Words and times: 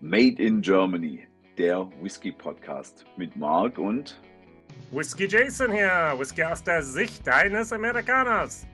Made 0.00 0.42
in 0.42 0.60
Germany, 0.60 1.26
der 1.56 1.88
Whisky 2.02 2.30
Podcast 2.30 3.06
mit 3.16 3.34
Marc 3.34 3.78
und 3.78 4.20
Whisky 4.90 5.26
Jason 5.26 5.72
hier, 5.72 6.14
Whisky 6.18 6.44
aus 6.44 6.62
der 6.62 6.82
Sicht 6.82 7.26
eines 7.26 7.72
Amerikaners. 7.72 8.66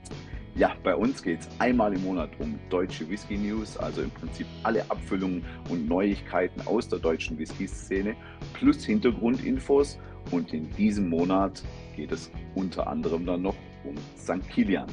Ja, 0.56 0.74
bei 0.82 0.96
uns 0.96 1.22
geht 1.22 1.42
es 1.42 1.48
einmal 1.60 1.94
im 1.94 2.02
Monat 2.02 2.30
um 2.40 2.58
deutsche 2.70 3.08
Whisky 3.08 3.38
News, 3.38 3.76
also 3.76 4.02
im 4.02 4.10
Prinzip 4.10 4.48
alle 4.64 4.82
Abfüllungen 4.90 5.44
und 5.68 5.88
Neuigkeiten 5.88 6.60
aus 6.66 6.88
der 6.88 6.98
deutschen 6.98 7.38
Whisky-Szene 7.38 8.16
plus 8.52 8.84
Hintergrundinfos. 8.84 10.00
Und 10.32 10.52
in 10.52 10.68
diesem 10.74 11.08
Monat 11.08 11.62
geht 11.94 12.10
es 12.10 12.32
unter 12.56 12.88
anderem 12.88 13.24
dann 13.26 13.42
noch 13.42 13.56
um 13.84 13.94
St. 14.18 14.46
Kilian. 14.50 14.88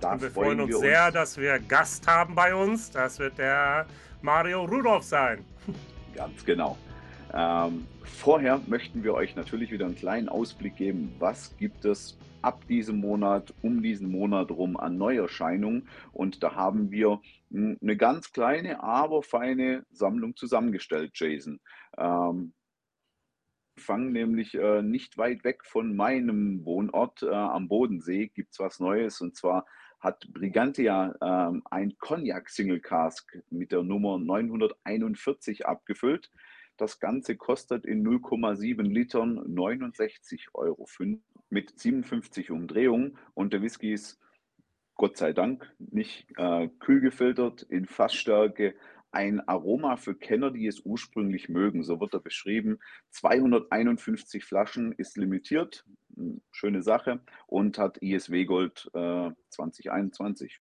Da 0.00 0.12
und 0.12 0.22
wir 0.22 0.30
freuen 0.30 0.60
uns 0.60 0.70
wir 0.70 0.78
sehr, 0.78 1.06
uns. 1.06 1.14
dass 1.14 1.38
wir 1.38 1.58
Gast 1.58 2.06
haben 2.06 2.34
bei 2.34 2.54
uns. 2.54 2.90
Das 2.90 3.18
wird 3.18 3.38
der 3.38 3.86
Mario 4.22 4.64
Rudolph 4.64 5.04
sein. 5.04 5.44
Ganz 6.14 6.44
genau. 6.44 6.76
Ähm, 7.32 7.86
vorher 8.02 8.60
möchten 8.66 9.04
wir 9.04 9.14
euch 9.14 9.36
natürlich 9.36 9.70
wieder 9.70 9.86
einen 9.86 9.96
kleinen 9.96 10.28
Ausblick 10.28 10.76
geben, 10.76 11.14
was 11.18 11.56
gibt 11.56 11.84
es 11.84 12.18
ab 12.42 12.66
diesem 12.68 12.98
Monat, 13.00 13.52
um 13.62 13.82
diesen 13.82 14.10
Monat 14.10 14.50
rum 14.50 14.76
an 14.76 14.96
Neuerscheinungen. 14.96 15.88
Und 16.12 16.42
da 16.42 16.54
haben 16.54 16.90
wir 16.90 17.20
hm, 17.50 17.78
eine 17.80 17.96
ganz 17.96 18.32
kleine, 18.32 18.82
aber 18.82 19.22
feine 19.22 19.84
Sammlung 19.90 20.36
zusammengestellt, 20.36 21.12
Jason. 21.14 21.60
Ähm, 21.96 22.54
fangen 23.78 24.12
nämlich 24.12 24.54
äh, 24.54 24.82
nicht 24.82 25.16
weit 25.18 25.44
weg 25.44 25.64
von 25.64 25.94
meinem 25.94 26.64
Wohnort 26.64 27.22
äh, 27.22 27.30
am 27.30 27.68
Bodensee, 27.68 28.26
gibt 28.28 28.52
es 28.52 28.58
was 28.58 28.80
Neues 28.80 29.20
und 29.20 29.36
zwar 29.36 29.66
hat 30.00 30.32
Brigantia 30.32 31.14
ähm, 31.20 31.62
ein 31.70 31.96
Cognac 31.98 32.48
Single 32.48 32.80
Cask 32.80 33.42
mit 33.50 33.72
der 33.72 33.82
Nummer 33.82 34.18
941 34.18 35.66
abgefüllt. 35.66 36.30
Das 36.76 37.00
Ganze 37.00 37.36
kostet 37.36 37.84
in 37.84 38.06
0,7 38.06 38.82
Litern 38.82 39.40
69,05 39.40 40.54
Euro 40.54 40.86
mit 41.50 41.78
57 41.78 42.50
Umdrehungen 42.52 43.18
und 43.34 43.52
der 43.52 43.62
Whisky 43.62 43.92
ist 43.92 44.20
Gott 44.94 45.16
sei 45.16 45.32
Dank 45.32 45.72
nicht 45.78 46.28
äh, 46.36 46.68
kühl 46.80 47.00
gefiltert 47.00 47.62
in 47.62 47.86
Fassstärke. 47.86 48.74
Ein 49.10 49.40
Aroma 49.48 49.96
für 49.96 50.14
Kenner, 50.14 50.50
die 50.50 50.66
es 50.66 50.80
ursprünglich 50.80 51.48
mögen. 51.48 51.82
So 51.82 52.00
wird 52.00 52.14
er 52.14 52.20
beschrieben. 52.20 52.78
251 53.10 54.44
Flaschen 54.44 54.92
ist 54.92 55.16
limitiert 55.16 55.84
schöne 56.50 56.82
Sache 56.82 57.20
und 57.46 57.78
hat 57.78 57.98
ISW 58.02 58.44
Gold 58.44 58.90
äh, 58.94 59.30
2021. 59.50 60.60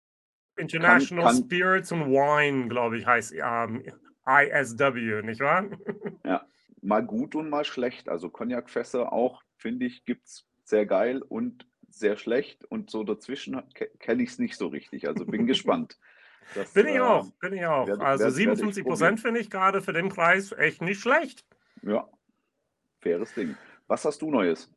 International 0.57 1.25
kann, 1.25 1.35
kann, 1.35 1.45
Spirits 1.45 1.93
and 1.93 2.07
Wine, 2.07 2.69
glaube 2.69 2.99
ich, 2.99 3.07
heißt 3.07 3.35
ähm, 3.35 3.83
ISW, 4.27 5.23
nicht 5.23 5.41
wahr? 5.41 5.67
ja, 6.25 6.47
mal 6.83 7.05
gut 7.05 7.35
und 7.35 7.51
mal 7.51 7.65
schlecht. 7.65 8.09
Also 8.09 8.31
Cognac-Fässer 8.31 9.13
auch, 9.13 9.43
finde 9.57 9.87
ich, 9.87 10.05
gibt 10.05 10.27
es 10.27 10.47
sehr 10.65 10.87
geil 10.87 11.23
und 11.23 11.67
sehr 11.89 12.17
schlecht 12.17 12.65
und 12.65 12.91
so 12.91 13.05
dazwischen 13.05 13.61
kenne 13.99 14.23
ich 14.23 14.31
es 14.31 14.39
nicht 14.39 14.57
so 14.57 14.69
richtig. 14.69 15.09
Also 15.09 15.25
bin 15.25 15.47
gespannt. 15.47 15.99
Das, 16.55 16.73
bin 16.73 16.87
ich 16.87 17.01
auch, 17.01 17.31
bin 17.41 17.55
ich 17.55 17.67
auch. 17.67 17.87
Werde, 17.87 18.05
also 18.05 18.31
57 18.31 18.85
Prozent 18.85 19.21
finde 19.21 19.41
ich 19.41 19.51
gerade 19.51 19.83
für 19.83 19.93
den 19.93 20.09
Preis 20.09 20.53
echt 20.53 20.81
nicht 20.81 21.01
schlecht. 21.01 21.45
Ja, 21.83 22.09
faires 23.01 23.35
Ding. 23.35 23.57
Was 23.89 24.05
hast 24.05 24.23
du 24.23 24.31
Neues? 24.31 24.71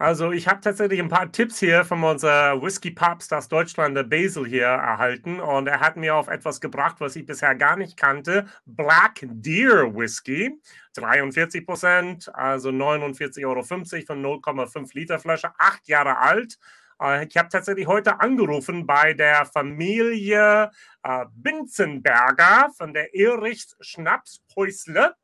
Also 0.00 0.30
ich 0.30 0.46
habe 0.46 0.60
tatsächlich 0.60 1.00
ein 1.00 1.08
paar 1.08 1.32
Tipps 1.32 1.58
hier 1.58 1.84
von 1.84 2.04
unser 2.04 2.62
Whisky 2.62 2.92
Papst 2.92 3.34
aus 3.34 3.48
Deutschland, 3.48 3.96
der 3.96 4.04
Basil 4.04 4.46
hier, 4.46 4.66
erhalten. 4.66 5.40
Und 5.40 5.66
er 5.66 5.80
hat 5.80 5.96
mir 5.96 6.14
auf 6.14 6.28
etwas 6.28 6.60
gebracht, 6.60 6.96
was 7.00 7.16
ich 7.16 7.26
bisher 7.26 7.56
gar 7.56 7.76
nicht 7.76 7.96
kannte. 7.96 8.46
Black 8.64 9.22
Deer 9.22 9.92
Whisky. 9.92 10.56
43 10.94 11.66
Prozent, 11.66 12.32
also 12.32 12.68
49,50 12.70 13.44
Euro 13.44 13.62
von 13.64 14.22
0,5 14.24 14.90
Liter 14.94 15.18
Flasche, 15.18 15.50
acht 15.58 15.88
Jahre 15.88 16.18
alt. 16.18 16.58
Äh, 17.02 17.26
ich 17.26 17.36
habe 17.36 17.48
tatsächlich 17.48 17.88
heute 17.88 18.20
angerufen 18.20 18.86
bei 18.86 19.14
der 19.14 19.46
Familie 19.46 20.70
äh, 21.02 21.24
Binzenberger 21.34 22.70
von 22.76 22.94
der 22.94 23.14
Erichs 23.14 23.76
Schnapshäusle. 23.80 25.14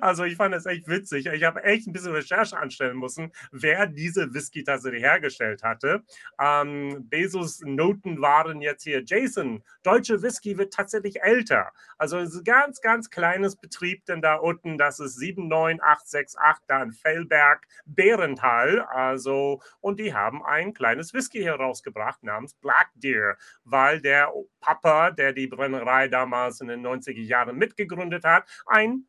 Also 0.00 0.24
ich 0.24 0.36
fand 0.36 0.54
es 0.54 0.66
echt 0.66 0.88
witzig. 0.88 1.26
Ich 1.26 1.44
habe 1.44 1.64
echt 1.64 1.86
ein 1.86 1.92
bisschen 1.92 2.12
Recherche 2.12 2.56
anstellen 2.56 2.98
müssen, 2.98 3.32
wer 3.50 3.86
diese 3.86 4.32
Whisky 4.34 4.62
tatsächlich 4.62 5.02
hergestellt 5.02 5.62
hatte. 5.62 6.02
Ähm, 6.38 7.08
Bezos 7.08 7.60
Noten 7.64 8.20
waren 8.20 8.60
jetzt 8.60 8.84
hier, 8.84 9.02
Jason, 9.04 9.62
deutsche 9.82 10.22
Whisky 10.22 10.58
wird 10.58 10.72
tatsächlich 10.72 11.22
älter. 11.22 11.72
Also 11.98 12.18
es 12.18 12.30
ist 12.30 12.38
ein 12.40 12.44
ganz, 12.44 12.80
ganz 12.80 13.10
kleines 13.10 13.56
Betrieb, 13.56 14.04
denn 14.04 14.20
da 14.20 14.34
unten, 14.34 14.76
das 14.76 15.00
ist 15.00 15.18
79868, 15.18 16.38
da 16.66 16.82
in 16.82 16.92
Fellberg, 16.92 17.66
Bärental. 17.86 18.80
Also, 18.80 19.62
und 19.80 19.98
die 19.98 20.14
haben 20.14 20.44
ein 20.44 20.74
kleines 20.74 21.14
Whisky 21.14 21.42
herausgebracht 21.42 22.22
namens 22.22 22.54
Black 22.54 22.90
Deer, 22.94 23.36
weil 23.64 24.00
der 24.00 24.32
Papa, 24.60 25.10
der 25.10 25.32
die 25.32 25.46
Brennerei 25.46 26.08
damals 26.08 26.60
in 26.60 26.68
den 26.68 26.86
90er 26.86 27.22
Jahren 27.22 27.56
mitgegründet 27.56 28.24
hat, 28.24 28.44
ein 28.66 29.06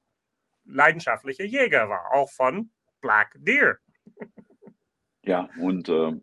leidenschaftlicher 0.66 1.46
Jäger 1.46 1.90
war, 1.90 2.14
auch 2.14 2.30
von 2.32 2.72
Black 3.02 3.36
Deer. 3.38 3.78
Ja, 5.24 5.50
und 5.60 5.90
äh, 5.90 6.14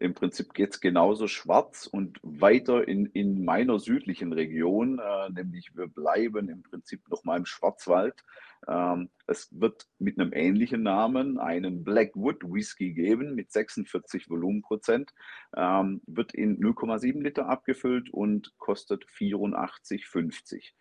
im 0.00 0.14
Prinzip 0.14 0.54
geht 0.54 0.74
es 0.74 0.80
genauso 0.80 1.26
schwarz 1.26 1.86
und 1.86 2.20
weiter 2.22 2.86
in, 2.86 3.06
in 3.06 3.44
meiner 3.44 3.80
südlichen 3.80 4.32
Region, 4.32 5.00
äh, 5.00 5.30
nämlich 5.30 5.76
wir 5.76 5.88
bleiben 5.88 6.48
im 6.48 6.62
Prinzip 6.62 7.08
nochmal 7.08 7.38
im 7.38 7.46
Schwarzwald. 7.46 8.24
Ähm, 8.68 9.10
es 9.26 9.48
wird 9.50 9.86
mit 9.98 10.18
einem 10.18 10.32
ähnlichen 10.32 10.82
Namen 10.82 11.38
einen 11.38 11.82
Blackwood 11.84 12.44
Whisky 12.44 12.92
geben 12.92 13.34
mit 13.34 13.50
46 13.50 14.30
Volumenprozent, 14.30 15.12
ähm, 15.56 16.00
wird 16.06 16.32
in 16.32 16.60
0,7 16.60 17.20
Liter 17.20 17.48
abgefüllt 17.48 18.10
und 18.10 18.56
kostet 18.58 19.04
84,50. 19.06 20.72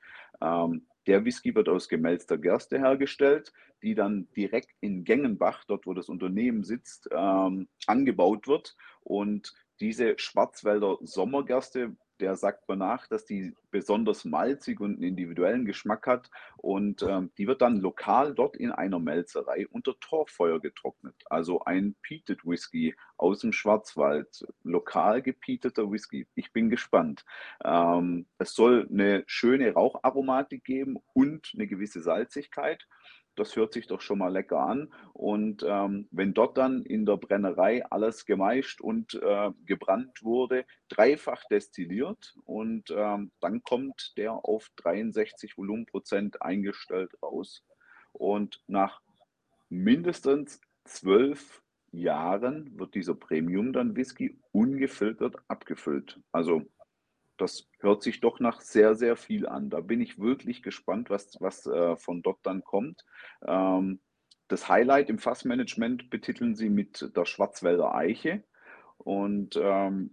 Ähm, 0.41 0.87
der 1.07 1.25
Whisky 1.25 1.55
wird 1.55 1.69
aus 1.69 1.89
gemälzter 1.89 2.37
Gerste 2.37 2.77
hergestellt, 2.79 3.53
die 3.81 3.95
dann 3.95 4.29
direkt 4.35 4.71
in 4.81 5.03
Gengenbach, 5.03 5.63
dort 5.65 5.87
wo 5.87 5.93
das 5.93 6.09
Unternehmen 6.09 6.63
sitzt, 6.63 7.09
ähm, 7.11 7.67
angebaut 7.87 8.47
wird. 8.47 8.75
Und 9.01 9.53
diese 9.79 10.17
Schwarzwälder 10.17 10.97
Sommergerste 11.01 11.95
der 12.19 12.35
sagt 12.35 12.67
man 12.67 12.79
nach, 12.79 13.07
dass 13.07 13.25
die 13.25 13.53
besonders 13.71 14.25
malzig 14.25 14.79
und 14.79 14.95
einen 14.95 15.03
individuellen 15.03 15.65
Geschmack 15.65 16.07
hat. 16.07 16.29
Und 16.57 17.03
ähm, 17.03 17.31
die 17.37 17.47
wird 17.47 17.61
dann 17.61 17.77
lokal 17.79 18.33
dort 18.33 18.55
in 18.57 18.71
einer 18.71 18.99
Melzerei 18.99 19.67
unter 19.67 19.99
Torfeuer 19.99 20.59
getrocknet. 20.59 21.15
Also 21.29 21.63
ein 21.63 21.95
Peated 22.01 22.45
Whisky 22.45 22.95
aus 23.17 23.39
dem 23.39 23.53
Schwarzwald, 23.53 24.45
lokal 24.63 25.21
gepieteter 25.21 25.91
Whisky. 25.91 26.27
Ich 26.35 26.51
bin 26.53 26.69
gespannt. 26.69 27.25
Ähm, 27.63 28.25
es 28.37 28.53
soll 28.53 28.87
eine 28.89 29.23
schöne 29.27 29.73
Raucharomatik 29.73 30.63
geben 30.63 30.97
und 31.13 31.51
eine 31.53 31.67
gewisse 31.67 32.01
Salzigkeit 32.01 32.87
das 33.37 33.55
hört 33.55 33.73
sich 33.73 33.87
doch 33.87 34.01
schon 34.01 34.19
mal 34.19 34.31
lecker 34.31 34.59
an. 34.59 34.91
Und 35.13 35.63
ähm, 35.67 36.07
wenn 36.11 36.33
dort 36.33 36.57
dann 36.57 36.83
in 36.83 37.05
der 37.05 37.17
Brennerei 37.17 37.85
alles 37.85 38.25
gemeischt 38.25 38.81
und 38.81 39.13
äh, 39.15 39.51
gebrannt 39.65 40.23
wurde, 40.23 40.65
dreifach 40.89 41.43
destilliert 41.45 42.35
und 42.45 42.91
ähm, 42.91 43.31
dann 43.39 43.63
kommt 43.63 44.13
der 44.17 44.33
auf 44.33 44.69
63 44.77 45.57
Volumenprozent 45.57 46.41
eingestellt 46.41 47.11
raus. 47.21 47.63
Und 48.11 48.61
nach 48.67 49.01
mindestens 49.69 50.61
zwölf 50.85 51.61
Jahren 51.91 52.77
wird 52.77 52.95
dieser 52.95 53.15
Premium 53.15 53.73
dann 53.73 53.95
Whisky 53.95 54.39
ungefiltert 54.51 55.35
abgefüllt. 55.47 56.19
Also 56.31 56.63
das 57.37 57.69
hört 57.79 58.03
sich 58.03 58.19
doch 58.19 58.39
nach 58.39 58.61
sehr, 58.61 58.95
sehr 58.95 59.15
viel 59.15 59.47
an. 59.47 59.69
Da 59.69 59.79
bin 59.81 60.01
ich 60.01 60.19
wirklich 60.19 60.63
gespannt, 60.63 61.09
was, 61.09 61.37
was 61.39 61.65
äh, 61.65 61.95
von 61.95 62.21
dort 62.21 62.39
dann 62.43 62.63
kommt. 62.63 63.05
Ähm, 63.45 63.99
das 64.47 64.69
Highlight 64.69 65.09
im 65.09 65.19
Fassmanagement 65.19 66.09
betiteln 66.09 66.55
sie 66.55 66.69
mit 66.69 67.15
der 67.15 67.25
Schwarzwälder 67.25 67.93
Eiche. 67.93 68.43
Und 68.97 69.59
ähm, 69.61 70.09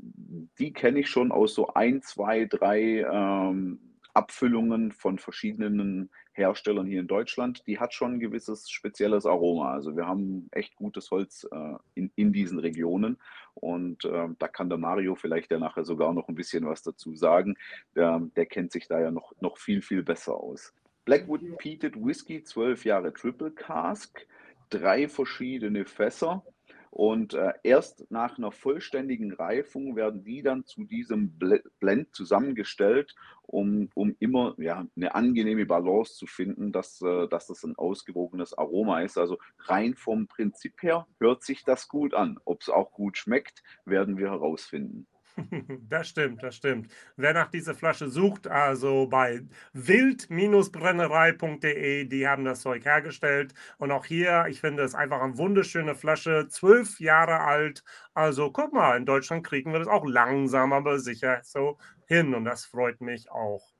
die 0.59 0.73
kenne 0.73 1.00
ich 1.00 1.09
schon 1.09 1.32
aus 1.32 1.55
so 1.55 1.69
ein, 1.75 2.03
zwei, 2.03 2.44
drei 2.44 3.00
ähm, 3.00 3.94
Abfüllungen 4.15 4.93
von 4.93 5.19
verschiedenen 5.19 6.11
Herstellern 6.33 6.87
hier 6.87 7.01
in 7.01 7.09
Deutschland, 7.09 7.67
die 7.67 7.79
hat 7.79 7.93
schon 7.93 8.15
ein 8.15 8.21
gewisses 8.21 8.71
spezielles 8.71 9.27
Aroma. 9.27 9.73
Also 9.73 9.97
wir 9.97 10.07
haben 10.07 10.49
echt 10.53 10.77
gutes 10.77 11.11
Holz 11.11 11.47
äh, 11.51 11.75
in, 11.95 12.11
in 12.15 12.33
diesen 12.33 12.61
Regionen 12.61 13.19
und 13.55 14.05
äh, 14.05 14.29
da 14.39 14.49
kann 14.49 14.69
der 14.69 14.79
Mario 14.79 15.17
vielleicht 15.17 15.51
ja 15.51 15.59
nachher 15.59 15.85
sogar 15.85 16.13
noch 16.13 16.29
ein 16.29 16.37
bisschen 16.37 16.65
was 16.65 16.83
dazu 16.83 17.15
sagen. 17.17 17.57
Der, 17.97 18.21
der 18.37 18.47
kennt 18.47 18.73
sich 18.73 18.87
da 18.87 19.01
ja 19.01 19.11
noch, 19.11 19.33
noch 19.41 19.59
viel, 19.59 19.83
viel 19.83 20.03
besser 20.03 20.35
aus. 20.35 20.73
Blackwood 21.05 21.59
Peated 21.59 21.97
Whisky, 21.97 22.43
12 22.43 22.85
Jahre 22.85 23.13
Triple 23.13 23.51
Cask, 23.51 24.27
drei 24.71 25.09
verschiedene 25.09 25.85
Fässer 25.85 26.45
Und 26.94 27.35
äh, 27.35 27.55
erst 27.64 28.08
nach 28.12 28.38
einer 28.38 28.52
vollständigen 28.52 29.32
Reifung 29.32 29.96
werden 29.96 30.23
die 30.23 30.43
dann 30.43 30.64
zu 30.64 30.85
diesem 30.85 31.37
Blend 31.81 32.14
zusammengestellt, 32.14 33.17
um, 33.43 33.88
um 33.94 34.14
immer 34.20 34.55
ja, 34.58 34.87
eine 34.94 35.12
angenehme 35.12 35.67
Balance 35.67 36.14
zu 36.14 36.29
finden, 36.29 36.70
dass, 36.70 37.02
äh, 37.02 37.26
dass 37.26 37.49
das 37.49 37.64
ein 37.64 37.75
ausgewogenes 37.75 38.56
Aroma 38.56 39.00
ist. 39.00 39.19
Also 39.19 39.38
rein 39.58 39.96
vom 39.96 40.29
Prinzip 40.29 40.81
her 40.85 41.08
hört 41.19 41.43
sich 41.43 41.64
das 41.64 41.88
gut 41.88 42.14
an. 42.14 42.38
Ob 42.44 42.62
es 42.62 42.69
auch 42.69 42.93
gut 42.93 43.19
schmeckt, 43.19 43.64
werden 43.85 44.17
wir 44.17 44.31
herausfinden. 44.31 45.08
Das 45.89 46.09
stimmt, 46.09 46.43
das 46.43 46.57
stimmt. 46.57 46.91
Wer 47.17 47.33
nach 47.35 47.51
dieser 47.51 47.75
Flasche 47.75 48.09
sucht, 48.09 48.47
also 48.47 49.07
bei 49.09 49.43
wild-brennerei.de, 49.73 52.05
die 52.07 52.27
haben 52.29 52.45
das 52.45 52.61
Zeug 52.61 52.85
hergestellt. 52.85 53.53
Und 53.79 53.91
auch 53.93 54.05
hier, 54.05 54.47
ich 54.49 54.61
finde 54.61 54.83
es 54.85 54.95
einfach 54.95 55.21
eine 55.21 55.37
wunderschöne 55.39 55.95
Flasche, 55.97 56.47
zwölf 56.49 57.01
Jahre 57.01 57.41
alt. 57.41 57.83
Also 58.15 58.51
guck 58.53 58.73
mal, 58.73 58.97
in 58.97 59.07
Deutschland 59.07 59.45
kriegen 59.47 59.73
wir 59.73 59.79
das 59.81 59.89
auch 59.89 60.05
langsam, 60.07 60.73
aber 60.73 60.99
sicher 61.01 61.41
so 61.43 61.79
hin. 62.07 62.35
Und 62.35 62.45
das 62.45 62.65
freut 62.65 63.01
mich 63.01 63.31
auch. 63.31 63.74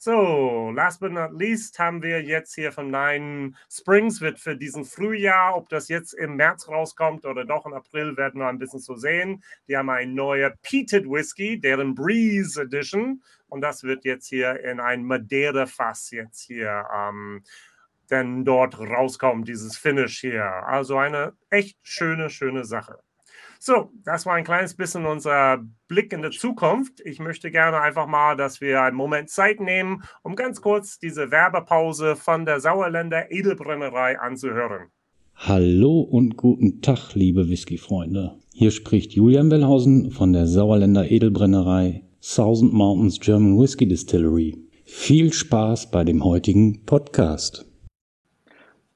So, 0.00 0.70
last 0.76 1.00
but 1.00 1.10
not 1.10 1.32
least 1.32 1.76
haben 1.80 2.04
wir 2.04 2.22
jetzt 2.22 2.54
hier 2.54 2.70
von 2.70 2.88
Nine 2.88 3.54
Springs, 3.68 4.20
wird 4.20 4.38
für 4.38 4.56
diesen 4.56 4.84
Frühjahr, 4.84 5.56
ob 5.56 5.68
das 5.70 5.88
jetzt 5.88 6.12
im 6.12 6.36
März 6.36 6.68
rauskommt 6.68 7.26
oder 7.26 7.44
doch 7.44 7.66
im 7.66 7.72
April, 7.72 8.16
werden 8.16 8.40
wir 8.40 8.46
ein 8.46 8.60
bisschen 8.60 8.78
so 8.78 8.94
sehen. 8.94 9.42
Die 9.66 9.76
haben 9.76 9.90
ein 9.90 10.14
neuer 10.14 10.54
Peated 10.62 11.04
Whisky, 11.04 11.60
deren 11.60 11.96
Breeze 11.96 12.62
Edition. 12.62 13.24
Und 13.48 13.60
das 13.60 13.82
wird 13.82 14.04
jetzt 14.04 14.28
hier 14.28 14.60
in 14.62 14.78
ein 14.78 15.02
Madeira-Fass 15.04 16.12
jetzt 16.12 16.42
hier 16.42 16.86
ähm, 16.94 17.42
denn 18.08 18.44
dort 18.44 18.78
rauskommt, 18.78 19.48
dieses 19.48 19.76
Finish 19.76 20.20
hier. 20.20 20.44
Also 20.44 20.96
eine 20.96 21.34
echt 21.50 21.76
schöne, 21.82 22.30
schöne 22.30 22.64
Sache. 22.64 23.00
So, 23.60 23.90
das 24.04 24.24
war 24.24 24.34
ein 24.34 24.44
kleines 24.44 24.74
bisschen 24.74 25.04
unser 25.04 25.64
Blick 25.88 26.12
in 26.12 26.22
die 26.22 26.30
Zukunft. 26.30 27.00
Ich 27.04 27.18
möchte 27.18 27.50
gerne 27.50 27.80
einfach 27.80 28.06
mal, 28.06 28.36
dass 28.36 28.60
wir 28.60 28.82
einen 28.82 28.96
Moment 28.96 29.30
Zeit 29.30 29.60
nehmen, 29.60 30.04
um 30.22 30.36
ganz 30.36 30.60
kurz 30.60 31.00
diese 31.00 31.32
Werbepause 31.32 32.14
von 32.14 32.44
der 32.44 32.60
Sauerländer 32.60 33.32
Edelbrennerei 33.32 34.18
anzuhören. 34.20 34.90
Hallo 35.34 36.00
und 36.00 36.36
guten 36.36 36.82
Tag, 36.82 37.14
liebe 37.14 37.48
Whisky-Freunde. 37.48 38.36
Hier 38.54 38.70
spricht 38.70 39.12
Julian 39.12 39.50
Wellhausen 39.50 40.12
von 40.12 40.32
der 40.32 40.46
Sauerländer 40.46 41.10
Edelbrennerei 41.10 42.04
Thousand 42.20 42.72
Mountains 42.72 43.18
German 43.18 43.58
Whisky 43.58 43.86
Distillery. 43.88 44.56
Viel 44.84 45.32
Spaß 45.32 45.90
bei 45.90 46.04
dem 46.04 46.24
heutigen 46.24 46.84
Podcast. 46.84 47.66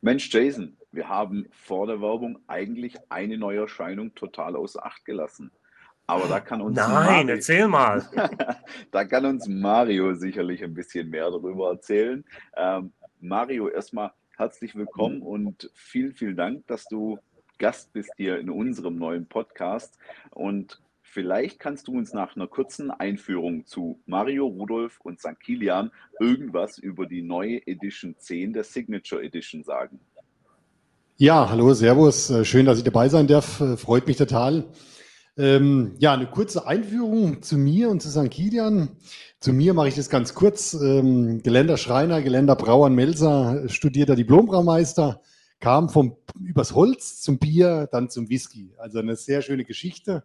Mensch, 0.01 0.33
Jason, 0.33 0.77
wir 0.93 1.09
haben 1.09 1.49
vor 1.51 1.87
der 1.87 2.01
Werbung 2.01 2.39
eigentlich 2.47 2.97
eine 3.09 3.39
neue 3.39 3.61
Erscheinung 3.61 4.15
total 4.15 4.57
außer 4.57 4.85
Acht 4.85 5.05
gelassen. 5.05 5.51
Aber 6.07 6.29
da 6.29 6.41
kann 6.41 6.61
uns. 6.61 6.77
Nein, 6.77 6.91
Mario, 6.91 7.29
erzähl 7.29 7.69
mal. 7.69 8.07
da 8.91 9.05
kann 9.05 9.25
uns 9.25 9.49
Mario 9.49 10.15
sicherlich 10.15 10.63
ein 10.63 10.75
bisschen 10.75 11.09
mehr 11.09 11.31
darüber 11.31 11.71
erzählen. 11.71 12.25
Ähm, 12.57 12.93
Mario, 13.21 13.69
erstmal 13.69 14.13
herzlich 14.37 14.75
willkommen 14.75 15.23
und 15.23 15.71
vielen, 15.75 16.13
vielen 16.13 16.37
Dank, 16.37 16.67
dass 16.67 16.85
du 16.85 17.19
Gast 17.59 17.93
bist 17.93 18.11
hier 18.17 18.39
in 18.39 18.51
unserem 18.51 18.97
neuen 18.97 19.27
Podcast. 19.27 19.97
Und 20.31 20.83
vielleicht 21.01 21.61
kannst 21.61 21.89
du 21.89 21.93
uns 21.93 22.13
nach 22.13 22.37
einer 22.37 22.49
kurzen 22.49 22.91
Einführung 22.91 23.65
zu 23.65 24.03
Mario, 24.05 24.47
Rudolf 24.47 25.01
und 25.01 25.21
St. 25.21 25.41
Kilian 25.41 25.93
irgendwas 26.21 26.77
über 26.77 27.07
die 27.07 27.23
neue 27.23 27.67
Edition 27.67 28.17
10 28.19 28.53
der 28.53 28.65
Signature 28.65 29.23
Edition 29.23 29.63
sagen. 29.63 30.01
Ja, 31.19 31.51
hallo, 31.51 31.75
Servus. 31.75 32.31
Äh, 32.31 32.45
schön, 32.45 32.65
dass 32.67 32.79
ich 32.79 32.85
dabei 32.85 33.09
sein 33.09 33.27
darf. 33.27 33.61
Äh, 33.61 33.77
freut 33.77 34.07
mich 34.07 34.17
total. 34.17 34.65
Ähm, 35.37 35.95
ja, 35.99 36.15
eine 36.15 36.27
kurze 36.27 36.67
Einführung 36.67 37.43
zu 37.43 37.59
mir 37.59 37.91
und 37.91 38.01
zu 38.01 38.11
St. 38.11 38.31
Kilian. 38.31 38.89
Zu 39.39 39.53
mir 39.53 39.75
mache 39.75 39.89
ich 39.89 39.95
das 39.95 40.09
ganz 40.09 40.35
kurz. 40.35 40.73
Ähm, 40.75 41.43
Geländer 41.43 41.77
Schreiner, 41.77 42.23
Geländer 42.23 42.57
Brauer 42.57 42.89
Melzer, 42.89 43.69
studierter 43.69 44.17
Diplombraumeister, 44.17 45.21
kam 45.61 45.91
vom, 45.91 46.17
übers 46.41 46.75
Holz 46.75 47.21
zum 47.21 47.39
Bier, 47.39 47.89
dann 47.93 48.09
zum 48.09 48.31
Whisky. 48.31 48.73
Also 48.79 48.99
eine 48.99 49.15
sehr 49.15 49.43
schöne 49.43 49.65
Geschichte. 49.65 50.25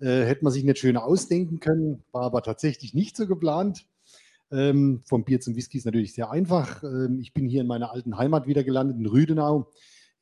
Äh, 0.00 0.24
hätte 0.24 0.42
man 0.42 0.54
sich 0.54 0.64
nicht 0.64 0.78
schöner 0.78 1.04
ausdenken 1.04 1.60
können, 1.60 2.02
war 2.12 2.22
aber 2.22 2.42
tatsächlich 2.42 2.94
nicht 2.94 3.16
so 3.16 3.26
geplant. 3.26 3.86
Ähm, 4.50 5.02
vom 5.04 5.24
Bier 5.24 5.40
zum 5.40 5.54
Whisky 5.54 5.78
ist 5.78 5.84
natürlich 5.84 6.14
sehr 6.14 6.30
einfach. 6.30 6.82
Ähm, 6.82 7.18
ich 7.20 7.34
bin 7.34 7.46
hier 7.46 7.60
in 7.60 7.66
meiner 7.66 7.92
alten 7.92 8.16
Heimat 8.16 8.46
wieder 8.46 8.64
gelandet, 8.64 8.96
in 8.98 9.06
Rüdenau 9.06 9.70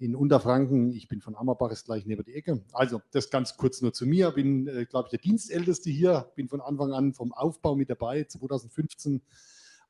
in 0.02 0.16
Unterfranken. 0.16 0.92
Ich 0.92 1.06
bin 1.06 1.20
von 1.20 1.36
Ammerbach, 1.36 1.70
ist 1.70 1.84
gleich 1.84 2.06
neben 2.06 2.24
die 2.24 2.34
Ecke. 2.34 2.60
Also 2.72 3.00
das 3.12 3.30
ganz 3.30 3.56
kurz 3.56 3.80
nur 3.82 3.92
zu 3.92 4.04
mir. 4.04 4.32
Bin, 4.32 4.66
äh, 4.66 4.84
glaube 4.84 5.06
ich, 5.06 5.10
der 5.10 5.20
Dienstälteste 5.20 5.90
hier. 5.90 6.32
Bin 6.34 6.48
von 6.48 6.60
Anfang 6.60 6.92
an 6.92 7.14
vom 7.14 7.32
Aufbau 7.32 7.76
mit 7.76 7.88
dabei, 7.88 8.24
2015. 8.24 9.22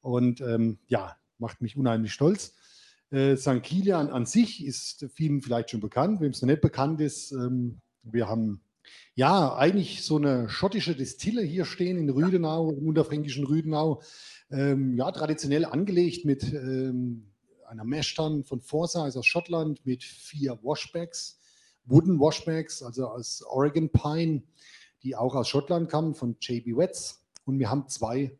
Und 0.02 0.40
ähm, 0.42 0.78
ja, 0.86 1.16
macht 1.38 1.62
mich 1.62 1.76
unheimlich 1.76 2.12
stolz. 2.12 2.54
Äh, 3.10 3.36
St. 3.36 3.62
Kilian 3.62 4.10
an 4.10 4.26
sich 4.26 4.64
ist 4.64 5.06
vielen 5.14 5.40
vielleicht 5.40 5.70
schon 5.70 5.80
bekannt. 5.80 6.20
Wem 6.20 6.32
es 6.32 6.42
noch 6.42 6.48
nicht 6.48 6.60
bekannt 6.60 7.00
ist, 7.00 7.32
ähm, 7.32 7.80
wir 8.02 8.28
haben 8.28 8.60
ja 9.14 9.56
eigentlich 9.56 10.02
so 10.04 10.16
eine 10.16 10.48
schottische 10.50 10.94
Distille 10.94 11.42
hier 11.42 11.64
stehen 11.64 11.96
in 11.96 12.10
Rüdenau, 12.10 12.70
im 12.72 12.86
unterfränkischen 12.86 13.46
Rüdenau. 13.46 14.02
Ähm, 14.50 14.94
ja, 14.96 15.10
traditionell 15.10 15.64
angelegt 15.64 16.26
mit 16.26 16.52
ähm, 16.52 17.31
einer 17.72 17.84
Meshtan 17.84 18.44
von 18.44 18.60
also 18.70 19.18
aus 19.18 19.26
Schottland, 19.26 19.84
mit 19.84 20.04
vier 20.04 20.58
Washbacks, 20.62 21.40
Wooden 21.86 22.20
Washbacks, 22.20 22.82
also 22.82 23.08
aus 23.08 23.42
Oregon 23.42 23.88
Pine, 23.90 24.42
die 25.02 25.16
auch 25.16 25.34
aus 25.34 25.48
Schottland 25.48 25.88
kamen, 25.88 26.14
von 26.14 26.36
JB 26.38 26.76
Wetz. 26.76 27.24
Und 27.44 27.58
wir 27.58 27.70
haben 27.70 27.88
zwei 27.88 28.38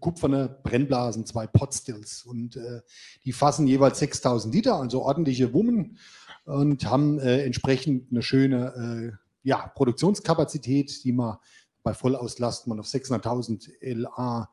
kupferne 0.00 0.60
Brennblasen, 0.62 1.26
zwei 1.26 1.46
Potstills. 1.46 2.24
Und 2.24 2.56
äh, 2.56 2.80
die 3.24 3.32
fassen 3.32 3.66
jeweils 3.66 3.98
6000 3.98 4.54
Liter, 4.54 4.76
also 4.76 5.02
ordentliche 5.02 5.52
Wummen 5.52 5.98
und 6.44 6.86
haben 6.86 7.18
äh, 7.18 7.42
entsprechend 7.42 8.10
eine 8.10 8.22
schöne 8.22 9.12
äh, 9.12 9.16
ja, 9.42 9.68
Produktionskapazität, 9.74 11.04
die 11.04 11.12
man 11.12 11.36
bei 11.82 11.94
Vollauslastung 11.94 12.70
man 12.70 12.80
auf 12.80 12.86
600.000 12.86 13.70
LA 13.80 14.50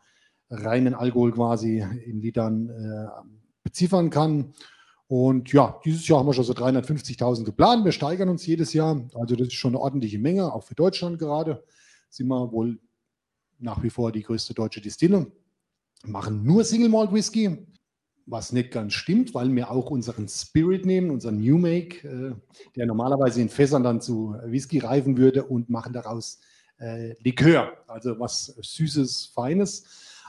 reinen 0.50 0.94
Alkohol 0.94 1.34
quasi 1.34 1.84
in 2.06 2.22
Litern 2.22 2.70
äh, 2.70 3.37
beziffern 3.68 4.10
kann. 4.10 4.54
Und 5.08 5.52
ja, 5.52 5.80
dieses 5.84 6.08
Jahr 6.08 6.20
haben 6.20 6.28
wir 6.28 6.34
schon 6.34 6.46
so 6.46 6.54
350.000 6.54 7.44
geplant. 7.44 7.84
Wir 7.84 7.92
steigern 7.92 8.30
uns 8.30 8.46
jedes 8.46 8.74
Jahr. 8.74 9.02
Also 9.14 9.36
das 9.36 9.48
ist 9.48 9.54
schon 9.54 9.72
eine 9.72 9.80
ordentliche 9.80 10.20
Menge, 10.20 10.54
auch 10.54 10.64
für 10.64 10.76
Deutschland 10.76 11.20
gerade. 11.20 11.64
Sind 12.10 12.28
wir 12.28 12.52
wohl 12.52 12.80
nach 13.60 13.84
wie 13.84 13.90
vor 13.90 14.12
die 14.12 14.24
größte 14.24 14.54
deutsche 14.54 14.82
Distille. 14.82 15.32
Machen 16.06 16.44
nur 16.44 16.64
Single 16.64 16.90
Malt 16.90 17.12
Whisky, 17.12 17.68
was 18.26 18.54
nicht 18.54 18.72
ganz 18.72 18.94
stimmt, 18.94 19.34
weil 19.34 19.54
wir 19.54 19.72
auch 19.72 19.90
unseren 19.90 20.28
Spirit 20.28 20.86
nehmen, 20.86 21.10
unseren 21.10 21.40
New 21.40 21.58
Make, 21.58 22.08
äh, 22.08 22.36
der 22.76 22.86
normalerweise 22.86 23.42
in 23.42 23.50
Fässern 23.50 23.84
dann 23.84 24.00
zu 24.00 24.36
Whisky 24.46 24.80
reifen 24.80 25.18
würde 25.18 25.44
und 25.44 25.70
machen 25.70 25.92
daraus 25.92 26.40
äh, 26.80 27.22
Likör, 27.22 27.74
also 27.88 28.20
was 28.20 28.58
Süßes, 28.62 29.32
Feines. 29.34 29.84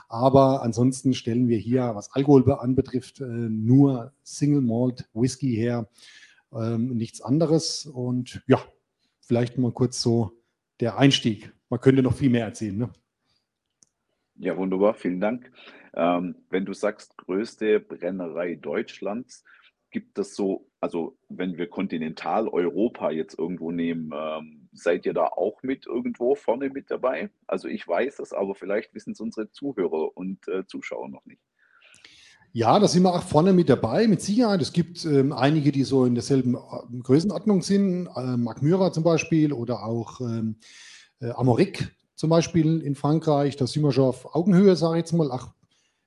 Aber 0.09 0.63
ansonsten 0.63 1.13
stellen 1.13 1.47
wir 1.47 1.59
hier, 1.59 1.91
was 1.93 2.11
Alkohol 2.13 2.51
anbetrifft, 2.51 3.21
äh, 3.21 3.25
nur 3.25 4.11
Single 4.23 4.61
Malt 4.61 5.07
Whisky 5.13 5.55
her, 5.55 5.87
ähm, 6.51 6.97
nichts 6.97 7.21
anderes. 7.21 7.85
Und 7.85 8.41
ja, 8.47 8.59
vielleicht 9.21 9.59
mal 9.59 9.71
kurz 9.71 10.01
so 10.01 10.31
der 10.79 10.97
Einstieg. 10.97 11.53
Man 11.69 11.79
könnte 11.79 12.01
noch 12.01 12.15
viel 12.15 12.31
mehr 12.31 12.45
erzählen. 12.45 12.75
Ne? 12.75 12.89
Ja, 14.37 14.57
wunderbar, 14.57 14.95
vielen 14.95 15.19
Dank. 15.21 15.51
Ähm, 15.93 16.35
wenn 16.49 16.65
du 16.65 16.73
sagst, 16.73 17.15
größte 17.17 17.79
Brennerei 17.79 18.55
Deutschlands, 18.55 19.43
gibt 19.91 20.17
es 20.17 20.35
so, 20.35 20.67
also 20.79 21.17
wenn 21.29 21.57
wir 21.57 21.67
Kontinentaleuropa 21.67 23.11
jetzt 23.11 23.37
irgendwo 23.37 23.71
nehmen, 23.71 24.11
ähm, 24.15 24.58
seid 24.71 25.05
ihr 25.05 25.13
da 25.13 25.25
auch 25.25 25.63
mit 25.63 25.85
irgendwo 25.85 26.35
vorne 26.35 26.69
mit 26.69 26.91
dabei? 26.91 27.29
Also 27.47 27.67
ich 27.67 27.87
weiß 27.87 28.19
es, 28.19 28.33
aber 28.33 28.55
vielleicht 28.55 28.93
wissen 28.93 29.11
es 29.13 29.19
unsere 29.19 29.51
Zuhörer 29.51 30.15
und 30.15 30.47
äh, 30.47 30.65
Zuschauer 30.67 31.09
noch 31.09 31.25
nicht. 31.25 31.41
Ja, 32.51 32.79
da 32.79 32.87
sind 32.87 33.03
wir 33.03 33.13
auch 33.13 33.21
vorne 33.21 33.53
mit 33.53 33.69
dabei, 33.69 34.07
mit 34.07 34.21
Sicherheit. 34.21 34.61
Es 34.61 34.73
gibt 34.73 35.05
ähm, 35.05 35.33
einige, 35.33 35.71
die 35.71 35.83
so 35.83 36.05
in 36.05 36.15
derselben 36.15 36.55
äh, 36.55 36.99
Größenordnung 37.03 37.61
sind. 37.61 38.07
Äh, 38.15 38.37
Marc 38.37 38.63
Myra 38.63 38.91
zum 38.91 39.03
Beispiel 39.03 39.53
oder 39.53 39.83
auch 39.83 40.19
ähm, 40.21 40.55
äh, 41.21 41.29
Amoric 41.29 41.95
zum 42.15 42.31
Beispiel 42.31 42.81
in 42.81 42.95
Frankreich. 42.95 43.55
Da 43.55 43.67
sind 43.67 43.83
wir 43.83 43.91
schon 43.91 44.05
auf 44.05 44.33
Augenhöhe, 44.33 44.75
sage 44.75 44.97
ich 44.97 45.01
jetzt 45.01 45.13
mal. 45.13 45.29
Ach, 45.31 45.53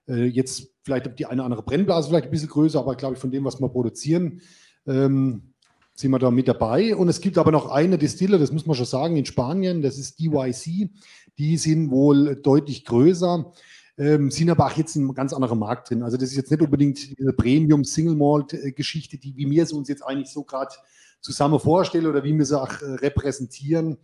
äh, 0.09 0.25
jetzt 0.25 0.75
vielleicht 0.83 1.19
die 1.19 1.27
eine 1.27 1.43
oder 1.43 1.45
andere 1.45 1.63
Brennblase 1.63 2.09
vielleicht 2.09 2.25
ein 2.25 2.31
bisschen 2.33 2.49
größer, 2.49 2.81
aber 2.81 2.97
glaube 2.97 3.15
ich, 3.15 3.21
von 3.21 3.31
dem, 3.31 3.45
was 3.45 3.61
wir 3.61 3.69
produzieren, 3.69 4.41
ähm, 4.87 5.52
sind 5.95 6.11
wir 6.11 6.19
da 6.19 6.31
mit 6.31 6.49
dabei. 6.49 6.97
Und 6.97 7.09
es 7.09 7.21
gibt 7.21 7.39
aber 7.39 7.53
noch 7.53 7.71
eine 7.71 7.99
Distille, 7.99 8.39
das 8.39 8.53
muss 8.53 8.67
man 8.67 8.77
schon 8.77 8.87
sagen, 8.87 9.17
in 9.17 9.27
Spanien, 9.27 9.83
das 9.83 9.99
ist 9.99 10.19
DYC. 10.19 10.91
Die 11.39 11.57
sind 11.57 11.91
wohl 11.91 12.37
deutlich 12.37 12.85
größer, 12.85 13.53
ähm, 13.99 14.31
sind 14.31 14.51
aber 14.51 14.67
auch 14.67 14.77
jetzt 14.77 14.97
in 14.97 15.03
einem 15.03 15.15
ganz 15.15 15.33
anderen 15.33 15.59
Markt 15.59 15.91
drin. 15.91 16.03
Also 16.03 16.17
das 16.17 16.31
ist 16.31 16.37
jetzt 16.37 16.51
nicht 16.51 16.63
unbedingt 16.63 17.19
diese 17.19 17.33
Premium-Single-Malt-Geschichte, 17.33 19.19
die 19.19 19.37
wie 19.37 19.51
wir 19.51 19.63
es 19.63 19.73
uns 19.73 19.89
jetzt 19.89 20.03
eigentlich 20.03 20.31
so 20.31 20.45
gerade 20.45 20.75
zusammen 21.21 21.61
vorstellen 21.61 22.07
oder 22.07 22.25
wie 22.25 22.37
wir 22.37 22.45
sie 22.45 22.61
auch 22.61 22.81
äh, 22.83 22.95
repräsentieren. 22.95 23.99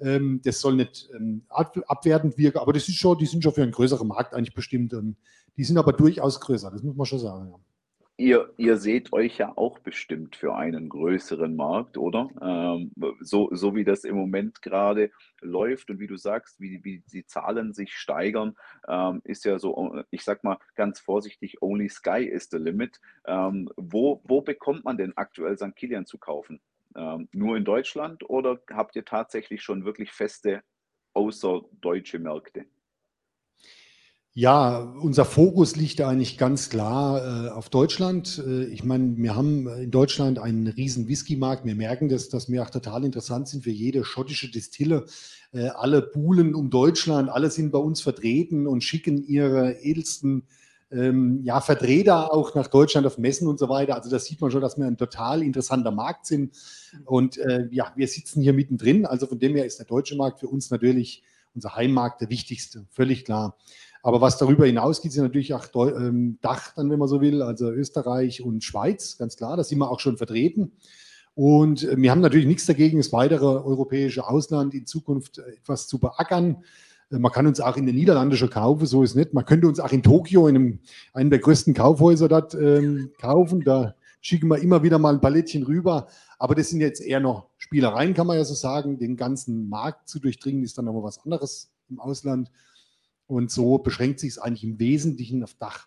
Ähm, 0.00 0.40
das 0.44 0.60
soll 0.60 0.76
nicht 0.76 1.08
ähm, 1.16 1.42
abwertend 1.48 2.38
wirken, 2.38 2.58
aber 2.58 2.72
das 2.72 2.88
ist 2.88 2.96
schon, 2.96 3.18
die 3.18 3.26
sind 3.26 3.42
schon 3.42 3.52
für 3.52 3.62
einen 3.62 3.72
größeren 3.72 4.06
Markt 4.06 4.34
eigentlich 4.34 4.54
bestimmt. 4.54 4.94
Und 4.94 5.16
die 5.56 5.64
sind 5.64 5.78
aber 5.78 5.92
durchaus 5.92 6.40
größer, 6.40 6.70
das 6.70 6.82
muss 6.82 6.96
man 6.96 7.06
schon 7.06 7.18
sagen. 7.18 7.48
Ja. 7.50 7.58
Ihr, 8.20 8.52
ihr 8.56 8.78
seht 8.78 9.12
euch 9.12 9.38
ja 9.38 9.52
auch 9.54 9.78
bestimmt 9.78 10.34
für 10.34 10.56
einen 10.56 10.88
größeren 10.88 11.54
Markt, 11.54 11.96
oder? 11.96 12.28
Ähm, 12.42 12.90
so, 13.20 13.48
so 13.52 13.76
wie 13.76 13.84
das 13.84 14.02
im 14.02 14.16
Moment 14.16 14.60
gerade 14.60 15.12
läuft 15.40 15.88
und 15.88 16.00
wie 16.00 16.08
du 16.08 16.16
sagst, 16.16 16.60
wie, 16.60 16.82
wie 16.82 17.04
die 17.12 17.24
Zahlen 17.26 17.72
sich 17.72 17.94
steigern, 17.96 18.56
ähm, 18.88 19.20
ist 19.22 19.44
ja 19.44 19.60
so, 19.60 20.02
ich 20.10 20.24
sag 20.24 20.42
mal 20.42 20.58
ganz 20.74 20.98
vorsichtig, 20.98 21.62
only 21.62 21.88
sky 21.88 22.24
is 22.24 22.48
the 22.50 22.56
limit. 22.56 23.00
Ähm, 23.24 23.70
wo, 23.76 24.20
wo 24.24 24.40
bekommt 24.40 24.84
man 24.84 24.98
denn 24.98 25.16
aktuell 25.16 25.56
St. 25.56 25.76
Kilian 25.76 26.04
zu 26.04 26.18
kaufen? 26.18 26.60
Ähm, 26.96 27.28
nur 27.30 27.56
in 27.56 27.64
Deutschland 27.64 28.28
oder 28.28 28.60
habt 28.68 28.96
ihr 28.96 29.04
tatsächlich 29.04 29.62
schon 29.62 29.84
wirklich 29.84 30.10
feste 30.10 30.64
außerdeutsche 31.14 32.18
Märkte? 32.18 32.66
Ja, 34.40 34.94
unser 35.00 35.24
Fokus 35.24 35.74
liegt 35.74 36.00
eigentlich 36.00 36.38
ganz 36.38 36.70
klar 36.70 37.46
äh, 37.46 37.48
auf 37.48 37.70
Deutschland. 37.70 38.40
Äh, 38.46 38.66
ich 38.66 38.84
meine, 38.84 39.16
wir 39.16 39.34
haben 39.34 39.66
in 39.66 39.90
Deutschland 39.90 40.38
einen 40.38 40.68
riesen 40.68 41.08
Whisky-Markt. 41.08 41.64
Wir 41.64 41.74
merken 41.74 42.08
das, 42.08 42.28
dass 42.28 42.48
wir 42.48 42.62
auch 42.62 42.70
total 42.70 43.02
interessant 43.02 43.48
sind 43.48 43.64
für 43.64 43.72
jede 43.72 44.04
schottische 44.04 44.48
Distille. 44.48 45.06
Äh, 45.50 45.70
alle 45.70 46.02
buhlen 46.02 46.54
um 46.54 46.70
Deutschland, 46.70 47.28
alle 47.28 47.50
sind 47.50 47.72
bei 47.72 47.80
uns 47.80 48.00
vertreten 48.00 48.68
und 48.68 48.84
schicken 48.84 49.26
ihre 49.26 49.72
edelsten 49.82 50.44
ähm, 50.92 51.40
ja, 51.42 51.60
Vertreter 51.60 52.32
auch 52.32 52.54
nach 52.54 52.68
Deutschland 52.68 53.08
auf 53.08 53.18
Messen 53.18 53.48
und 53.48 53.58
so 53.58 53.68
weiter. 53.68 53.96
Also 53.96 54.08
da 54.08 54.20
sieht 54.20 54.40
man 54.40 54.52
schon, 54.52 54.60
dass 54.60 54.78
wir 54.78 54.86
ein 54.86 54.96
total 54.96 55.42
interessanter 55.42 55.90
Markt 55.90 56.26
sind. 56.26 56.56
Und 57.06 57.38
äh, 57.38 57.66
ja, 57.72 57.92
wir 57.96 58.06
sitzen 58.06 58.40
hier 58.40 58.52
mittendrin. 58.52 59.04
Also 59.04 59.26
von 59.26 59.40
dem 59.40 59.56
her 59.56 59.66
ist 59.66 59.80
der 59.80 59.86
deutsche 59.86 60.14
Markt 60.14 60.38
für 60.38 60.46
uns 60.46 60.70
natürlich 60.70 61.24
unser 61.54 61.74
Heimmarkt 61.74 62.20
der 62.20 62.30
wichtigste, 62.30 62.86
völlig 62.90 63.24
klar. 63.24 63.56
Aber 64.02 64.20
was 64.20 64.38
darüber 64.38 64.66
hinausgeht, 64.66 65.12
sind 65.12 65.24
natürlich 65.24 65.54
auch 65.54 65.66
ähm, 65.74 66.38
Dach, 66.40 66.74
dann, 66.74 66.90
wenn 66.90 66.98
man 66.98 67.08
so 67.08 67.20
will, 67.20 67.42
also 67.42 67.70
Österreich 67.70 68.42
und 68.42 68.62
Schweiz, 68.62 69.18
ganz 69.18 69.36
klar, 69.36 69.56
da 69.56 69.64
sind 69.64 69.78
wir 69.78 69.90
auch 69.90 70.00
schon 70.00 70.16
vertreten. 70.16 70.72
Und 71.34 71.84
äh, 71.84 71.96
wir 71.96 72.10
haben 72.10 72.20
natürlich 72.20 72.46
nichts 72.46 72.66
dagegen, 72.66 72.98
das 72.98 73.12
weitere 73.12 73.46
europäische 73.46 74.26
Ausland 74.26 74.74
in 74.74 74.86
Zukunft 74.86 75.38
äh, 75.38 75.52
etwas 75.52 75.86
zu 75.86 75.98
beackern. 75.98 76.64
Äh, 77.10 77.18
man 77.18 77.32
kann 77.32 77.46
uns 77.46 77.60
auch 77.60 77.76
in 77.76 77.86
den 77.86 77.94
Niederlanden 77.94 78.36
schon 78.36 78.50
kaufen, 78.50 78.86
so 78.86 79.02
ist 79.02 79.10
es 79.10 79.16
nicht. 79.16 79.34
Man 79.34 79.44
könnte 79.44 79.68
uns 79.68 79.80
auch 79.80 79.92
in 79.92 80.02
Tokio, 80.02 80.48
in 80.48 80.56
einem, 80.56 80.78
einem 81.12 81.30
der 81.30 81.38
größten 81.38 81.74
Kaufhäuser 81.74 82.28
dort 82.28 82.54
ähm, 82.54 83.12
kaufen. 83.20 83.62
Da 83.62 83.94
schicken 84.20 84.48
wir 84.48 84.58
immer 84.58 84.82
wieder 84.82 84.98
mal 84.98 85.14
ein 85.14 85.20
Palettchen 85.20 85.62
rüber. 85.62 86.08
Aber 86.38 86.54
das 86.54 86.70
sind 86.70 86.80
jetzt 86.80 87.00
eher 87.00 87.20
noch 87.20 87.48
Spielereien, 87.56 88.14
kann 88.14 88.26
man 88.26 88.36
ja 88.36 88.44
so 88.44 88.54
sagen. 88.54 88.98
Den 88.98 89.16
ganzen 89.16 89.68
Markt 89.68 90.08
zu 90.08 90.18
durchdringen 90.18 90.62
ist 90.62 90.78
dann 90.78 90.84
nochmal 90.84 91.02
was 91.02 91.24
anderes 91.24 91.70
im 91.88 92.00
Ausland. 92.00 92.50
Und 93.28 93.52
so 93.52 93.78
beschränkt 93.78 94.18
sich 94.18 94.30
es 94.30 94.38
eigentlich 94.38 94.64
im 94.64 94.80
Wesentlichen 94.80 95.44
auf 95.44 95.54
Dach 95.54 95.86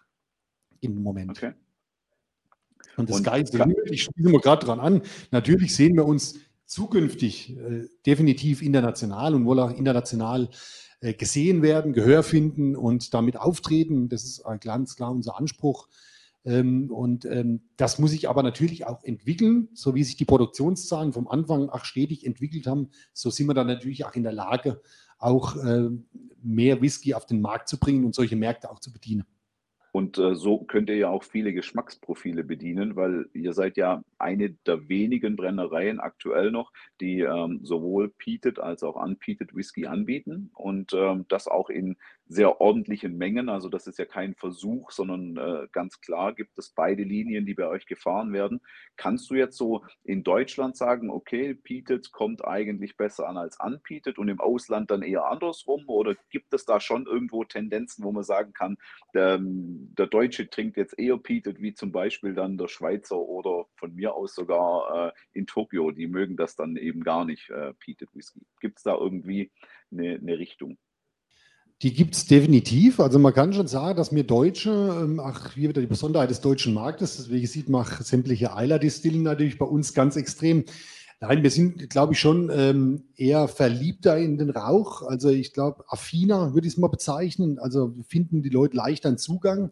im 0.79 1.03
Moment. 1.03 1.31
Okay. 1.31 1.53
Und 2.97 3.09
das 3.09 3.23
Geist, 3.23 3.57
ich 3.85 4.03
schließe 4.03 4.29
mal 4.29 4.41
gerade 4.41 4.65
dran 4.65 4.79
an, 4.79 5.01
natürlich 5.31 5.75
sehen 5.75 5.95
wir 5.95 6.05
uns 6.05 6.35
zukünftig 6.65 7.57
äh, 7.57 7.87
definitiv 8.05 8.61
international 8.61 9.35
und 9.35 9.45
wohl 9.45 9.59
auch 9.59 9.71
international 9.71 10.49
äh, 11.01 11.13
gesehen 11.13 11.63
werden, 11.63 11.93
Gehör 11.93 12.23
finden 12.23 12.75
und 12.75 13.13
damit 13.13 13.37
auftreten. 13.37 14.07
Das 14.07 14.23
ist 14.23 14.43
äh, 14.45 14.57
ganz 14.57 14.95
klar 14.95 15.11
unser 15.11 15.37
Anspruch. 15.37 15.87
Ähm, 16.45 16.91
und 16.91 17.25
ähm, 17.25 17.61
das 17.77 17.99
muss 17.99 18.11
sich 18.11 18.29
aber 18.29 18.43
natürlich 18.43 18.85
auch 18.85 19.03
entwickeln, 19.03 19.69
so 19.73 19.95
wie 19.95 20.03
sich 20.03 20.15
die 20.15 20.25
Produktionszahlen 20.25 21.13
vom 21.13 21.27
Anfang 21.27 21.69
auch 21.69 21.85
stetig 21.85 22.25
entwickelt 22.25 22.67
haben. 22.67 22.89
So 23.13 23.29
sind 23.29 23.47
wir 23.47 23.53
dann 23.53 23.67
natürlich 23.67 24.05
auch 24.05 24.13
in 24.13 24.23
der 24.23 24.31
Lage, 24.31 24.81
auch 25.21 25.55
äh, 25.57 25.89
mehr 26.43 26.81
Whisky 26.81 27.13
auf 27.13 27.25
den 27.25 27.41
Markt 27.41 27.69
zu 27.69 27.79
bringen 27.79 28.05
und 28.05 28.15
solche 28.15 28.35
Märkte 28.35 28.69
auch 28.69 28.79
zu 28.79 28.91
bedienen. 28.91 29.25
Und 29.93 30.17
äh, 30.17 30.35
so 30.35 30.59
könnt 30.59 30.89
ihr 30.89 30.95
ja 30.95 31.09
auch 31.09 31.23
viele 31.23 31.51
Geschmacksprofile 31.51 32.45
bedienen, 32.45 32.95
weil 32.95 33.29
ihr 33.33 33.53
seid 33.53 33.75
ja 33.75 34.01
eine 34.17 34.51
der 34.65 34.87
wenigen 34.87 35.35
Brennereien 35.35 35.99
aktuell 35.99 36.49
noch, 36.49 36.71
die 37.01 37.19
ähm, 37.19 37.59
sowohl 37.63 38.09
Peated 38.09 38.57
als 38.57 38.83
auch 38.83 38.95
Unpeated 38.95 39.53
Whisky 39.53 39.87
anbieten 39.87 40.49
und 40.53 40.93
ähm, 40.93 41.25
das 41.27 41.49
auch 41.49 41.69
in 41.69 41.97
sehr 42.31 42.61
ordentlichen 42.61 43.17
Mengen. 43.17 43.49
Also 43.49 43.67
das 43.67 43.87
ist 43.87 43.99
ja 43.99 44.05
kein 44.05 44.35
Versuch, 44.35 44.91
sondern 44.91 45.35
äh, 45.35 45.67
ganz 45.73 45.99
klar 45.99 46.33
gibt 46.33 46.57
es 46.57 46.69
beide 46.69 47.03
Linien, 47.03 47.45
die 47.45 47.53
bei 47.53 47.67
euch 47.67 47.85
gefahren 47.85 48.31
werden. 48.31 48.61
Kannst 48.95 49.29
du 49.29 49.35
jetzt 49.35 49.57
so 49.57 49.83
in 50.05 50.23
Deutschland 50.23 50.77
sagen, 50.77 51.09
okay, 51.09 51.53
Peated 51.53 52.13
kommt 52.13 52.47
eigentlich 52.47 52.95
besser 52.95 53.27
an 53.27 53.35
als 53.35 53.57
Unpeated 53.59 54.17
und 54.17 54.29
im 54.29 54.39
Ausland 54.39 54.91
dann 54.91 55.01
eher 55.01 55.25
andersrum? 55.25 55.83
Oder 55.87 56.15
gibt 56.29 56.53
es 56.53 56.65
da 56.65 56.79
schon 56.79 57.05
irgendwo 57.05 57.43
Tendenzen, 57.43 58.05
wo 58.05 58.13
man 58.13 58.23
sagen 58.23 58.53
kann, 58.53 58.77
der, 59.13 59.37
der 59.41 60.07
Deutsche 60.07 60.49
trinkt 60.49 60.77
jetzt 60.77 60.97
eher 60.97 61.17
Peated, 61.17 61.61
wie 61.61 61.73
zum 61.73 61.91
Beispiel 61.91 62.33
dann 62.33 62.57
der 62.57 62.69
Schweizer 62.69 63.17
oder 63.17 63.65
von 63.75 63.93
mir 63.93 64.13
aus 64.13 64.35
sogar 64.35 65.09
äh, 65.09 65.11
in 65.33 65.47
Tokio, 65.47 65.91
die 65.91 66.07
mögen 66.07 66.37
das 66.37 66.55
dann 66.55 66.77
eben 66.77 67.03
gar 67.03 67.25
nicht, 67.25 67.49
äh, 67.49 67.73
Peated 67.73 68.07
Whisky. 68.13 68.41
Gibt 68.61 68.77
es 68.77 68.83
da 68.83 68.95
irgendwie 68.95 69.51
eine, 69.91 70.15
eine 70.15 70.39
Richtung? 70.39 70.77
Die 71.81 71.93
gibt 71.93 72.13
es 72.13 72.27
definitiv. 72.27 72.99
Also 72.99 73.17
man 73.17 73.33
kann 73.33 73.53
schon 73.53 73.67
sagen, 73.67 73.97
dass 73.97 74.13
wir 74.13 74.23
Deutsche, 74.23 74.69
ähm, 74.69 75.19
ach, 75.19 75.55
hier 75.55 75.69
wieder 75.69 75.81
die 75.81 75.87
Besonderheit 75.87 76.29
des 76.29 76.39
deutschen 76.41 76.75
Marktes, 76.75 77.17
deswegen 77.17 77.47
sieht 77.47 77.69
man 77.69 77.85
sämtliche 78.01 78.55
Eiler-Distillen 78.55 79.23
natürlich 79.23 79.57
bei 79.57 79.65
uns 79.65 79.95
ganz 79.95 80.15
extrem. 80.15 80.65
Nein, 81.21 81.41
wir 81.41 81.49
sind, 81.49 81.89
glaube 81.89 82.13
ich, 82.13 82.19
schon 82.19 82.51
ähm, 82.53 83.03
eher 83.15 83.47
verliebter 83.47 84.17
in 84.17 84.37
den 84.37 84.51
Rauch. 84.51 85.01
Also 85.01 85.29
ich 85.29 85.53
glaube, 85.53 85.83
affiner 85.87 86.53
würde 86.53 86.67
ich 86.67 86.73
es 86.73 86.79
mal 86.79 86.87
bezeichnen. 86.87 87.57
Also 87.57 87.95
finden 88.07 88.43
die 88.43 88.49
Leute 88.49 88.77
leichter 88.77 89.09
einen 89.09 89.17
Zugang. 89.17 89.71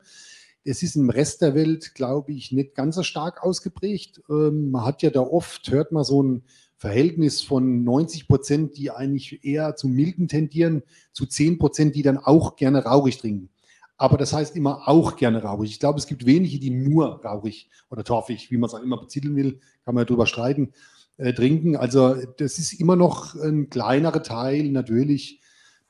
Es 0.63 0.81
ist 0.81 0.95
im 0.95 1.11
Rest 1.11 1.43
der 1.43 1.53
Welt, 1.53 1.93
glaube 1.93 2.31
ich, 2.31 2.51
nicht 2.51 2.73
ganz 2.73 2.95
so 2.95 3.03
stark 3.03 3.43
ausgeprägt. 3.43 4.21
Ähm, 4.29 4.71
man 4.71 4.83
hat 4.83 5.03
ja 5.03 5.11
da 5.11 5.21
oft, 5.21 5.69
hört 5.69 5.91
man 5.91 6.03
so 6.03 6.23
ein 6.23 6.43
Verhältnis 6.79 7.41
von 7.41 7.83
90 7.83 8.29
Prozent, 8.29 8.77
die 8.77 8.89
eigentlich 8.89 9.43
eher 9.43 9.75
zu 9.75 9.89
milden 9.89 10.29
tendieren, 10.29 10.81
zu 11.11 11.25
10 11.25 11.59
Prozent, 11.59 11.93
die 11.93 12.03
dann 12.03 12.17
auch 12.17 12.55
gerne 12.55 12.85
rauchig 12.85 13.17
trinken. 13.17 13.49
Aber 13.97 14.17
das 14.17 14.31
heißt 14.31 14.55
immer 14.55 14.87
auch 14.87 15.17
gerne 15.17 15.43
rauchig. 15.43 15.71
Ich 15.71 15.79
glaube, 15.81 15.99
es 15.99 16.07
gibt 16.07 16.25
wenige, 16.25 16.57
die 16.57 16.69
nur 16.69 17.21
rauchig 17.23 17.69
oder 17.89 18.05
torfig, 18.05 18.49
wie 18.49 18.55
man 18.55 18.69
es 18.69 18.73
auch 18.73 18.81
immer 18.81 18.97
betiteln 18.97 19.35
will, 19.35 19.59
kann 19.83 19.93
man 19.93 20.03
ja 20.03 20.05
drüber 20.05 20.25
streiten, 20.25 20.71
äh, 21.17 21.33
trinken. 21.33 21.75
Also 21.75 22.15
das 22.37 22.59
ist 22.59 22.71
immer 22.79 22.95
noch 22.95 23.35
ein 23.35 23.69
kleinerer 23.69 24.23
Teil 24.23 24.71
natürlich 24.71 25.41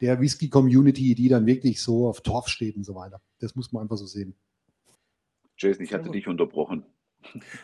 der 0.01 0.19
Whisky-Community, 0.19 1.13
die 1.13 1.29
dann 1.29 1.45
wirklich 1.45 1.83
so 1.83 2.07
auf 2.07 2.21
Torf 2.21 2.47
steht 2.47 2.75
und 2.77 2.83
so 2.83 2.95
weiter. 2.95 3.21
Das 3.39 3.55
muss 3.55 3.71
man 3.71 3.83
einfach 3.83 3.97
so 3.97 4.07
sehen. 4.07 4.33
Jason, 5.55 5.83
ich 5.83 5.93
hatte 5.93 6.09
dich 6.09 6.27
unterbrochen. 6.27 6.83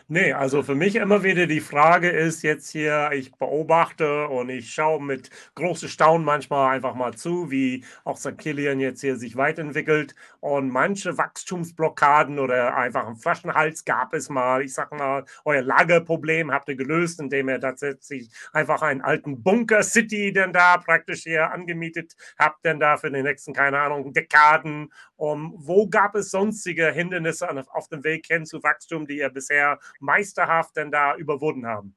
Nee, 0.08 0.32
also 0.32 0.62
für 0.62 0.74
mich 0.74 0.96
immer 0.96 1.22
wieder 1.24 1.46
die 1.46 1.60
Frage 1.60 2.08
ist 2.08 2.42
jetzt 2.42 2.70
hier, 2.70 3.10
ich 3.12 3.32
beobachte 3.32 4.28
und 4.28 4.48
ich 4.48 4.72
schaue 4.72 5.02
mit 5.02 5.30
großem 5.54 5.88
Staunen 5.88 6.24
manchmal 6.24 6.74
einfach 6.74 6.94
mal 6.94 7.14
zu, 7.14 7.50
wie 7.50 7.84
auch 8.04 8.16
St. 8.16 8.38
Kilian 8.38 8.80
jetzt 8.80 9.00
hier 9.00 9.16
sich 9.16 9.36
weiterentwickelt 9.36 10.14
und 10.40 10.70
manche 10.70 11.18
Wachstumsblockaden 11.18 12.38
oder 12.38 12.76
einfach 12.76 13.06
einen 13.06 13.16
Flaschenhals 13.16 13.84
gab 13.84 14.14
es 14.14 14.28
mal. 14.28 14.62
Ich 14.62 14.74
sag 14.74 14.92
mal, 14.92 15.24
euer 15.44 15.62
Lagerproblem 15.62 16.52
habt 16.52 16.68
ihr 16.68 16.76
gelöst, 16.76 17.18
indem 17.20 17.48
ihr 17.48 17.60
tatsächlich 17.60 18.30
einfach 18.52 18.82
einen 18.82 19.00
alten 19.00 19.42
Bunker 19.42 19.82
City 19.82 20.32
denn 20.32 20.52
da 20.52 20.76
praktisch 20.78 21.24
hier 21.24 21.50
angemietet 21.50 22.14
habt, 22.38 22.64
denn 22.64 22.78
da 22.78 22.96
für 22.98 23.10
die 23.10 23.22
nächsten, 23.22 23.52
keine 23.52 23.80
Ahnung, 23.80 24.12
Dekaden. 24.12 24.92
Um, 25.18 25.54
wo 25.56 25.88
gab 25.88 26.14
es 26.14 26.30
sonstige 26.30 26.92
Hindernisse 26.92 27.48
auf 27.70 27.88
dem 27.88 28.04
Weg 28.04 28.26
hin 28.26 28.44
zu 28.44 28.62
Wachstum, 28.62 29.06
die 29.06 29.16
ihr 29.16 29.30
bis 29.30 29.45
bisher 29.46 29.78
meisterhaft 30.00 30.76
denn 30.76 30.90
da 30.90 31.16
überwunden 31.16 31.66
haben? 31.66 31.94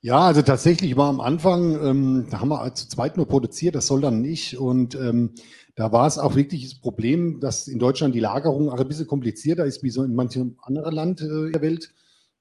Ja, 0.00 0.20
also 0.20 0.42
tatsächlich 0.42 0.96
war 0.96 1.08
am 1.08 1.20
Anfang, 1.20 1.82
ähm, 1.82 2.26
da 2.30 2.40
haben 2.40 2.50
wir 2.50 2.74
zu 2.74 2.88
zweit 2.88 3.16
nur 3.16 3.26
produziert, 3.26 3.74
das 3.74 3.88
soll 3.88 4.00
dann 4.00 4.20
nicht. 4.20 4.56
Und 4.56 4.94
ähm, 4.94 5.34
da 5.74 5.90
war 5.90 6.06
es 6.06 6.18
auch 6.18 6.36
wirklich 6.36 6.70
das 6.70 6.80
Problem, 6.80 7.40
dass 7.40 7.66
in 7.66 7.78
Deutschland 7.78 8.14
die 8.14 8.20
Lagerung 8.20 8.70
auch 8.70 8.78
ein 8.78 8.86
bisschen 8.86 9.08
komplizierter 9.08 9.64
ist, 9.64 9.82
wie 9.82 9.90
so 9.90 10.04
in 10.04 10.14
manchem 10.14 10.58
anderen 10.62 10.94
Land 10.94 11.20
äh, 11.22 11.50
der 11.50 11.60
Welt. 11.60 11.92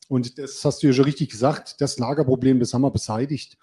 Und 0.07 0.37
das 0.37 0.63
hast 0.63 0.83
du 0.83 0.87
ja 0.87 0.93
schon 0.93 1.05
richtig 1.05 1.31
gesagt, 1.31 1.81
das 1.81 1.97
Lagerproblem, 1.97 2.59
das 2.59 2.73
haben 2.73 2.83
wir 2.83 2.91
beseitigt 2.91 3.57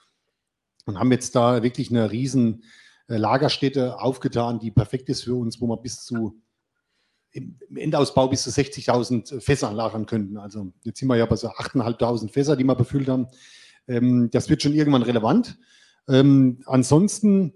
und 0.86 0.98
haben 0.98 1.12
jetzt 1.12 1.36
da 1.36 1.62
wirklich 1.62 1.90
eine 1.90 2.10
riesen 2.10 2.64
äh, 3.06 3.16
Lagerstätte 3.16 4.00
aufgetan, 4.00 4.58
die 4.58 4.72
perfekt 4.72 5.10
ist 5.10 5.22
für 5.22 5.34
uns, 5.34 5.60
wo 5.60 5.68
man 5.68 5.80
bis 5.80 6.04
zu 6.04 6.42
im 7.32 7.56
Endausbau 7.74 8.28
bis 8.28 8.42
zu 8.42 8.50
60.000 8.50 9.40
Fässer 9.40 9.72
lagern 9.72 10.06
könnten. 10.06 10.36
Also 10.36 10.72
jetzt 10.82 10.98
sind 10.98 11.08
wir 11.08 11.16
ja 11.16 11.26
bei 11.26 11.36
so 11.36 11.48
8.500 11.48 12.30
Fässer, 12.30 12.56
die 12.56 12.64
wir 12.64 12.74
befüllt 12.74 13.08
haben. 13.08 13.26
Ähm, 13.88 14.28
das 14.30 14.48
wird 14.48 14.62
schon 14.62 14.74
irgendwann 14.74 15.02
relevant. 15.02 15.58
Ähm, 16.08 16.60
ansonsten 16.66 17.54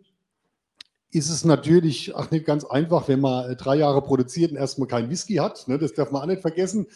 ist 1.11 1.31
es 1.31 1.45
natürlich 1.45 2.15
auch 2.15 2.31
nicht 2.31 2.47
ganz 2.47 2.65
einfach, 2.65 3.09
wenn 3.09 3.21
man 3.21 3.57
drei 3.57 3.77
Jahre 3.77 4.03
produziert 4.03 4.51
und 4.51 4.57
erstmal 4.57 4.89
keinen 4.89 5.11
Whisky 5.11 5.35
hat. 5.37 5.69
Ne? 5.69 5.79
Das 5.79 5.93
darf 5.93 6.11
man 6.11 6.23
auch 6.23 6.27
nicht 6.27 6.43
vergessen. 6.43 6.87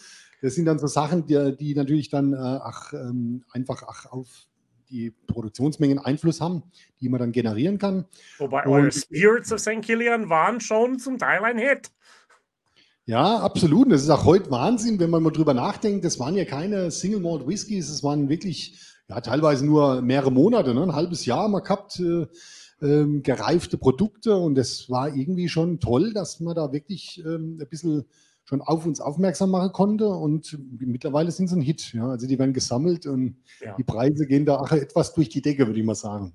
Das 0.41 0.55
sind 0.55 0.65
dann 0.65 0.79
so 0.79 0.87
Sachen, 0.87 1.25
die, 1.27 1.55
die 1.57 1.75
natürlich 1.75 2.09
dann 2.09 2.33
äh, 2.33 2.37
ach, 2.37 2.93
ähm, 2.93 3.43
einfach 3.51 3.83
ach, 3.87 4.07
auf 4.07 4.47
die 4.89 5.11
Produktionsmengen 5.27 5.99
Einfluss 5.99 6.41
haben, 6.41 6.63
die 6.99 7.09
man 7.09 7.19
dann 7.19 7.31
generieren 7.31 7.77
kann. 7.77 8.05
Wobei 8.39 8.63
Und, 8.65 8.71
eure 8.71 8.91
Spirits 8.91 9.53
of 9.53 9.59
St. 9.59 9.81
Killian 9.81 10.29
waren 10.29 10.59
schon 10.59 10.99
zum 10.99 11.17
Teil 11.17 11.43
ein 11.43 11.57
Hit. 11.57 11.91
Ja, 13.11 13.39
absolut. 13.39 13.87
Und 13.87 13.89
das 13.89 14.03
ist 14.03 14.09
auch 14.09 14.23
heute 14.23 14.49
Wahnsinn, 14.51 14.97
wenn 14.97 15.09
man 15.09 15.21
mal 15.21 15.31
drüber 15.31 15.53
nachdenkt. 15.53 16.05
Das 16.05 16.17
waren 16.17 16.33
ja 16.37 16.45
keine 16.45 16.91
Single 16.91 17.19
Malt 17.19 17.45
Whiskys, 17.45 17.89
es 17.89 18.03
waren 18.03 18.29
wirklich 18.29 18.79
ja, 19.09 19.19
teilweise 19.19 19.65
nur 19.65 20.01
mehrere 20.01 20.31
Monate, 20.31 20.73
ne? 20.73 20.81
ein 20.81 20.95
halbes 20.95 21.25
Jahr 21.25 21.49
mal 21.49 21.59
gehabt, 21.59 21.99
äh, 21.99 22.25
äh, 22.79 23.19
gereifte 23.19 23.77
Produkte. 23.77 24.37
Und 24.37 24.55
das 24.55 24.89
war 24.89 25.13
irgendwie 25.13 25.49
schon 25.49 25.81
toll, 25.81 26.13
dass 26.13 26.39
man 26.39 26.55
da 26.55 26.71
wirklich 26.71 27.21
äh, 27.25 27.35
ein 27.35 27.57
bisschen 27.69 28.05
schon 28.45 28.61
auf 28.61 28.85
uns 28.85 29.01
aufmerksam 29.01 29.51
machen 29.51 29.73
konnte. 29.73 30.07
Und 30.07 30.57
mittlerweile 30.79 31.31
sind 31.31 31.49
sie 31.49 31.57
ein 31.57 31.61
Hit. 31.61 31.91
Ja? 31.93 32.11
Also 32.11 32.27
die 32.27 32.39
werden 32.39 32.53
gesammelt 32.53 33.07
und 33.07 33.35
ja. 33.59 33.75
die 33.75 33.83
Preise 33.83 34.25
gehen 34.25 34.45
da 34.45 34.55
auch 34.55 34.71
etwas 34.71 35.13
durch 35.13 35.27
die 35.27 35.41
Decke, 35.41 35.67
würde 35.67 35.81
ich 35.81 35.85
mal 35.85 35.95
sagen. 35.95 36.31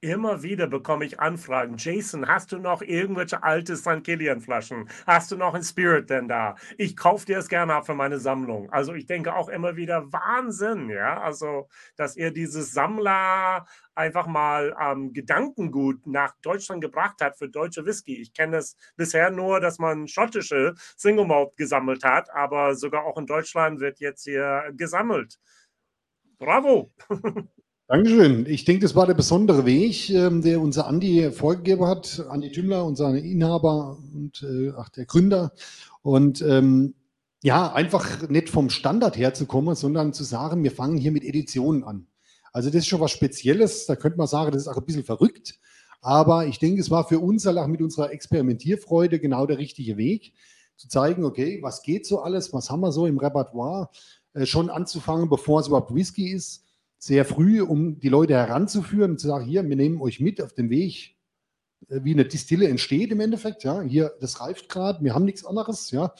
Immer 0.00 0.44
wieder 0.44 0.68
bekomme 0.68 1.04
ich 1.04 1.18
Anfragen. 1.18 1.74
Jason, 1.76 2.28
hast 2.28 2.52
du 2.52 2.58
noch 2.58 2.82
irgendwelche 2.82 3.42
alte 3.42 3.76
St. 3.76 4.04
Kilian 4.04 4.40
Flaschen? 4.40 4.88
Hast 5.08 5.32
du 5.32 5.36
noch 5.36 5.54
ein 5.54 5.64
Spirit 5.64 6.08
denn 6.08 6.28
da? 6.28 6.54
Ich 6.76 6.96
kaufe 6.96 7.26
dir 7.26 7.38
es 7.38 7.48
gerne 7.48 7.74
ab 7.74 7.86
für 7.86 7.94
meine 7.94 8.20
Sammlung. 8.20 8.70
Also 8.70 8.94
ich 8.94 9.06
denke 9.06 9.34
auch 9.34 9.48
immer 9.48 9.74
wieder 9.74 10.12
Wahnsinn, 10.12 10.88
ja. 10.88 11.20
Also, 11.20 11.68
dass 11.96 12.14
ihr 12.16 12.30
dieses 12.30 12.70
Sammler 12.72 13.66
einfach 13.96 14.28
mal 14.28 14.72
ähm, 14.80 15.12
Gedankengut 15.12 16.06
nach 16.06 16.36
Deutschland 16.42 16.80
gebracht 16.80 17.20
hat 17.20 17.36
für 17.36 17.48
deutsche 17.48 17.84
Whisky. 17.84 18.20
Ich 18.20 18.32
kenne 18.32 18.58
es 18.58 18.76
bisher 18.94 19.32
nur, 19.32 19.58
dass 19.58 19.80
man 19.80 20.06
schottische 20.06 20.74
Single 20.96 21.26
Malt 21.26 21.56
gesammelt 21.56 22.04
hat, 22.04 22.30
aber 22.30 22.76
sogar 22.76 23.02
auch 23.04 23.18
in 23.18 23.26
Deutschland 23.26 23.80
wird 23.80 23.98
jetzt 23.98 24.22
hier 24.22 24.70
gesammelt. 24.76 25.40
Bravo! 26.38 26.92
Dankeschön. 27.90 28.44
Ich 28.44 28.66
denke, 28.66 28.82
das 28.82 28.94
war 28.94 29.06
der 29.06 29.14
besondere 29.14 29.64
Weg, 29.64 30.10
ähm, 30.10 30.42
der 30.42 30.60
unser 30.60 30.86
Andi 30.86 31.30
vorgegeben 31.32 31.86
hat. 31.86 32.22
Andi 32.28 32.52
Tümmler, 32.52 32.84
unser 32.84 33.16
Inhaber 33.16 33.96
und 34.12 34.42
äh, 34.42 34.72
ach, 34.76 34.90
der 34.90 35.06
Gründer. 35.06 35.52
Und 36.02 36.42
ähm, 36.42 36.92
ja, 37.42 37.72
einfach 37.72 38.28
nicht 38.28 38.50
vom 38.50 38.68
Standard 38.68 39.16
herzukommen, 39.16 39.74
sondern 39.74 40.12
zu 40.12 40.22
sagen, 40.22 40.62
wir 40.64 40.70
fangen 40.70 40.98
hier 40.98 41.12
mit 41.12 41.24
Editionen 41.24 41.82
an. 41.82 42.06
Also 42.52 42.68
das 42.68 42.80
ist 42.80 42.88
schon 42.88 43.00
was 43.00 43.10
Spezielles. 43.10 43.86
Da 43.86 43.96
könnte 43.96 44.18
man 44.18 44.26
sagen, 44.26 44.52
das 44.52 44.60
ist 44.60 44.68
auch 44.68 44.76
ein 44.76 44.84
bisschen 44.84 45.04
verrückt. 45.04 45.58
Aber 46.02 46.46
ich 46.46 46.58
denke, 46.58 46.82
es 46.82 46.90
war 46.90 47.08
für 47.08 47.20
uns 47.20 47.46
auch 47.46 47.66
mit 47.68 47.80
unserer 47.80 48.12
Experimentierfreude 48.12 49.18
genau 49.18 49.46
der 49.46 49.56
richtige 49.56 49.96
Weg, 49.96 50.34
zu 50.76 50.88
zeigen, 50.88 51.24
okay, 51.24 51.60
was 51.62 51.82
geht 51.82 52.04
so 52.04 52.20
alles, 52.20 52.52
was 52.52 52.68
haben 52.68 52.80
wir 52.80 52.92
so 52.92 53.06
im 53.06 53.16
Repertoire, 53.16 53.88
äh, 54.34 54.44
schon 54.44 54.68
anzufangen, 54.68 55.30
bevor 55.30 55.60
es 55.60 55.68
überhaupt 55.68 55.94
Whisky 55.94 56.30
ist 56.30 56.67
sehr 56.98 57.24
früh, 57.24 57.62
um 57.62 58.00
die 58.00 58.08
Leute 58.08 58.34
heranzuführen 58.34 59.12
und 59.12 59.20
zu 59.20 59.28
sagen, 59.28 59.44
hier, 59.44 59.66
wir 59.68 59.76
nehmen 59.76 60.00
euch 60.00 60.20
mit 60.20 60.42
auf 60.42 60.52
den 60.52 60.68
Weg, 60.70 61.16
äh, 61.88 62.00
wie 62.02 62.12
eine 62.12 62.24
Distille 62.24 62.68
entsteht 62.68 63.10
im 63.12 63.20
Endeffekt. 63.20 63.64
Ja, 63.64 63.80
hier, 63.82 64.12
das 64.20 64.40
reift 64.40 64.68
gerade, 64.68 65.02
wir 65.04 65.14
haben 65.14 65.24
nichts 65.24 65.44
anderes. 65.44 65.90
Ja, 65.90 66.12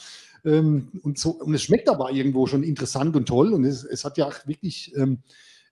ähm, 0.44 0.88
und, 1.02 1.18
so, 1.18 1.30
und 1.30 1.54
es 1.54 1.62
schmeckt 1.62 1.88
aber 1.88 2.10
irgendwo 2.10 2.46
schon 2.46 2.62
interessant 2.62 3.16
und 3.16 3.26
toll 3.26 3.52
und 3.52 3.64
es, 3.64 3.84
es 3.84 4.04
hat 4.04 4.18
ja 4.18 4.26
auch 4.26 4.46
wirklich 4.46 4.94
ähm, 4.96 5.18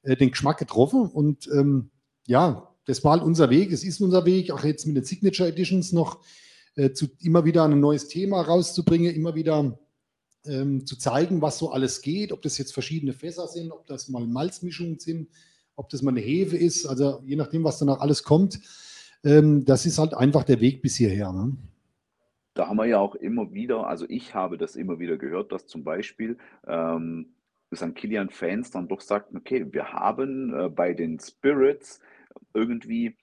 äh, 0.03 0.17
den 0.17 0.31
Geschmack 0.31 0.59
getroffen 0.59 1.07
und 1.07 1.49
ähm, 1.53 1.91
ja, 2.27 2.75
das 2.85 3.03
war 3.05 3.13
halt 3.13 3.23
unser 3.23 3.51
Weg, 3.51 3.73
es 3.73 3.85
ist 3.85 4.01
unser 4.01 4.25
Weg, 4.25 4.51
auch 4.51 4.65
jetzt 4.65 4.87
mit 4.87 4.97
den 4.97 5.05
Signature 5.05 5.49
Editions 5.49 5.93
noch 5.93 6.21
äh, 6.75 6.93
zu, 6.93 7.07
immer 7.23 7.45
wieder 7.45 7.65
ein 7.65 7.81
neues 7.81 8.09
Thema 8.09 8.43
rauszubringen, 8.43 9.15
immer 9.15 9.35
wieder 9.35 9.79
ähm, 10.49 10.87
zu 10.87 10.97
zeigen, 10.97 11.43
was 11.43 11.59
so 11.59 11.71
alles 11.71 12.03
geht, 12.03 12.33
ob 12.33 12.43
das 12.43 12.59
jetzt 12.59 12.73
verschiedene 12.73 13.13
Fässer 13.13 13.47
sind, 13.49 13.73
ob 13.73 13.87
das 13.87 14.09
mal 14.09 14.27
Malzmischungen 14.27 14.99
sind, 14.99 15.29
ob 15.77 15.89
das 15.89 16.03
mal 16.03 16.11
eine 16.11 16.21
Hefe 16.21 16.57
ist, 16.57 16.87
also 16.87 17.23
je 17.25 17.37
nachdem, 17.37 17.65
was 17.65 17.79
danach 17.79 18.01
alles 18.01 18.23
kommt. 18.23 18.61
Ähm, 19.25 19.65
das 19.65 19.87
ist 19.87 19.99
halt 19.99 20.15
einfach 20.15 20.45
der 20.45 20.61
Weg 20.61 20.83
bis 20.83 20.97
hierher. 20.97 21.33
Ne? 21.33 21.57
Da 22.55 22.69
haben 22.69 22.77
wir 22.77 22.87
ja 22.87 22.99
auch 22.99 23.15
immer 23.15 23.53
wieder, 23.53 23.87
also 23.87 24.07
ich 24.09 24.35
habe 24.35 24.57
das 24.57 24.77
immer 24.77 24.99
wieder 24.99 25.17
gehört, 25.17 25.53
dass 25.53 25.67
zum 25.67 25.85
Beispiel 25.85 26.39
ähm, 26.67 27.35
St. 27.75 27.95
Kilian-Fans 27.95 28.71
dann 28.71 28.89
doch 28.89 29.01
sagten, 29.01 29.37
okay, 29.37 29.67
wir 29.71 29.93
haben 29.93 30.55
äh, 30.55 30.69
bei 30.69 30.95
den 30.95 31.19
Spirits 31.19 32.01
irgendwie 32.55 33.17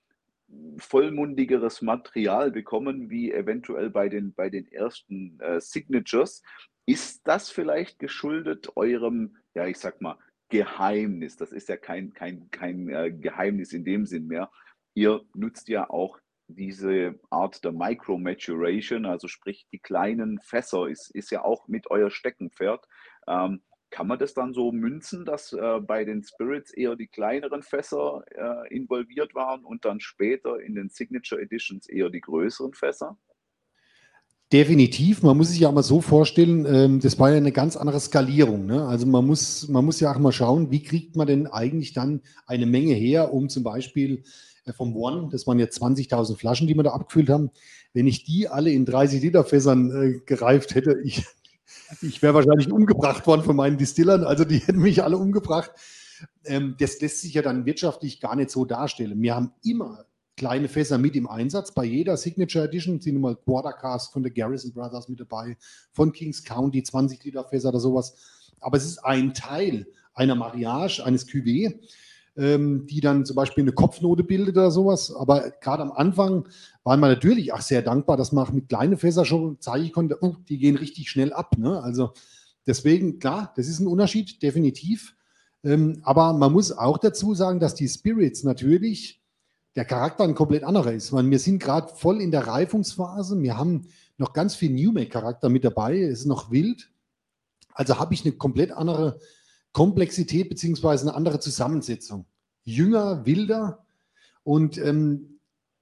vollmundigeres 0.77 1.81
Material 1.81 2.51
bekommen, 2.51 3.09
wie 3.09 3.31
eventuell 3.31 3.89
bei 3.89 4.09
den, 4.09 4.33
bei 4.33 4.49
den 4.49 4.71
ersten 4.71 5.39
äh, 5.39 5.59
Signatures. 5.59 6.43
Ist 6.85 7.27
das 7.27 7.49
vielleicht 7.49 7.99
geschuldet 7.99 8.75
eurem, 8.75 9.37
ja, 9.53 9.67
ich 9.67 9.79
sag 9.79 10.01
mal, 10.01 10.17
Geheimnis? 10.49 11.37
Das 11.37 11.51
ist 11.51 11.69
ja 11.69 11.77
kein, 11.77 12.13
kein, 12.13 12.49
kein 12.51 12.89
äh, 12.89 13.11
Geheimnis 13.11 13.73
in 13.73 13.85
dem 13.85 14.05
Sinn 14.05 14.27
mehr. 14.27 14.51
Ihr 14.93 15.21
nutzt 15.33 15.69
ja 15.69 15.89
auch 15.89 16.19
diese 16.47 17.19
Art 17.29 17.63
der 17.63 17.71
Micro-Maturation, 17.71 19.05
also 19.05 19.27
sprich 19.27 19.65
die 19.71 19.79
kleinen 19.79 20.39
Fässer, 20.39 20.87
ist, 20.87 21.09
ist 21.11 21.31
ja 21.31 21.43
auch 21.43 21.67
mit 21.67 21.89
euer 21.89 22.11
Steckenpferd. 22.11 22.85
Ähm, 23.27 23.61
kann 23.89 24.07
man 24.07 24.19
das 24.19 24.33
dann 24.33 24.53
so 24.53 24.71
münzen, 24.71 25.23
dass 25.23 25.53
äh, 25.53 25.79
bei 25.79 26.03
den 26.03 26.23
Spirits 26.23 26.73
eher 26.73 26.95
die 26.95 27.07
kleineren 27.07 27.61
Fässer 27.61 28.23
äh, 28.31 28.75
involviert 28.75 29.35
waren 29.35 29.63
und 29.63 29.85
dann 29.85 29.99
später 29.99 30.59
in 30.59 30.75
den 30.75 30.89
Signature 30.89 31.39
Editions 31.39 31.87
eher 31.87 32.09
die 32.09 32.21
größeren 32.21 32.73
Fässer? 32.73 33.17
Definitiv, 34.53 35.23
man 35.23 35.35
muss 35.35 35.49
sich 35.49 35.61
ja 35.61 35.71
mal 35.71 35.81
so 35.81 35.99
vorstellen, 35.99 36.67
ähm, 36.67 36.99
das 36.99 37.17
war 37.17 37.31
ja 37.31 37.37
eine 37.37 37.51
ganz 37.51 37.75
andere 37.75 37.99
Skalierung. 37.99 38.67
Ne? 38.67 38.85
Also 38.85 39.07
man 39.07 39.25
muss, 39.25 39.67
man 39.67 39.83
muss 39.83 39.99
ja 39.99 40.13
auch 40.13 40.19
mal 40.19 40.31
schauen, 40.31 40.69
wie 40.69 40.83
kriegt 40.83 41.15
man 41.15 41.25
denn 41.25 41.47
eigentlich 41.47 41.93
dann 41.93 42.21
eine 42.45 42.67
Menge 42.67 42.93
her, 42.93 43.33
um 43.33 43.49
zum 43.49 43.63
Beispiel 43.63 44.21
äh, 44.65 44.71
vom 44.71 44.95
One, 44.95 45.29
das 45.31 45.47
waren 45.47 45.57
jetzt 45.57 45.81
20.000 45.81 46.37
Flaschen, 46.37 46.67
die 46.67 46.75
wir 46.75 46.83
da 46.83 46.91
abgefüllt 46.91 47.31
haben, 47.31 47.49
wenn 47.93 48.05
ich 48.05 48.25
die 48.25 48.47
alle 48.47 48.69
in 48.69 48.85
30 48.85 49.23
Liter 49.23 49.43
Fässern 49.43 49.89
äh, 49.89 50.19
gereift 50.23 50.75
hätte, 50.75 50.99
ich, 51.03 51.25
ich 52.03 52.21
wäre 52.21 52.35
wahrscheinlich 52.35 52.71
umgebracht 52.71 53.25
worden 53.25 53.41
von 53.41 53.55
meinen 53.55 53.79
Distillern, 53.79 54.23
also 54.23 54.45
die 54.45 54.59
hätten 54.59 54.81
mich 54.81 55.01
alle 55.01 55.17
umgebracht. 55.17 55.71
Ähm, 56.45 56.75
das 56.79 57.01
lässt 57.01 57.21
sich 57.21 57.33
ja 57.33 57.41
dann 57.41 57.65
wirtschaftlich 57.65 58.19
gar 58.19 58.35
nicht 58.35 58.51
so 58.51 58.65
darstellen. 58.65 59.19
Wir 59.19 59.33
haben 59.33 59.51
immer 59.63 60.05
kleine 60.35 60.67
Fässer 60.67 60.97
mit 60.97 61.15
im 61.15 61.27
Einsatz. 61.27 61.73
Bei 61.73 61.83
jeder 61.83 62.17
Signature 62.17 62.65
Edition 62.65 62.99
sind 62.99 63.15
immer 63.15 63.35
Quartercast 63.35 64.11
von 64.11 64.23
der 64.23 64.31
Garrison 64.31 64.73
Brothers 64.73 65.09
mit 65.09 65.19
dabei, 65.19 65.57
von 65.91 66.11
Kings 66.11 66.43
County 66.43 66.83
20 66.83 67.23
Liter 67.23 67.43
Fässer 67.43 67.69
oder 67.69 67.79
sowas. 67.79 68.15
Aber 68.59 68.77
es 68.77 68.85
ist 68.85 68.99
ein 68.99 69.33
Teil 69.33 69.87
einer 70.13 70.35
Mariage, 70.35 71.03
eines 71.03 71.27
Cuvée, 71.27 71.79
ähm, 72.35 72.87
die 72.87 73.01
dann 73.01 73.25
zum 73.25 73.35
Beispiel 73.35 73.63
eine 73.63 73.73
Kopfnote 73.73 74.23
bildet 74.23 74.55
oder 74.55 74.71
sowas. 74.71 75.13
Aber 75.15 75.51
gerade 75.61 75.83
am 75.83 75.91
Anfang 75.91 76.47
waren 76.83 76.99
wir 76.99 77.07
natürlich 77.07 77.53
auch 77.53 77.61
sehr 77.61 77.81
dankbar, 77.81 78.17
dass 78.17 78.31
man 78.31 78.53
mit 78.53 78.69
kleinen 78.69 78.97
Fässer 78.97 79.25
schon 79.25 79.59
zeigen 79.59 79.91
konnte, 79.91 80.17
oh, 80.21 80.35
die 80.49 80.57
gehen 80.57 80.75
richtig 80.75 81.09
schnell 81.09 81.33
ab. 81.33 81.57
Ne? 81.57 81.81
Also 81.81 82.13
deswegen, 82.65 83.19
klar, 83.19 83.53
das 83.55 83.67
ist 83.67 83.79
ein 83.79 83.87
Unterschied, 83.87 84.41
definitiv. 84.41 85.15
Ähm, 85.63 86.01
aber 86.03 86.33
man 86.33 86.51
muss 86.51 86.71
auch 86.71 86.97
dazu 86.97 87.33
sagen, 87.33 87.59
dass 87.59 87.75
die 87.75 87.87
Spirits 87.87 88.43
natürlich 88.43 89.22
der 89.75 89.86
Charakter 89.86 90.23
ein 90.23 90.36
komplett 90.36 90.63
anderer 90.63 90.91
ist. 90.93 91.12
Meine, 91.12 91.29
wir 91.31 91.39
sind 91.39 91.59
gerade 91.59 91.93
voll 91.93 92.21
in 92.21 92.31
der 92.31 92.47
Reifungsphase. 92.47 93.41
Wir 93.41 93.57
haben 93.57 93.88
noch 94.17 94.33
ganz 94.33 94.55
viel 94.55 94.71
New 94.71 94.91
Make-Charakter 94.91 95.49
mit 95.49 95.63
dabei. 95.63 95.99
Es 95.99 96.19
ist 96.19 96.25
noch 96.25 96.51
wild. 96.51 96.91
Also 97.73 97.99
habe 97.99 98.13
ich 98.13 98.23
eine 98.23 98.33
komplett 98.33 98.71
andere 98.71 99.19
Komplexität 99.71 100.49
beziehungsweise 100.49 101.07
eine 101.07 101.15
andere 101.15 101.39
Zusammensetzung. 101.39 102.25
Jünger, 102.63 103.25
wilder 103.25 103.86
und 104.43 104.77
ähm, 104.77 105.39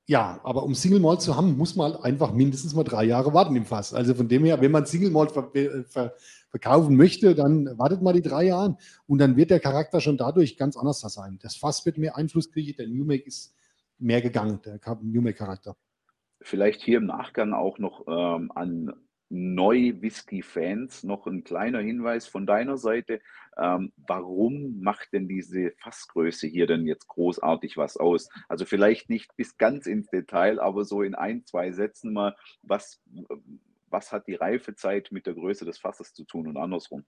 ja, 0.07 0.41
aber 0.43 0.63
um 0.63 0.73
Single 0.73 0.99
Malt 0.99 1.21
zu 1.21 1.35
haben, 1.35 1.57
muss 1.57 1.75
man 1.75 1.93
halt 1.93 2.03
einfach 2.03 2.33
mindestens 2.33 2.73
mal 2.73 2.83
drei 2.83 3.03
Jahre 3.03 3.33
warten 3.33 3.55
im 3.55 3.65
Fass. 3.65 3.93
Also 3.93 4.15
von 4.15 4.27
dem 4.27 4.43
her, 4.43 4.59
wenn 4.59 4.71
man 4.71 4.85
Single 4.85 5.11
Malt 5.11 5.31
ver 5.31 5.51
ver 5.87 6.15
verkaufen 6.49 6.97
möchte, 6.97 7.33
dann 7.33 7.77
wartet 7.77 8.01
mal 8.01 8.11
die 8.11 8.21
drei 8.21 8.47
Jahre 8.47 8.75
und 9.07 9.19
dann 9.19 9.37
wird 9.37 9.51
der 9.51 9.61
Charakter 9.61 10.01
schon 10.01 10.17
dadurch 10.17 10.57
ganz 10.57 10.75
anders 10.75 10.99
sein. 10.99 11.39
Das 11.41 11.55
Fass 11.55 11.85
wird 11.85 11.97
mehr 11.97 12.17
Einfluss 12.17 12.51
kriegen, 12.51 12.75
der 12.75 12.87
New 12.87 13.05
Make 13.05 13.23
ist 13.23 13.53
mehr 14.01 14.21
gegangen, 14.21 14.59
der 14.65 14.79
Newmake-Charakter. 15.01 15.75
Vielleicht 16.41 16.81
hier 16.81 16.97
im 16.97 17.05
Nachgang 17.05 17.53
auch 17.53 17.77
noch 17.77 18.05
ähm, 18.07 18.51
an 18.53 18.93
Neu-Whisky-Fans 19.31 21.03
noch 21.03 21.25
ein 21.25 21.43
kleiner 21.43 21.79
Hinweis 21.79 22.27
von 22.27 22.45
deiner 22.45 22.77
Seite. 22.77 23.21
Ähm, 23.57 23.93
warum 23.95 24.81
macht 24.81 25.13
denn 25.13 25.27
diese 25.27 25.71
Fassgröße 25.77 26.47
hier 26.47 26.67
denn 26.67 26.85
jetzt 26.85 27.07
großartig 27.07 27.77
was 27.77 27.95
aus? 27.95 28.27
Also 28.49 28.65
vielleicht 28.65 29.09
nicht 29.09 29.35
bis 29.37 29.57
ganz 29.57 29.85
ins 29.85 30.09
Detail, 30.09 30.59
aber 30.59 30.83
so 30.83 31.01
in 31.01 31.15
ein, 31.15 31.45
zwei 31.45 31.71
Sätzen 31.71 32.11
mal, 32.11 32.35
was, 32.61 33.01
was 33.89 34.11
hat 34.11 34.27
die 34.27 34.35
Reifezeit 34.35 35.09
mit 35.11 35.25
der 35.25 35.33
Größe 35.33 35.63
des 35.63 35.77
Fasses 35.77 36.13
zu 36.13 36.25
tun 36.25 36.47
und 36.47 36.57
andersrum? 36.57 37.05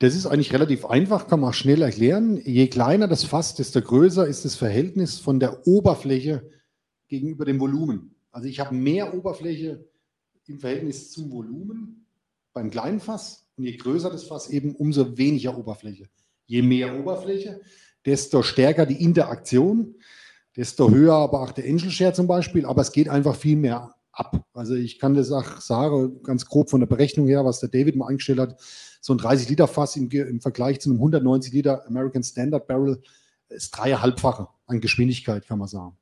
Das 0.00 0.14
ist 0.14 0.26
eigentlich 0.26 0.52
relativ 0.52 0.84
einfach, 0.84 1.26
kann 1.26 1.40
man 1.40 1.52
schnell 1.52 1.82
erklären. 1.82 2.40
Je 2.44 2.68
kleiner 2.68 3.08
das 3.08 3.24
Fass, 3.24 3.56
desto 3.56 3.82
größer 3.82 4.26
ist 4.26 4.44
das 4.44 4.54
Verhältnis 4.54 5.18
von 5.18 5.40
der 5.40 5.66
Oberfläche 5.66 6.48
gegenüber 7.08 7.44
dem 7.44 7.58
Volumen. 7.58 8.14
Also 8.30 8.48
ich 8.48 8.60
habe 8.60 8.74
mehr 8.74 9.12
Oberfläche 9.12 9.84
im 10.46 10.60
Verhältnis 10.60 11.10
zum 11.10 11.32
Volumen 11.32 12.06
beim 12.52 12.70
kleinen 12.70 13.00
Fass. 13.00 13.48
Und 13.56 13.64
je 13.64 13.76
größer 13.76 14.10
das 14.10 14.24
Fass 14.24 14.48
eben, 14.50 14.76
umso 14.76 15.18
weniger 15.18 15.58
Oberfläche. 15.58 16.08
Je 16.46 16.62
mehr 16.62 16.98
Oberfläche, 16.98 17.60
desto 18.06 18.42
stärker 18.42 18.86
die 18.86 19.02
Interaktion, 19.02 19.96
desto 20.54 20.90
höher 20.90 21.14
aber 21.14 21.42
auch 21.42 21.52
der 21.52 21.64
Angel 21.64 21.90
Share 21.90 22.12
zum 22.12 22.28
Beispiel. 22.28 22.64
Aber 22.66 22.82
es 22.82 22.92
geht 22.92 23.08
einfach 23.08 23.34
viel 23.34 23.56
mehr 23.56 23.97
ab. 24.18 24.44
Also 24.54 24.74
ich 24.74 24.98
kann 24.98 25.14
das 25.14 25.30
auch 25.30 25.60
sagen, 25.60 26.22
ganz 26.22 26.46
grob 26.46 26.70
von 26.70 26.80
der 26.80 26.86
Berechnung 26.86 27.26
her, 27.26 27.44
was 27.44 27.60
der 27.60 27.68
David 27.68 27.96
mal 27.96 28.08
eingestellt 28.08 28.40
hat, 28.40 28.60
so 29.00 29.14
ein 29.14 29.18
30 29.18 29.48
Liter 29.48 29.68
Fass 29.68 29.96
im, 29.96 30.10
im 30.10 30.40
Vergleich 30.40 30.80
zu 30.80 30.90
einem 30.90 30.98
190 30.98 31.52
Liter 31.52 31.86
American 31.86 32.22
Standard 32.22 32.66
Barrel 32.66 33.00
ist 33.48 33.70
dreieinhalbfache 33.70 34.48
an 34.66 34.80
Geschwindigkeit, 34.80 35.46
kann 35.46 35.58
man 35.58 35.68
sagen. 35.68 35.96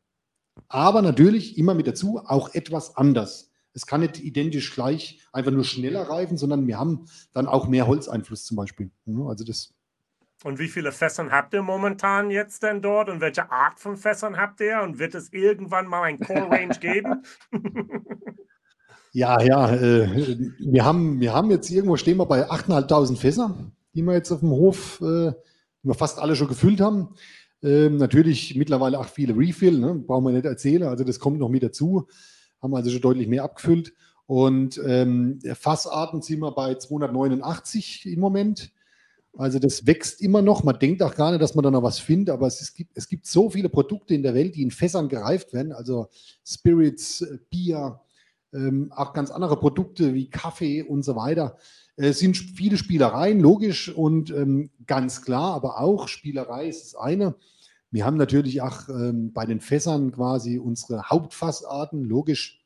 Aber 0.68 1.02
natürlich 1.02 1.58
immer 1.58 1.74
mit 1.74 1.86
dazu 1.86 2.20
auch 2.24 2.54
etwas 2.54 2.96
anders. 2.96 3.50
Es 3.72 3.86
kann 3.86 4.00
nicht 4.00 4.18
identisch 4.20 4.74
gleich 4.74 5.20
einfach 5.32 5.52
nur 5.52 5.64
schneller 5.64 6.08
reifen, 6.08 6.38
sondern 6.38 6.66
wir 6.66 6.78
haben 6.78 7.04
dann 7.32 7.46
auch 7.46 7.68
mehr 7.68 7.86
Holzeinfluss 7.86 8.46
zum 8.46 8.56
Beispiel. 8.56 8.90
Also 9.26 9.44
das. 9.44 9.74
Und 10.44 10.58
wie 10.58 10.68
viele 10.68 10.92
Fässern 10.92 11.32
habt 11.32 11.54
ihr 11.54 11.62
momentan 11.62 12.30
jetzt 12.30 12.62
denn 12.62 12.82
dort 12.82 13.08
und 13.08 13.20
welche 13.20 13.50
Art 13.50 13.80
von 13.80 13.96
Fässern 13.96 14.36
habt 14.36 14.60
ihr? 14.60 14.82
Und 14.82 14.98
wird 14.98 15.14
es 15.14 15.32
irgendwann 15.32 15.86
mal 15.86 16.02
ein 16.02 16.18
Core 16.18 16.50
Range 16.50 16.76
geben? 16.78 17.22
ja, 19.12 19.40
ja, 19.40 19.74
äh, 19.74 20.36
wir, 20.58 20.84
haben, 20.84 21.20
wir 21.20 21.32
haben 21.32 21.50
jetzt 21.50 21.70
irgendwo 21.70 21.96
stehen 21.96 22.18
wir 22.18 22.26
bei 22.26 22.50
8.500 22.50 23.16
Fässer, 23.16 23.72
die 23.94 24.02
wir 24.02 24.12
jetzt 24.12 24.30
auf 24.30 24.40
dem 24.40 24.50
Hof, 24.50 25.00
äh, 25.00 25.32
die 25.82 25.88
wir 25.88 25.94
fast 25.94 26.18
alle 26.18 26.36
schon 26.36 26.48
gefüllt 26.48 26.82
haben. 26.82 27.14
Ähm, 27.62 27.96
natürlich 27.96 28.54
mittlerweile 28.56 29.00
auch 29.00 29.08
viele 29.08 29.36
Refill, 29.36 29.78
ne? 29.78 29.94
brauchen 29.94 30.24
wir 30.24 30.32
nicht 30.32 30.44
erzählen, 30.44 30.84
also 30.84 31.02
das 31.02 31.18
kommt 31.18 31.38
noch 31.38 31.48
mit 31.48 31.62
dazu. 31.62 32.06
Haben 32.62 32.74
also 32.74 32.90
schon 32.90 33.00
deutlich 33.00 33.26
mehr 33.26 33.42
abgefüllt. 33.42 33.94
Und 34.26 34.80
ähm, 34.84 35.40
Fassarten 35.54 36.20
sind 36.20 36.40
wir 36.40 36.52
bei 36.52 36.74
289 36.74 38.06
im 38.06 38.20
Moment. 38.20 38.72
Also 39.38 39.58
das 39.58 39.86
wächst 39.86 40.22
immer 40.22 40.40
noch. 40.40 40.64
Man 40.64 40.78
denkt 40.78 41.02
auch 41.02 41.14
gar 41.14 41.30
nicht, 41.30 41.42
dass 41.42 41.54
man 41.54 41.62
da 41.62 41.70
noch 41.70 41.82
was 41.82 41.98
findet, 41.98 42.32
aber 42.32 42.46
es, 42.46 42.72
gibt, 42.74 42.96
es 42.96 43.08
gibt 43.08 43.26
so 43.26 43.50
viele 43.50 43.68
Produkte 43.68 44.14
in 44.14 44.22
der 44.22 44.34
Welt, 44.34 44.56
die 44.56 44.62
in 44.62 44.70
Fässern 44.70 45.08
gereift 45.08 45.52
werden. 45.52 45.72
Also 45.72 46.08
Spirits, 46.44 47.20
äh, 47.20 47.38
Bier, 47.50 48.00
ähm, 48.54 48.92
auch 48.94 49.12
ganz 49.12 49.30
andere 49.30 49.58
Produkte 49.58 50.14
wie 50.14 50.30
Kaffee 50.30 50.82
und 50.82 51.04
so 51.04 51.16
weiter. 51.16 51.58
Es 51.96 52.18
sind 52.18 52.36
viele 52.36 52.76
Spielereien, 52.76 53.40
logisch 53.40 53.88
und 53.88 54.30
ähm, 54.30 54.70
ganz 54.86 55.22
klar, 55.22 55.54
aber 55.54 55.80
auch 55.80 56.08
Spielerei 56.08 56.68
ist 56.68 56.84
das 56.84 56.94
eine. 56.94 57.34
Wir 57.90 58.04
haben 58.04 58.16
natürlich 58.16 58.62
auch 58.62 58.88
ähm, 58.88 59.32
bei 59.32 59.46
den 59.46 59.60
Fässern 59.60 60.12
quasi 60.12 60.58
unsere 60.58 61.04
Hauptfassarten, 61.04 62.04
logisch. 62.04 62.62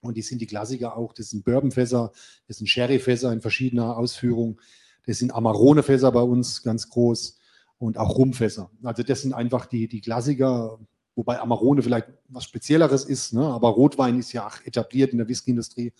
Und 0.00 0.16
die 0.16 0.22
sind 0.22 0.40
die 0.40 0.46
Klassiker 0.46 0.96
auch. 0.96 1.12
Das 1.12 1.30
sind 1.30 1.44
Bourbonfässer, 1.44 2.12
das 2.48 2.58
sind 2.58 2.66
Sherryfässer 2.68 3.32
in 3.32 3.40
verschiedener 3.40 3.96
Ausführung. 3.96 4.60
Das 5.06 5.18
sind 5.18 5.34
Amarone-Fässer 5.34 6.12
bei 6.12 6.22
uns 6.22 6.62
ganz 6.62 6.88
groß 6.88 7.38
und 7.78 7.98
auch 7.98 8.16
Rumfässer. 8.16 8.70
Also 8.82 9.02
das 9.02 9.22
sind 9.22 9.32
einfach 9.32 9.66
die, 9.66 9.88
die 9.88 10.00
Klassiker, 10.00 10.78
wobei 11.16 11.40
Amarone 11.40 11.82
vielleicht 11.82 12.08
was 12.28 12.44
Spezielleres 12.44 13.04
ist, 13.04 13.34
ne? 13.34 13.44
aber 13.44 13.70
Rotwein 13.70 14.18
ist 14.18 14.32
ja 14.32 14.46
auch 14.46 14.64
etabliert 14.64 15.10
in 15.12 15.18
der 15.18 15.28
Whiskyindustrie. 15.28 15.92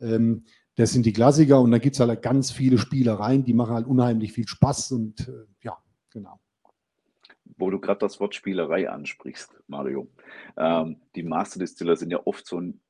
Ähm, 0.00 0.44
das 0.76 0.92
sind 0.92 1.06
die 1.06 1.12
Klassiker 1.12 1.60
und 1.60 1.72
da 1.72 1.78
gibt 1.78 1.96
es 1.96 2.00
halt 2.00 2.22
ganz 2.22 2.52
viele 2.52 2.78
Spielereien, 2.78 3.42
die 3.42 3.54
machen 3.54 3.74
halt 3.74 3.86
unheimlich 3.86 4.32
viel 4.32 4.46
Spaß 4.46 4.92
und 4.92 5.26
äh, 5.26 5.46
ja, 5.62 5.76
genau. 6.10 6.38
Wo 7.56 7.70
du 7.70 7.80
gerade 7.80 7.98
das 7.98 8.20
Wort 8.20 8.36
Spielerei 8.36 8.88
ansprichst, 8.88 9.50
Mario. 9.66 10.06
Ähm, 10.56 11.00
die 11.16 11.24
Master 11.24 11.58
Distiller 11.58 11.96
sind 11.96 12.12
ja 12.12 12.20
oft 12.24 12.46
so 12.46 12.60
ein, 12.60 12.80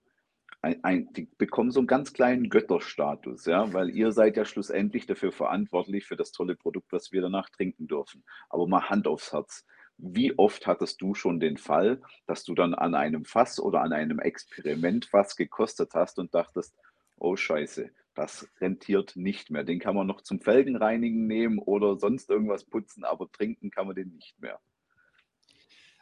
ein, 0.60 0.82
ein, 0.82 1.12
die 1.12 1.28
bekommen 1.38 1.70
so 1.70 1.80
einen 1.80 1.86
ganz 1.86 2.12
kleinen 2.12 2.48
Götterstatus, 2.48 3.46
ja, 3.46 3.72
weil 3.72 3.90
ihr 3.90 4.12
seid 4.12 4.36
ja 4.36 4.44
schlussendlich 4.44 5.06
dafür 5.06 5.32
verantwortlich 5.32 6.06
für 6.06 6.16
das 6.16 6.32
tolle 6.32 6.56
Produkt, 6.56 6.92
was 6.92 7.12
wir 7.12 7.22
danach 7.22 7.48
trinken 7.50 7.86
dürfen. 7.86 8.24
Aber 8.50 8.66
mal 8.66 8.88
Hand 8.88 9.06
aufs 9.06 9.32
Herz. 9.32 9.64
Wie 9.98 10.36
oft 10.38 10.66
hattest 10.66 11.00
du 11.02 11.14
schon 11.14 11.40
den 11.40 11.56
Fall, 11.56 12.00
dass 12.26 12.44
du 12.44 12.54
dann 12.54 12.74
an 12.74 12.94
einem 12.94 13.24
Fass 13.24 13.58
oder 13.58 13.82
an 13.82 13.92
einem 13.92 14.20
Experiment 14.20 15.08
was 15.12 15.36
gekostet 15.36 15.94
hast 15.94 16.18
und 16.18 16.34
dachtest, 16.34 16.74
oh 17.16 17.36
Scheiße, 17.36 17.90
das 18.14 18.48
rentiert 18.60 19.16
nicht 19.16 19.50
mehr. 19.50 19.64
Den 19.64 19.78
kann 19.80 19.96
man 19.96 20.06
noch 20.06 20.20
zum 20.20 20.40
Felgenreinigen 20.40 21.26
nehmen 21.26 21.58
oder 21.58 21.98
sonst 21.98 22.30
irgendwas 22.30 22.64
putzen, 22.64 23.04
aber 23.04 23.30
trinken 23.30 23.70
kann 23.70 23.86
man 23.86 23.96
den 23.96 24.14
nicht 24.14 24.40
mehr. 24.40 24.60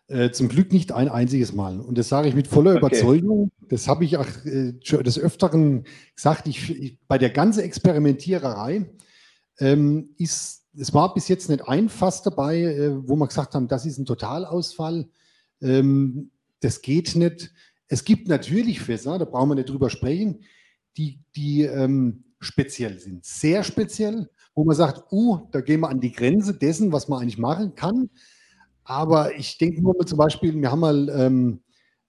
Äh, 0.08 0.30
zum 0.30 0.48
Glück 0.48 0.72
nicht 0.72 0.92
ein 0.92 1.08
einziges 1.08 1.52
Mal. 1.52 1.80
Und 1.80 1.98
das 1.98 2.08
sage 2.08 2.28
ich 2.28 2.34
mit 2.34 2.46
voller 2.46 2.76
okay. 2.76 2.78
Überzeugung. 2.78 3.50
Das 3.68 3.88
habe 3.88 4.04
ich 4.04 4.16
auch 4.16 4.28
äh, 4.44 4.72
des 4.72 5.18
Öfteren 5.18 5.84
gesagt. 6.14 6.46
Ich, 6.46 6.70
ich, 6.70 6.98
bei 7.08 7.18
der 7.18 7.30
ganzen 7.30 7.60
Experimentiererei 7.60 8.86
ähm, 9.58 10.10
ist, 10.16 10.64
es 10.78 10.94
war 10.94 11.12
bis 11.12 11.26
jetzt 11.26 11.48
nicht 11.48 11.66
ein 11.66 11.88
Fass 11.88 12.22
dabei, 12.22 12.62
äh, 12.62 13.08
wo 13.08 13.16
wir 13.16 13.26
gesagt 13.26 13.56
haben, 13.56 13.66
das 13.66 13.84
ist 13.84 13.98
ein 13.98 14.04
Totalausfall. 14.04 15.08
Ähm, 15.60 16.30
das 16.60 16.82
geht 16.82 17.16
nicht. 17.16 17.52
Es 17.88 18.04
gibt 18.04 18.28
natürlich 18.28 18.80
Fässer, 18.80 19.18
da 19.18 19.24
brauchen 19.24 19.50
wir 19.50 19.54
nicht 19.56 19.70
drüber 19.70 19.90
sprechen, 19.90 20.44
die, 20.96 21.18
die 21.34 21.62
ähm, 21.62 22.24
speziell 22.38 23.00
sind. 23.00 23.24
Sehr 23.24 23.64
speziell, 23.64 24.30
wo 24.54 24.64
man 24.64 24.76
sagt, 24.76 25.12
uh, 25.12 25.48
da 25.50 25.60
gehen 25.60 25.80
wir 25.80 25.88
an 25.88 26.00
die 26.00 26.12
Grenze 26.12 26.54
dessen, 26.54 26.92
was 26.92 27.08
man 27.08 27.22
eigentlich 27.22 27.38
machen 27.38 27.74
kann. 27.74 28.10
Aber 28.88 29.34
ich 29.34 29.58
denke 29.58 29.82
nur 29.82 29.96
mal 29.96 30.06
zum 30.06 30.18
Beispiel, 30.18 30.54
wir 30.54 30.70
haben 30.70 30.80
mal 30.80 31.08
ähm, 31.08 31.60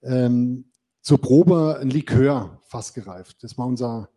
ähm, 0.02 0.70
zur 1.02 1.20
Probe 1.20 1.76
ein 1.80 1.90
Likör 1.90 2.62
fast 2.66 2.94
gereift. 2.94 3.42
Das 3.42 3.58
war 3.58 3.66
unser, 3.66 4.08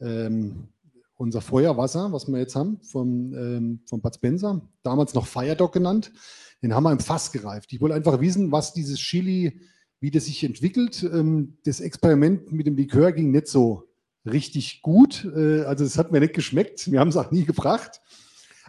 ähm, 0.00 0.68
unser 1.16 1.42
Feuerwasser, 1.42 2.10
was 2.10 2.26
wir 2.26 2.38
jetzt 2.38 2.56
haben, 2.56 2.80
vom, 2.82 3.34
ähm, 3.34 3.80
vom 3.86 4.00
Bud 4.00 4.14
Spencer, 4.14 4.62
damals 4.82 5.12
noch 5.12 5.26
Firedog 5.26 5.72
genannt. 5.72 6.10
Den 6.62 6.74
haben 6.74 6.84
wir 6.84 6.92
im 6.92 6.98
Fass 6.98 7.30
gereift. 7.30 7.74
Ich 7.74 7.80
wollte 7.82 7.94
einfach 7.94 8.20
wissen, 8.20 8.50
was 8.52 8.72
dieses 8.72 8.98
Chili, 8.98 9.60
wie 10.00 10.10
das 10.10 10.24
sich 10.24 10.42
entwickelt. 10.44 11.02
Ähm, 11.02 11.58
das 11.64 11.80
Experiment 11.80 12.50
mit 12.52 12.66
dem 12.66 12.76
Likör 12.76 13.12
ging 13.12 13.32
nicht 13.32 13.48
so 13.48 13.84
richtig 14.24 14.80
gut. 14.80 15.26
Äh, 15.36 15.64
also 15.64 15.84
es 15.84 15.98
hat 15.98 16.10
mir 16.10 16.20
nicht 16.20 16.32
geschmeckt. 16.32 16.90
Wir 16.90 17.00
haben 17.00 17.08
es 17.08 17.18
auch 17.18 17.30
nie 17.30 17.44
gebracht. 17.44 18.00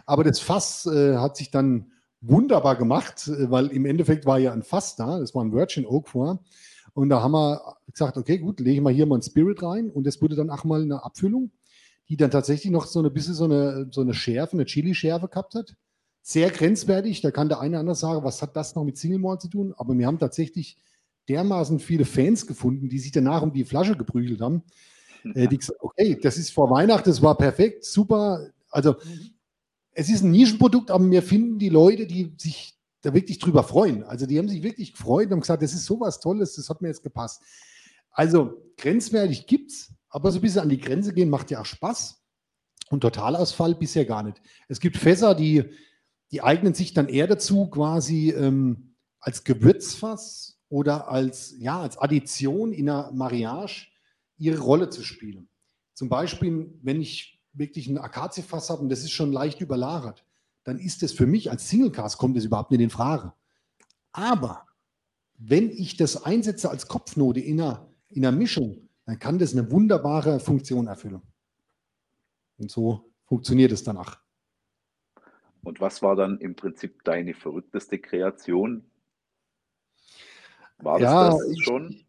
Aber 0.04 0.24
das 0.24 0.40
Fass 0.40 0.84
äh, 0.84 1.16
hat 1.16 1.38
sich 1.38 1.50
dann 1.50 1.92
wunderbar 2.20 2.76
gemacht, 2.76 3.28
äh, 3.28 3.50
weil 3.50 3.68
im 3.68 3.86
Endeffekt 3.86 4.26
war 4.26 4.38
ja 4.38 4.52
ein 4.52 4.62
Fass 4.62 4.96
da. 4.96 5.18
Das 5.18 5.34
war 5.34 5.44
ein 5.44 5.52
Virgin 5.52 5.86
Oak 5.86 6.08
vor. 6.08 6.42
Und 6.92 7.08
da 7.08 7.22
haben 7.22 7.32
wir 7.32 7.76
gesagt, 7.92 8.16
okay, 8.16 8.38
gut, 8.38 8.60
lege 8.60 8.76
ich 8.76 8.80
mal 8.80 8.92
hier 8.92 9.06
mal 9.06 9.18
ein 9.18 9.22
Spirit 9.22 9.62
rein. 9.62 9.90
Und 9.90 10.06
das 10.06 10.20
wurde 10.20 10.36
dann 10.36 10.50
auch 10.50 10.64
mal 10.64 10.82
eine 10.82 11.04
Abfüllung, 11.04 11.50
die 12.08 12.16
dann 12.16 12.30
tatsächlich 12.30 12.72
noch 12.72 12.86
so 12.86 13.02
ein 13.02 13.12
bisschen 13.12 13.34
so 13.34 13.44
eine, 13.44 13.88
so 13.90 14.00
eine 14.00 14.14
Schärfe, 14.14 14.54
eine 14.54 14.64
Chili-Schärfe 14.64 15.28
gehabt 15.28 15.54
hat. 15.54 15.74
Sehr 16.22 16.50
grenzwertig. 16.50 17.20
Da 17.20 17.30
kann 17.30 17.48
der 17.48 17.60
eine 17.60 17.76
oder 17.76 17.80
andere 17.80 17.96
sagen, 17.96 18.24
was 18.24 18.42
hat 18.42 18.56
das 18.56 18.74
noch 18.74 18.84
mit 18.84 18.98
Single 18.98 19.18
Malt 19.18 19.40
zu 19.40 19.48
tun? 19.48 19.72
Aber 19.76 19.96
wir 19.96 20.06
haben 20.06 20.18
tatsächlich 20.18 20.76
dermaßen 21.28 21.78
viele 21.78 22.04
Fans 22.04 22.46
gefunden, 22.46 22.88
die 22.88 22.98
sich 22.98 23.12
danach 23.12 23.42
um 23.42 23.52
die 23.52 23.64
Flasche 23.64 23.96
geprügelt 23.96 24.40
haben, 24.40 24.62
äh, 25.34 25.48
die 25.48 25.58
gesagt, 25.58 25.80
okay, 25.80 26.18
das 26.20 26.36
ist 26.38 26.50
vor 26.50 26.70
Weihnachten, 26.70 27.08
das 27.08 27.22
war 27.22 27.36
perfekt, 27.36 27.84
super. 27.84 28.48
Also 28.70 28.96
es 30.00 30.08
ist 30.08 30.22
ein 30.22 30.30
Nischenprodukt, 30.30 30.90
aber 30.90 31.10
wir 31.10 31.22
finden 31.22 31.58
die 31.58 31.68
Leute, 31.68 32.06
die 32.06 32.32
sich 32.38 32.74
da 33.02 33.12
wirklich 33.12 33.38
drüber 33.38 33.62
freuen. 33.62 34.02
Also 34.02 34.24
die 34.24 34.38
haben 34.38 34.48
sich 34.48 34.62
wirklich 34.62 34.94
gefreut 34.94 35.30
und 35.30 35.40
gesagt, 35.40 35.62
das 35.62 35.74
ist 35.74 35.84
sowas 35.84 36.20
Tolles, 36.20 36.54
das 36.54 36.70
hat 36.70 36.80
mir 36.80 36.88
jetzt 36.88 37.02
gepasst. 37.02 37.42
Also 38.10 38.62
grenzwertig 38.78 39.46
gibt 39.46 39.72
es, 39.72 39.92
aber 40.08 40.30
so 40.30 40.38
ein 40.38 40.40
bisschen 40.40 40.62
an 40.62 40.70
die 40.70 40.80
Grenze 40.80 41.12
gehen 41.12 41.28
macht 41.28 41.50
ja 41.50 41.60
auch 41.60 41.66
Spaß. 41.66 42.18
Und 42.88 43.00
Totalausfall 43.00 43.74
bisher 43.74 44.06
gar 44.06 44.22
nicht. 44.22 44.40
Es 44.68 44.80
gibt 44.80 44.96
Fässer, 44.96 45.34
die, 45.34 45.64
die 46.30 46.42
eignen 46.42 46.72
sich 46.72 46.94
dann 46.94 47.08
eher 47.08 47.26
dazu, 47.26 47.66
quasi 47.66 48.30
ähm, 48.30 48.94
als 49.20 49.44
Gewürzfass 49.44 50.58
oder 50.70 51.10
als, 51.10 51.54
ja, 51.58 51.78
als 51.78 51.98
Addition 51.98 52.72
in 52.72 52.88
einer 52.88 53.12
Mariage 53.12 53.88
ihre 54.38 54.60
Rolle 54.60 54.88
zu 54.88 55.02
spielen. 55.02 55.50
Zum 55.92 56.08
Beispiel, 56.08 56.72
wenn 56.80 57.02
ich 57.02 57.39
wirklich 57.52 57.88
ein 57.88 57.98
Akazienfass 57.98 58.70
habe 58.70 58.82
und 58.82 58.88
das 58.88 59.00
ist 59.00 59.10
schon 59.10 59.32
leicht 59.32 59.60
überlagert, 59.60 60.24
dann 60.64 60.78
ist 60.78 61.02
es 61.02 61.12
für 61.12 61.26
mich 61.26 61.50
als 61.50 61.68
Single-Cast, 61.68 62.18
kommt 62.18 62.36
es 62.36 62.44
überhaupt 62.44 62.70
nicht 62.70 62.80
in 62.80 62.90
Frage. 62.90 63.32
Aber 64.12 64.66
wenn 65.38 65.70
ich 65.70 65.96
das 65.96 66.24
einsetze 66.24 66.70
als 66.70 66.86
Kopfnote 66.86 67.40
in 67.40 67.60
einer, 67.60 67.88
in 68.08 68.24
einer 68.24 68.36
Mischung, 68.36 68.88
dann 69.06 69.18
kann 69.18 69.38
das 69.38 69.52
eine 69.52 69.70
wunderbare 69.70 70.38
Funktion 70.38 70.86
erfüllen. 70.86 71.22
Und 72.58 72.70
so 72.70 73.10
funktioniert 73.24 73.72
es 73.72 73.82
danach. 73.82 74.20
Und 75.62 75.80
was 75.80 76.02
war 76.02 76.16
dann 76.16 76.38
im 76.38 76.54
Prinzip 76.54 77.04
deine 77.04 77.34
verrückteste 77.34 77.98
Kreation? 77.98 78.84
War 80.78 80.98
das 80.98 81.10
ja, 81.10 81.30
das 81.30 81.58
schon? 81.58 82.04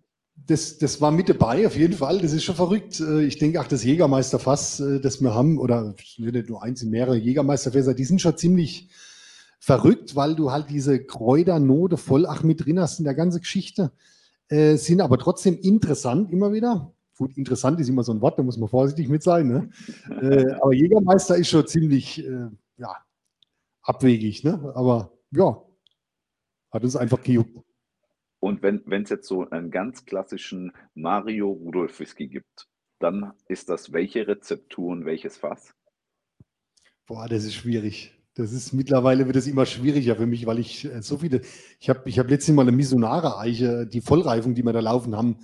Das, 0.48 0.78
das 0.78 1.02
war 1.02 1.12
mit 1.12 1.30
dabei, 1.30 1.68
auf 1.68 1.76
jeden 1.76 1.94
Fall. 1.94 2.20
Das 2.20 2.34
ist 2.34 2.44
schon 2.44 2.56
verrückt. 2.56 3.00
Äh, 3.00 3.24
ich 3.24 3.38
denke, 3.38 3.60
auch 3.62 3.68
das 3.68 3.84
Jägermeisterfass, 3.84 4.80
äh, 4.80 5.00
das 5.00 5.22
wir 5.22 5.34
haben, 5.34 5.58
oder 5.58 5.96
nicht 6.18 6.50
nur 6.50 6.64
eins, 6.64 6.84
mehrere 6.84 7.18
Jägermeisterfässer, 7.18 7.94
die 7.94 8.06
sind 8.06 8.22
schon 8.22 8.38
ziemlich 8.38 8.90
verrückt, 9.60 10.16
weil 10.16 10.36
du 10.36 10.52
halt 10.52 10.70
diese 10.70 11.04
Kräuternote 11.04 11.98
voll 11.98 12.26
ach 12.26 12.44
mit 12.44 12.66
drin 12.66 12.80
hast 12.80 13.00
in 13.00 13.06
der 13.06 13.14
ganzen 13.14 13.42
Geschichte. 13.42 13.92
Äh, 14.50 14.76
sind 14.78 15.02
aber 15.02 15.18
trotzdem 15.18 15.58
interessant 15.60 16.32
immer 16.32 16.52
wieder. 16.52 16.92
Gut, 17.18 17.38
interessant 17.38 17.80
ist 17.80 17.88
immer 17.88 18.04
so 18.04 18.12
ein 18.12 18.22
Wort, 18.22 18.40
da 18.40 18.44
muss 18.44 18.58
man 18.58 18.68
vorsichtig 18.68 19.08
mit 19.08 19.22
sein. 19.22 19.48
Ne? 19.48 19.70
äh, 20.22 20.52
aber 20.60 20.74
Jägermeister 20.74 21.38
ist 21.38 21.50
schon 21.50 21.68
ziemlich 21.68 22.26
äh, 22.26 22.48
ja, 22.78 22.96
abwegig. 23.84 24.44
Ne? 24.44 24.72
Aber 24.76 25.12
ja, 25.32 25.62
hat 26.72 26.84
uns 26.84 26.96
einfach 26.96 27.22
gejuckt. 27.22 27.56
Und 28.42 28.64
wenn 28.64 29.04
es 29.04 29.10
jetzt 29.10 29.28
so 29.28 29.48
einen 29.50 29.70
ganz 29.70 30.04
klassischen 30.04 30.74
Mario 30.96 31.52
Rudolf 31.52 32.00
Whisky 32.00 32.28
gibt, 32.28 32.68
dann 33.00 33.34
ist 33.48 33.70
das 33.70 33.94
welche 33.94 34.28
Rezeptur 34.28 34.90
und 34.90 35.06
welches 35.06 35.38
Fass? 35.38 35.76
Boah, 37.06 37.28
das 37.28 37.46
ist 37.46 37.54
schwierig. 37.54 38.14
Das 38.34 38.52
ist 38.52 38.74
mittlerweile 38.74 39.28
wird 39.28 39.36
es 39.36 39.46
immer 39.46 39.68
schwieriger 39.68 40.16
für 40.16 40.26
mich, 40.26 40.48
weil 40.48 40.58
ich 40.58 40.86
äh, 40.86 41.04
so 41.04 41.18
viele. 41.18 41.42
Ich 41.80 41.90
habe 41.90 42.02
ich 42.10 42.18
hab 42.18 42.30
letztes 42.30 42.56
Mal 42.56 42.64
eine 42.64 42.72
Misonare-Eiche, 42.72 43.86
die 43.86 44.02
Vollreifung, 44.02 44.56
die 44.56 44.64
wir 44.64 44.74
da 44.74 44.80
laufen 44.80 45.16
haben, 45.16 45.38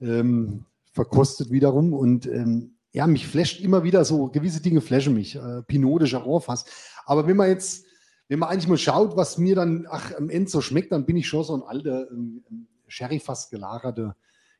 ähm, 0.00 0.64
verkostet 0.92 1.50
wiederum. 1.50 1.92
Und 1.92 2.26
ähm, 2.26 2.76
ja, 2.92 3.06
mich 3.06 3.26
flasht 3.26 3.60
immer 3.60 3.84
wieder 3.84 4.04
so, 4.06 4.28
gewisse 4.28 4.62
Dinge 4.62 4.80
flashen 4.80 5.12
mich. 5.12 5.36
Äh, 5.36 5.62
Pinot 5.66 6.02
de 6.02 6.08
Jarron-Fass. 6.08 6.64
Aber 7.04 7.26
wenn 7.26 7.36
man 7.36 7.50
jetzt, 7.50 7.84
wenn 8.30 8.38
man 8.38 8.48
eigentlich 8.48 8.68
mal 8.68 8.78
schaut, 8.78 9.16
was 9.16 9.38
mir 9.38 9.56
dann 9.56 9.88
ach, 9.90 10.14
am 10.16 10.30
Ende 10.30 10.48
so 10.48 10.60
schmeckt, 10.60 10.92
dann 10.92 11.04
bin 11.04 11.16
ich 11.16 11.26
schon 11.26 11.42
so 11.42 11.56
ein 11.56 11.62
alter 11.62 12.08
ähm, 12.12 12.44
Sherry-Fass 12.86 13.50
gelagerte, 13.50 14.14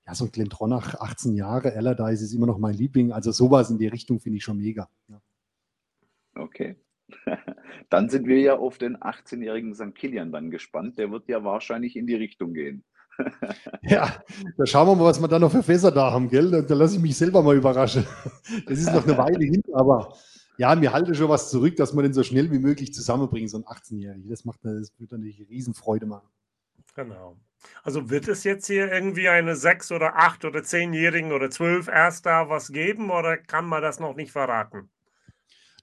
ja, 0.05 0.15
so 0.15 0.25
ein 0.25 0.33
Glentronach, 0.33 0.97
18 0.97 1.37
Jahre, 1.37 1.77
Allardyce 1.77 2.23
ist 2.23 2.35
immer 2.35 2.47
noch 2.47 2.59
mein 2.59 2.75
Liebling. 2.75 3.13
Also 3.13 3.31
sowas 3.31 3.71
in 3.71 3.79
die 3.79 3.87
Richtung 3.87 4.19
finde 4.19 4.39
ich 4.39 4.45
schon 4.45 4.57
mega. 4.57 4.89
Ja. 5.07 5.23
Okay. 6.35 6.77
Dann 7.91 8.09
sind 8.09 8.27
wir 8.27 8.41
ja 8.41 8.59
auf 8.59 8.77
den 8.77 8.97
18-jährigen 8.97 9.75
St. 9.77 9.95
Kilian 9.95 10.33
dann 10.33 10.51
gespannt. 10.51 10.99
Der 10.99 11.11
wird 11.13 11.29
ja 11.29 11.45
wahrscheinlich 11.45 11.95
in 11.95 12.09
die 12.09 12.15
Richtung 12.15 12.55
gehen. 12.55 12.83
ja, 13.83 14.23
da 14.57 14.67
schauen 14.67 14.89
wir 14.89 14.95
mal, 14.97 15.05
was 15.05 15.21
wir 15.21 15.29
da 15.29 15.39
noch 15.39 15.51
für 15.51 15.63
Fässer 15.63 15.91
da 15.91 16.11
haben, 16.11 16.29
gell? 16.29 16.51
Da, 16.51 16.63
da 16.63 16.75
lasse 16.75 16.97
ich 16.97 17.03
mich 17.03 17.17
selber 17.17 17.43
mal 17.43 17.57
überraschen. 17.57 18.07
Das 18.67 18.79
ist 18.79 18.93
noch 18.93 19.05
eine 19.05 19.19
Weile 19.19 19.45
hin, 19.45 19.63
aber 19.75 20.15
ja, 20.61 20.75
mir 20.75 20.93
halte 20.93 21.15
schon 21.15 21.31
was 21.31 21.49
zurück, 21.49 21.77
dass 21.77 21.95
man 21.95 22.03
den 22.03 22.13
so 22.13 22.23
schnell 22.23 22.53
wie 22.53 22.59
möglich 22.59 22.93
zusammenbringen, 22.93 23.49
so 23.49 23.57
ein 23.57 23.65
18-Jähriger. 23.65 24.29
Das 24.29 24.45
macht 24.45 24.59
das 24.63 24.93
wird 24.99 25.11
natürlich 25.11 25.49
Riesenfreude 25.49 26.05
machen. 26.05 26.29
Genau. 26.95 27.39
Also 27.83 28.11
wird 28.11 28.29
es 28.29 28.45
jetzt 28.45 28.67
hier 28.67 28.93
irgendwie 28.93 29.31
eine 29.31 29.57
sechs 29.57 29.91
oder 29.91 30.17
acht 30.17 30.45
oder 30.45 30.63
zehnjährigen 30.63 31.33
oder 31.33 31.49
zwölf 31.49 31.89
erst 31.89 32.27
da 32.27 32.51
was 32.51 32.73
geben 32.73 33.11
oder 33.11 33.39
kann 33.39 33.65
man 33.65 33.81
das 33.81 34.01
noch 34.01 34.15
nicht 34.15 34.33
verraten? 34.33 34.91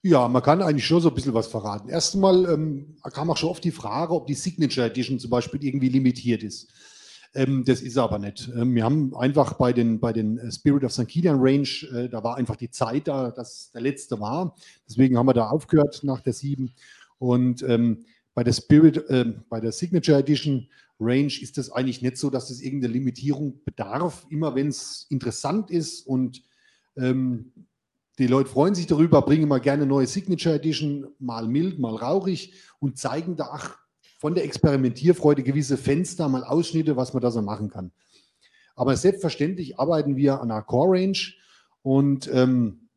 Ja, 0.03 0.27
man 0.27 0.43
kann 0.43 0.61
eigentlich 0.61 0.85
schon 0.85 1.01
so 1.01 1.09
ein 1.09 1.15
bisschen 1.15 1.33
was 1.33 1.47
verraten. 1.47 1.89
Erstmal 1.89 2.45
ähm, 2.45 2.97
kam 3.13 3.31
auch 3.31 3.37
schon 3.37 3.49
oft 3.49 3.63
die 3.63 3.71
Frage, 3.71 4.13
ob 4.13 4.27
die 4.27 4.35
Signature 4.35 4.85
Edition 4.85 5.17
zum 5.17 5.31
Beispiel 5.31 5.63
irgendwie 5.63 5.89
limitiert 5.89 6.43
ist. 6.43 6.71
Ähm, 7.37 7.63
das 7.63 7.81
ist 7.81 7.99
aber 7.99 8.17
nicht. 8.17 8.49
Ähm, 8.55 8.73
wir 8.73 8.83
haben 8.83 9.15
einfach 9.15 9.53
bei 9.53 9.71
den, 9.71 9.99
bei 9.99 10.11
den 10.11 10.39
äh, 10.39 10.51
Spirit 10.51 10.83
of 10.83 10.91
St. 10.91 11.07
Kilian 11.07 11.37
Range, 11.39 11.69
äh, 11.93 12.09
da 12.09 12.23
war 12.23 12.35
einfach 12.35 12.55
die 12.55 12.71
Zeit 12.71 13.07
da, 13.07 13.29
dass 13.29 13.69
der 13.71 13.81
letzte 13.81 14.19
war. 14.19 14.55
Deswegen 14.89 15.17
haben 15.17 15.27
wir 15.27 15.35
da 15.35 15.49
aufgehört 15.49 16.03
nach 16.03 16.19
der 16.21 16.33
7. 16.33 16.73
Und 17.19 17.61
ähm, 17.61 18.05
bei 18.33 18.43
der 18.43 18.53
Spirit, 18.53 19.07
äh, 19.09 19.35
bei 19.49 19.59
der 19.59 19.71
Signature 19.71 20.17
Edition 20.17 20.67
Range 20.99 21.31
ist 21.39 21.59
das 21.59 21.71
eigentlich 21.71 22.01
nicht 22.01 22.17
so, 22.17 22.31
dass 22.31 22.49
es 22.49 22.59
irgendeine 22.59 22.93
Limitierung 22.93 23.63
bedarf. 23.63 24.25
Immer 24.31 24.55
wenn 24.55 24.69
es 24.69 25.05
interessant 25.11 25.69
ist 25.69 26.07
und 26.07 26.41
ähm, 26.95 27.51
die 28.17 28.25
Leute 28.25 28.49
freuen 28.49 28.73
sich 28.73 28.87
darüber, 28.87 29.21
bringen 29.21 29.47
mal 29.47 29.61
gerne 29.61 29.85
neue 29.85 30.07
Signature 30.07 30.55
Edition, 30.55 31.05
mal 31.19 31.47
mild, 31.47 31.77
mal 31.77 31.95
rauchig 31.95 32.53
und 32.79 32.97
zeigen 32.97 33.35
da 33.35 33.49
ach, 33.51 33.77
von 34.17 34.35
der 34.35 34.43
Experimentierfreude 34.43 35.43
gewisse 35.43 35.77
Fenster, 35.77 36.27
mal 36.27 36.43
Ausschnitte, 36.43 36.97
was 36.97 37.13
man 37.13 37.21
da 37.21 37.31
so 37.31 37.41
machen 37.41 37.69
kann. 37.69 37.91
Aber 38.75 38.95
selbstverständlich 38.95 39.79
arbeiten 39.79 40.15
wir 40.15 40.41
an 40.41 40.51
einer 40.51 40.61
Core 40.61 40.99
Range 40.99 41.17
und, 41.81 42.29
ähm, 42.33 42.89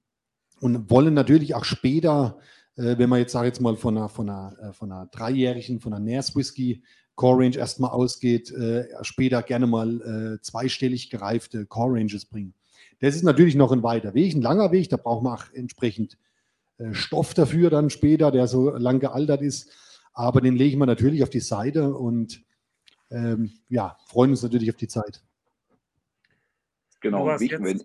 und 0.60 0.90
wollen 0.90 1.14
natürlich 1.14 1.54
auch 1.54 1.64
später, 1.64 2.38
äh, 2.76 2.98
wenn 2.98 3.08
man 3.08 3.18
jetzt, 3.18 3.32
sage 3.32 3.46
jetzt 3.46 3.60
mal, 3.60 3.76
von 3.76 3.96
einer, 3.96 4.08
von 4.08 4.28
einer, 4.28 4.56
äh, 4.60 4.72
von 4.72 4.92
einer 4.92 5.06
dreijährigen, 5.06 5.80
von 5.80 5.94
einer 5.94 6.04
NAS 6.04 6.36
Whisky 6.36 6.82
Core 7.14 7.44
Range 7.44 7.56
erstmal 7.56 7.90
ausgeht, 7.90 8.50
äh, 8.50 8.88
später 9.02 9.42
gerne 9.42 9.66
mal 9.66 10.38
äh, 10.38 10.42
zweistellig 10.42 11.10
gereifte 11.10 11.66
Core 11.66 11.98
Ranges 11.98 12.24
bringen. 12.24 12.54
Das 13.00 13.14
ist 13.14 13.24
natürlich 13.24 13.54
noch 13.54 13.72
ein 13.72 13.82
weiter 13.82 14.14
Weg, 14.14 14.34
ein 14.34 14.42
langer 14.42 14.72
Weg. 14.72 14.88
Da 14.88 14.96
braucht 14.96 15.22
man 15.22 15.38
auch 15.38 15.44
entsprechend 15.52 16.18
äh, 16.78 16.92
Stoff 16.94 17.34
dafür 17.34 17.70
dann 17.70 17.90
später, 17.90 18.30
der 18.30 18.46
so 18.46 18.70
lang 18.70 19.00
gealtert 19.00 19.42
ist. 19.42 19.70
Aber 20.12 20.40
den 20.40 20.56
lege 20.56 20.70
ich 20.70 20.76
mal 20.76 20.86
natürlich 20.86 21.22
auf 21.22 21.30
die 21.30 21.40
Seite 21.40 21.94
und 21.94 22.44
ähm, 23.10 23.52
ja, 23.68 23.96
freuen 24.06 24.30
uns 24.30 24.42
natürlich 24.42 24.70
auf 24.70 24.76
die 24.76 24.88
Zeit. 24.88 25.22
Genau, 27.00 27.26
wenn, 27.26 27.82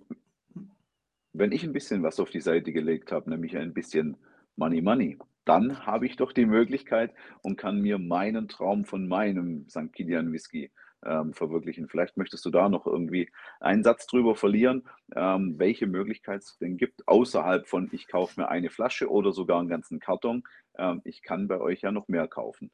wenn 1.33 1.51
ich 1.51 1.63
ein 1.63 1.73
bisschen 1.73 2.03
was 2.03 2.19
auf 2.19 2.29
die 2.29 2.41
Seite 2.41 2.73
gelegt 2.73 3.11
habe, 3.11 3.29
nämlich 3.29 3.57
ein 3.57 3.73
bisschen 3.73 4.17
Money 4.57 4.81
Money, 4.81 5.17
dann 5.45 5.85
habe 5.85 6.05
ich 6.05 6.15
doch 6.15 6.31
die 6.31 6.45
Möglichkeit 6.45 7.13
und 7.41 7.57
kann 7.57 7.81
mir 7.81 7.97
meinen 7.97 8.47
Traum 8.47 8.83
von 8.83 9.07
meinem 9.07 9.69
St. 9.69 9.93
Kilian 9.93 10.31
Whisky 10.31 10.71
ähm, 11.05 11.33
verwirklichen. 11.33 11.87
Vielleicht 11.87 12.17
möchtest 12.17 12.45
du 12.45 12.49
da 12.49 12.69
noch 12.69 12.85
irgendwie 12.85 13.31
einen 13.59 13.83
Satz 13.83 14.07
drüber 14.07 14.35
verlieren, 14.35 14.87
ähm, 15.15 15.55
welche 15.57 15.87
Möglichkeit 15.87 16.41
es 16.41 16.57
denn 16.57 16.77
gibt, 16.77 17.07
außerhalb 17.07 17.67
von 17.67 17.89
ich 17.91 18.07
kaufe 18.07 18.39
mir 18.39 18.49
eine 18.49 18.69
Flasche 18.69 19.09
oder 19.09 19.31
sogar 19.31 19.59
einen 19.59 19.69
ganzen 19.69 19.99
Karton. 19.99 20.43
Ähm, 20.77 21.01
ich 21.03 21.21
kann 21.21 21.47
bei 21.47 21.59
euch 21.59 21.81
ja 21.81 21.91
noch 21.91 22.07
mehr 22.07 22.27
kaufen. 22.27 22.71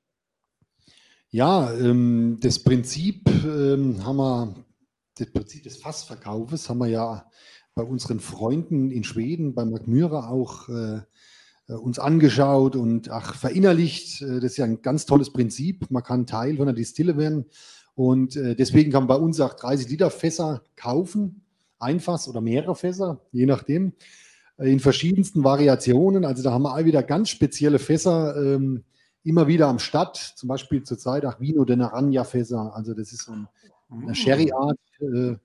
Ja, 1.30 1.74
ähm, 1.74 2.40
das 2.42 2.62
Prinzip 2.62 3.30
ähm, 3.46 4.06
haben 4.06 4.18
wir, 4.18 4.56
das 5.18 5.32
Prinzip 5.32 5.64
des 5.64 5.78
Fassverkaufes 5.78 6.70
haben 6.70 6.80
wir 6.80 6.88
ja 6.88 7.30
bei 7.74 7.84
unseren 7.84 8.20
Freunden 8.20 8.92
in 8.92 9.04
Schweden, 9.04 9.56
bei 9.56 9.64
Mark 9.64 9.88
Myra 9.88 10.30
auch 10.30 10.68
äh, 10.68 11.02
uns 11.68 12.00
angeschaut 12.00 12.76
und 12.76 13.10
ach, 13.10 13.36
verinnerlicht. 13.36 14.22
Äh, 14.22 14.36
das 14.36 14.52
ist 14.52 14.58
ja 14.58 14.66
ein 14.66 14.82
ganz 14.82 15.06
tolles 15.06 15.32
Prinzip. 15.32 15.90
Man 15.90 16.04
kann 16.04 16.28
Teil 16.28 16.58
von 16.58 16.66
der 16.66 16.76
Distille 16.76 17.18
werden. 17.18 17.46
Und 17.96 18.36
äh, 18.36 18.56
deswegen 18.56 18.92
kann 18.92 19.04
man 19.04 19.20
bei 19.20 19.24
uns 19.24 19.40
auch 19.40 19.54
30 19.54 19.90
Liter 19.90 20.10
Fässer 20.10 20.64
kaufen, 20.76 21.42
ein 21.80 22.00
Fass 22.00 22.28
oder 22.28 22.42
mehrere 22.42 22.76
Fässer, 22.76 23.22
je 23.32 23.46
nachdem, 23.46 23.94
in 24.58 24.80
verschiedensten 24.80 25.44
Variationen. 25.44 26.26
Also 26.26 26.44
da 26.44 26.52
haben 26.52 26.64
wir 26.64 26.76
auch 26.76 26.86
wieder 26.86 27.04
ganz 27.04 27.30
spezielle 27.30 27.80
Fässer 27.80 28.36
ähm, 28.36 28.84
immer 29.24 29.48
wieder 29.48 29.68
am 29.68 29.80
Start, 29.80 30.18
zum 30.18 30.50
Beispiel 30.50 30.84
zurzeit 30.84 31.26
auch 31.26 31.40
Vino 31.40 31.66
de 31.66 31.76
Naranja 31.76 32.24
Fässer. 32.24 32.76
Also 32.76 32.94
das 32.94 33.12
ist 33.12 33.26
so 33.26 33.34
ein, 33.34 33.48
eine 33.90 34.12
mm. 34.12 34.16
Sherry-Art, 34.16 34.80
äh, 35.00 35.36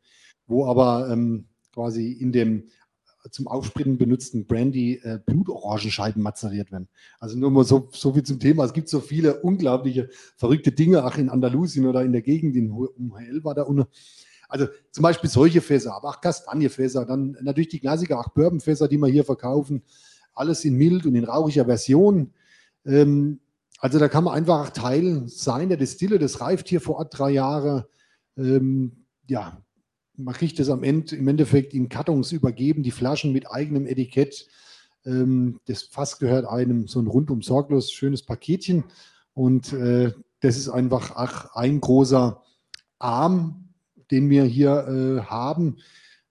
wo 0.46 0.66
aber 0.66 1.08
ähm, 1.10 1.46
quasi 1.72 2.12
in 2.12 2.32
dem 2.32 2.64
zum 3.30 3.48
Aufspritzen 3.48 3.98
benutzten 3.98 4.46
Brandy 4.46 5.00
äh, 5.02 5.18
Blutorangenscheiben 5.24 6.22
mazeriert 6.22 6.72
werden. 6.72 6.88
Also 7.18 7.38
nur 7.38 7.50
mal 7.50 7.64
so, 7.64 7.88
so 7.92 8.12
viel 8.12 8.22
zum 8.22 8.40
Thema. 8.40 8.64
Es 8.64 8.72
gibt 8.72 8.88
so 8.88 9.00
viele 9.00 9.40
unglaubliche, 9.40 10.08
verrückte 10.36 10.72
Dinge, 10.72 11.04
auch 11.04 11.16
in 11.18 11.28
Andalusien 11.28 11.86
oder 11.86 12.02
in 12.02 12.12
der 12.12 12.22
Gegend, 12.22 12.56
in 12.56 12.70
um 12.70 13.12
war 13.42 13.54
da 13.54 13.62
unten. 13.62 13.86
Also 14.48 14.66
zum 14.92 15.02
Beispiel 15.02 15.28
solche 15.28 15.60
Fässer, 15.60 15.94
aber 15.94 16.10
auch 16.10 16.20
Kastanjefässer, 16.20 17.04
dann 17.04 17.36
natürlich 17.40 17.68
die 17.68 17.80
Klassiker, 17.80 18.20
auch 18.20 18.28
Bourbonfässer, 18.28 18.88
die 18.88 18.98
wir 18.98 19.08
hier 19.08 19.24
verkaufen. 19.24 19.82
Alles 20.34 20.64
in 20.64 20.74
mild 20.74 21.06
und 21.06 21.14
in 21.14 21.24
rauchiger 21.24 21.64
Version. 21.64 22.32
Ähm, 22.84 23.40
also 23.78 23.98
da 23.98 24.08
kann 24.08 24.24
man 24.24 24.34
einfach 24.34 24.70
Teil 24.70 25.24
sein 25.26 25.68
der 25.68 25.78
Destille. 25.78 26.18
Das 26.18 26.40
reift 26.40 26.68
hier 26.68 26.80
vor 26.80 26.96
Ort 26.96 27.18
drei 27.18 27.30
Jahre. 27.30 27.88
Ähm, 28.36 29.06
ja, 29.28 29.62
man 30.16 30.34
kriegt 30.34 30.58
es 30.60 30.70
am 30.70 30.82
Ende 30.82 31.16
im 31.16 31.28
Endeffekt 31.28 31.74
in 31.74 31.88
Kartons 31.88 32.32
übergeben, 32.32 32.82
die 32.82 32.90
Flaschen 32.90 33.32
mit 33.32 33.50
eigenem 33.50 33.86
Etikett. 33.86 34.46
Ähm, 35.04 35.60
das 35.66 35.82
Fass 35.82 36.18
gehört 36.18 36.46
einem 36.46 36.86
so 36.88 37.00
ein 37.00 37.06
rundum 37.06 37.42
sorglos 37.42 37.92
schönes 37.92 38.22
Paketchen. 38.22 38.84
Und 39.34 39.72
äh, 39.72 40.12
das 40.40 40.56
ist 40.56 40.68
einfach 40.68 41.12
ach, 41.14 41.54
ein 41.54 41.80
großer 41.80 42.42
Arm, 42.98 43.74
den 44.10 44.30
wir 44.30 44.44
hier 44.44 44.86
äh, 44.88 45.22
haben 45.24 45.76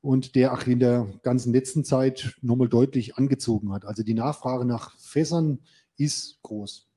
und 0.01 0.35
der 0.35 0.53
auch 0.53 0.65
in 0.67 0.79
der 0.79 1.07
ganzen 1.23 1.51
letzten 1.51 1.83
Zeit 1.83 2.35
nochmal 2.41 2.69
deutlich 2.69 3.17
angezogen 3.17 3.73
hat. 3.73 3.85
Also 3.85 4.03
die 4.03 4.13
Nachfrage 4.13 4.65
nach 4.65 4.95
Fässern 4.99 5.59
ist 5.97 6.39
groß. 6.43 6.87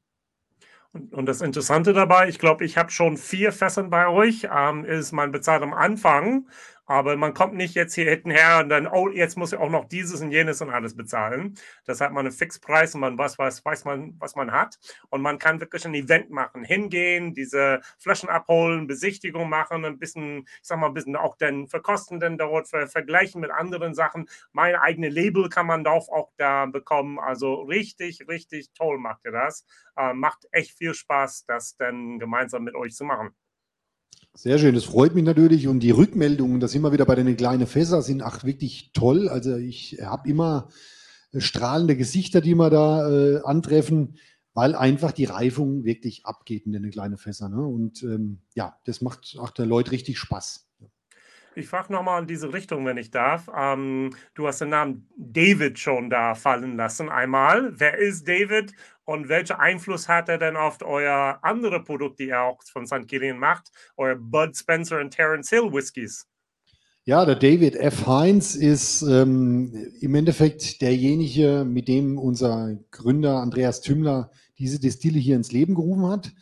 Und, 0.93 1.27
das 1.27 1.43
Interessante 1.43 1.93
dabei, 1.93 2.29
ich 2.29 2.39
glaube, 2.39 2.65
ich 2.65 2.77
habe 2.79 2.91
schon 2.91 3.17
vier 3.17 3.53
Fässern 3.53 3.91
bei 3.91 4.09
euch, 4.09 4.49
ähm, 4.51 4.85
ist 4.85 5.13
mein 5.13 5.33
Bezahlt 5.33 5.63
am 5.63 5.75
Anfang. 5.75 6.49
Aber 6.89 7.17
man 7.19 7.35
kommt 7.35 7.55
nicht 7.55 7.75
jetzt 7.75 7.95
hier 7.95 8.09
hinten 8.09 8.31
her 8.31 8.61
und 8.63 8.71
dann, 8.71 8.87
oh, 8.87 9.11
jetzt 9.11 9.37
muss 9.37 9.53
ich 9.53 9.59
auch 9.59 9.69
noch 9.69 9.85
dieses 9.85 10.23
und 10.23 10.31
jenes 10.31 10.63
und 10.63 10.71
alles 10.71 10.97
bezahlen. 10.97 11.55
Das 11.85 12.01
hat 12.01 12.13
man 12.13 12.25
einen 12.25 12.35
Fixpreis 12.35 12.95
und 12.95 13.03
man 13.03 13.19
weiß, 13.19 13.39
weiß, 13.39 13.63
weiß 13.63 13.85
man, 13.85 14.15
was 14.19 14.37
man 14.37 14.53
hat. 14.53 14.79
Und 15.11 15.21
man 15.21 15.39
kann 15.39 15.61
wirklich 15.61 15.85
ein 15.85 15.93
Event 15.95 16.31
machen, 16.31 16.65
hingehen, 16.65 17.35
diese 17.35 17.83
Flaschen 17.99 18.31
abholen, 18.31 18.87
Besichtigung 18.87 19.51
machen, 19.51 19.85
ein 19.85 19.99
bisschen, 19.99 20.47
ich 20.47 20.59
sag 20.63 20.79
mal, 20.79 20.87
ein 20.87 20.95
bisschen 20.95 21.15
auch 21.15 21.37
den 21.37 21.69
verkosten, 21.69 22.21
dann 22.21 22.39
dort 22.39 22.69
ver 22.69 22.89
vergleichen 22.89 23.43
mit 23.43 23.51
anderen 23.51 23.95
Sachen. 23.95 24.27
Mein 24.53 24.75
eigenes 24.75 25.13
Label 25.13 25.51
kann 25.51 25.67
man 25.67 25.87
auch, 25.87 26.09
auch 26.09 26.33
da 26.39 26.65
bekommen. 26.65 27.19
Also 27.19 27.63
richtig, 27.65 28.27
richtig 28.29 28.73
toll 28.73 28.99
macht 28.99 29.27
ihr 29.27 29.33
das. 29.33 29.67
Äh, 29.97 30.15
macht 30.15 30.47
echt 30.53 30.79
viel 30.79 30.95
Spaß, 30.95 31.45
das 31.45 31.77
dann 31.77 32.19
gemeinsam 32.19 32.65
mit 32.65 32.75
euch 32.75 32.95
zu 32.95 33.05
machen. 33.05 33.35
Sehr 34.35 34.59
schön, 34.59 34.75
das 34.75 34.85
freut 34.85 35.15
mich 35.15 35.25
natürlich. 35.25 35.67
Und 35.67 35.81
die 35.81 35.91
Rückmeldungen, 35.91 36.61
da 36.61 36.69
sind 36.69 36.83
wir 36.83 36.93
wieder 36.93 37.07
bei 37.07 37.17
den 37.17 37.37
kleinen 37.37 37.67
Fässer, 37.67 38.03
sind 38.03 38.23
auch 38.23 38.45
wirklich 38.45 38.93
toll. 38.93 39.29
Also 39.29 39.57
ich 39.57 39.99
habe 40.03 40.29
immer 40.29 40.69
strahlende 41.37 41.97
Gesichter, 41.97 42.41
die 42.41 42.55
wir 42.55 42.71
da 42.71 43.11
äh, 43.11 43.41
antreffen, 43.43 44.17
weil 44.55 44.75
einfach 44.75 45.13
die 45.13 45.25
Reifung 45.25 45.85
wirklich 45.85 46.25
abgeht 46.25 46.67
in 46.67 46.73
den 46.73 46.91
kleinen 46.91 47.17
Fässern. 47.17 47.53
Ne? 47.53 47.67
Und 47.67 48.03
ähm, 48.03 48.39
ja, 48.55 48.79
das 48.85 49.03
macht 49.03 49.37
auch 49.39 49.51
der 49.51 49.67
Leute 49.67 49.93
richtig 49.93 50.19
Spaß. 50.19 50.68
Ich 51.59 51.69
frage 51.69 51.93
nochmal 51.93 52.23
in 52.23 52.29
diese 52.29 52.53
Richtung, 52.53 52.87
wenn 52.87 52.97
ich 52.97 53.11
darf. 53.11 53.51
Ähm, 53.57 54.11
du 54.35 54.47
hast 54.47 54.61
den 54.61 54.69
Namen 54.69 55.09
David 55.17 55.79
schon 55.79 56.09
da 56.09 56.35
fallen 56.35 56.77
lassen 56.77 57.09
einmal. 57.09 57.73
Wer 57.79 57.99
ist 57.99 58.29
David 58.29 58.73
und 59.05 59.29
welchen 59.29 59.57
Einfluss 59.57 60.09
hat 60.09 60.29
er 60.29 60.39
denn 60.39 60.57
auf 60.57 60.79
euer 60.83 61.39
andere 61.43 61.83
Produkt, 61.83 62.21
die 62.21 62.29
ihr 62.29 62.41
auch 62.41 62.63
von 62.63 62.87
St. 62.87 63.09
Killian 63.09 63.39
macht, 63.39 63.73
euer 63.97 64.15
Bud 64.15 64.57
Spencer 64.57 65.01
und 65.01 65.11
Terence 65.11 65.51
Hill 65.51 65.73
Whiskys? 65.73 66.27
Ja, 67.05 67.25
der 67.25 67.37
David 67.37 67.75
F. 67.75 68.07
Heinz 68.07 68.55
ist 68.55 69.03
ähm, 69.03 69.73
im 70.01 70.15
Endeffekt 70.15 70.81
derjenige, 70.83 71.65
mit 71.67 71.89
dem 71.89 72.19
unser 72.19 72.79
Gründer 72.91 73.39
Andreas 73.41 73.81
Tümmler 73.81 74.31
diese 74.59 74.79
Destille 74.79 75.19
hier 75.19 75.37
ins 75.37 75.51
Leben 75.51 75.75
gerufen 75.75 76.07
hat. 76.07 76.33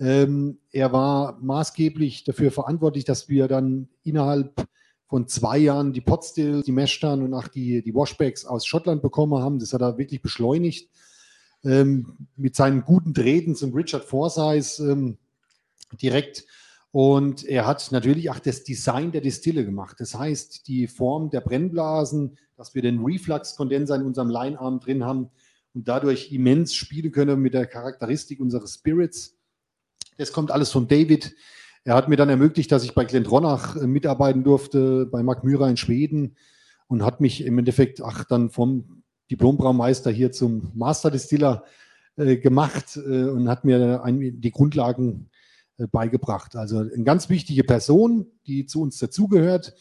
Ähm, 0.00 0.58
er 0.72 0.92
war 0.92 1.38
maßgeblich 1.40 2.24
dafür 2.24 2.50
verantwortlich, 2.50 3.04
dass 3.04 3.28
wir 3.28 3.48
dann 3.48 3.88
innerhalb 4.02 4.66
von 5.06 5.28
zwei 5.28 5.58
Jahren 5.58 5.92
die 5.92 6.00
Potstills, 6.00 6.64
die 6.64 6.72
Meshtan 6.72 7.22
und 7.22 7.34
auch 7.34 7.48
die, 7.48 7.82
die 7.82 7.94
Washbacks 7.94 8.44
aus 8.44 8.66
Schottland 8.66 9.02
bekommen 9.02 9.40
haben. 9.42 9.58
Das 9.58 9.72
hat 9.72 9.82
er 9.82 9.98
wirklich 9.98 10.22
beschleunigt. 10.22 10.90
Ähm, 11.62 12.28
mit 12.36 12.56
seinen 12.56 12.84
guten 12.84 13.14
Treten 13.14 13.54
zum 13.54 13.72
Richard 13.72 14.04
Forsyth 14.04 14.80
ähm, 14.80 15.16
direkt. 16.02 16.44
Und 16.90 17.44
er 17.44 17.66
hat 17.66 17.90
natürlich 17.90 18.30
auch 18.30 18.38
das 18.38 18.64
Design 18.64 19.12
der 19.12 19.20
Distille 19.20 19.64
gemacht. 19.64 19.96
Das 19.98 20.14
heißt, 20.14 20.68
die 20.68 20.86
Form 20.86 21.30
der 21.30 21.40
Brennblasen, 21.40 22.36
dass 22.56 22.74
wir 22.74 22.82
den 22.82 23.02
Reflux-Kondenser 23.04 23.96
in 23.96 24.02
unserem 24.02 24.28
Linearm 24.28 24.78
drin 24.78 25.04
haben 25.04 25.30
und 25.74 25.88
dadurch 25.88 26.32
immens 26.32 26.74
spielen 26.74 27.10
können 27.10 27.40
mit 27.40 27.54
der 27.54 27.66
Charakteristik 27.66 28.40
unseres 28.40 28.74
Spirits. 28.74 29.36
Das 30.16 30.32
kommt 30.32 30.50
alles 30.50 30.70
von 30.70 30.88
David. 30.88 31.34
Er 31.84 31.94
hat 31.94 32.08
mir 32.08 32.16
dann 32.16 32.28
ermöglicht, 32.28 32.72
dass 32.72 32.84
ich 32.84 32.94
bei 32.94 33.04
Glendronach 33.04 33.76
äh, 33.76 33.86
mitarbeiten 33.86 34.44
durfte, 34.44 35.06
bei 35.06 35.22
Mark 35.22 35.44
Myra 35.44 35.68
in 35.68 35.76
Schweden 35.76 36.36
und 36.86 37.04
hat 37.04 37.20
mich 37.20 37.44
im 37.44 37.58
Endeffekt 37.58 38.02
ach, 38.02 38.24
dann 38.24 38.50
vom 38.50 39.02
Diplombraumeister 39.30 40.10
hier 40.10 40.32
zum 40.32 40.70
Masterdistiller 40.74 41.64
äh, 42.16 42.36
gemacht 42.36 42.96
äh, 42.96 43.24
und 43.24 43.48
hat 43.48 43.64
mir 43.64 44.02
ein, 44.02 44.40
die 44.40 44.50
Grundlagen 44.50 45.30
äh, 45.76 45.86
beigebracht. 45.86 46.56
Also 46.56 46.78
eine 46.78 47.04
ganz 47.04 47.28
wichtige 47.28 47.64
Person, 47.64 48.26
die 48.46 48.66
zu 48.66 48.80
uns 48.80 48.98
dazugehört. 48.98 49.74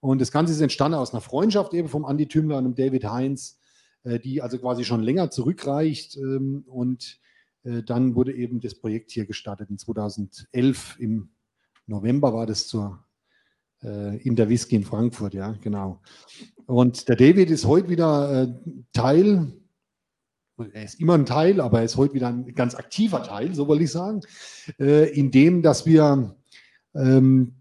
Und 0.00 0.20
das 0.20 0.32
Ganze 0.32 0.52
ist 0.52 0.60
entstanden 0.60 0.98
aus 0.98 1.12
einer 1.12 1.20
Freundschaft 1.20 1.74
eben 1.74 1.88
vom 1.88 2.04
Andi 2.04 2.26
Tümler 2.28 2.58
und 2.58 2.64
dem 2.64 2.74
David 2.74 3.04
Heinz, 3.04 3.58
äh, 4.04 4.18
die 4.18 4.40
also 4.40 4.58
quasi 4.58 4.84
schon 4.84 5.02
länger 5.02 5.30
zurückreicht. 5.30 6.16
Ähm, 6.16 6.64
und 6.66 7.18
dann 7.84 8.14
wurde 8.14 8.34
eben 8.34 8.60
das 8.60 8.74
Projekt 8.74 9.10
hier 9.10 9.26
gestartet 9.26 9.70
in 9.70 9.78
2011 9.78 10.96
im 11.00 11.30
November 11.86 12.32
war 12.32 12.46
das 12.46 12.66
zur 12.68 13.06
äh, 13.82 14.16
in 14.18 14.36
der 14.36 14.48
Whisky 14.48 14.76
in 14.76 14.84
Frankfurt, 14.84 15.34
ja, 15.34 15.52
genau. 15.60 16.00
Und 16.66 17.08
der 17.08 17.16
David 17.16 17.50
ist 17.50 17.66
heute 17.66 17.88
wieder 17.88 18.42
äh, 18.42 18.48
Teil, 18.92 19.52
er 20.72 20.84
ist 20.84 21.00
immer 21.00 21.14
ein 21.14 21.26
Teil, 21.26 21.60
aber 21.60 21.80
er 21.80 21.84
ist 21.84 21.96
heute 21.96 22.14
wieder 22.14 22.28
ein 22.28 22.54
ganz 22.54 22.74
aktiver 22.74 23.22
Teil, 23.22 23.54
so 23.54 23.68
wollte 23.68 23.84
ich 23.84 23.90
sagen, 23.90 24.20
äh, 24.80 25.10
in 25.10 25.30
dem, 25.30 25.62
dass 25.62 25.86
wir 25.86 26.34
ähm, 26.94 27.52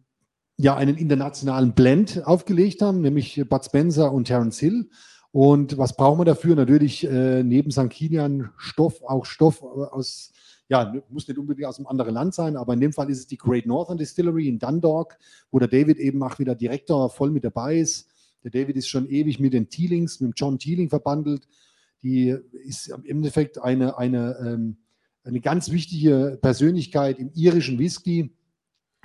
ja 0.58 0.76
einen 0.76 0.98
internationalen 0.98 1.74
Blend 1.74 2.26
aufgelegt 2.26 2.82
haben, 2.82 3.02
nämlich 3.02 3.44
Bud 3.48 3.66
Spencer 3.66 4.12
und 4.14 4.26
Terence 4.26 4.60
Hill. 4.60 4.90
Und 5.36 5.78
was 5.78 5.98
brauchen 5.98 6.22
wir 6.22 6.24
dafür? 6.24 6.56
Natürlich 6.56 7.06
äh, 7.06 7.44
neben 7.44 7.70
St. 7.70 7.90
Kilian 7.90 8.52
Stoff, 8.56 9.04
auch 9.04 9.26
Stoff 9.26 9.62
aus, 9.62 10.32
ja, 10.70 10.96
muss 11.10 11.28
nicht 11.28 11.38
unbedingt 11.38 11.68
aus 11.68 11.78
einem 11.78 11.88
anderen 11.88 12.14
Land 12.14 12.34
sein, 12.34 12.56
aber 12.56 12.74
in 12.74 12.80
dem 12.80 12.94
Fall 12.94 13.10
ist 13.10 13.20
es 13.20 13.28
die 13.28 13.36
Great 13.36 13.66
Northern 13.66 13.98
Distillery 13.98 14.48
in 14.48 14.60
Dundalk, 14.60 15.18
wo 15.52 15.60
der 15.60 15.68
David 15.68 15.98
eben 15.98 16.24
auch 16.24 16.40
wieder 16.40 16.56
Direktor 16.56 17.10
voll 17.10 17.32
mit 17.32 17.44
dabei 17.44 17.80
ist. 17.80 18.08
Der 18.46 18.52
David 18.52 18.78
ist 18.78 18.88
schon 18.88 19.10
ewig 19.10 19.42
mit 19.42 19.52
den 19.52 19.68
Teelings, 19.68 20.22
mit 20.22 20.32
dem 20.32 20.34
John 20.38 20.58
Teeling 20.58 20.88
verbandelt. 20.88 21.50
Die 22.02 22.34
ist 22.66 22.88
im 22.88 23.04
Endeffekt 23.04 23.62
eine, 23.62 23.98
eine, 23.98 24.38
ähm, 24.40 24.78
eine 25.26 25.42
ganz 25.42 25.70
wichtige 25.70 26.40
Persönlichkeit 26.42 27.20
im 27.20 27.32
irischen 27.34 27.78
Whisky 27.78 28.34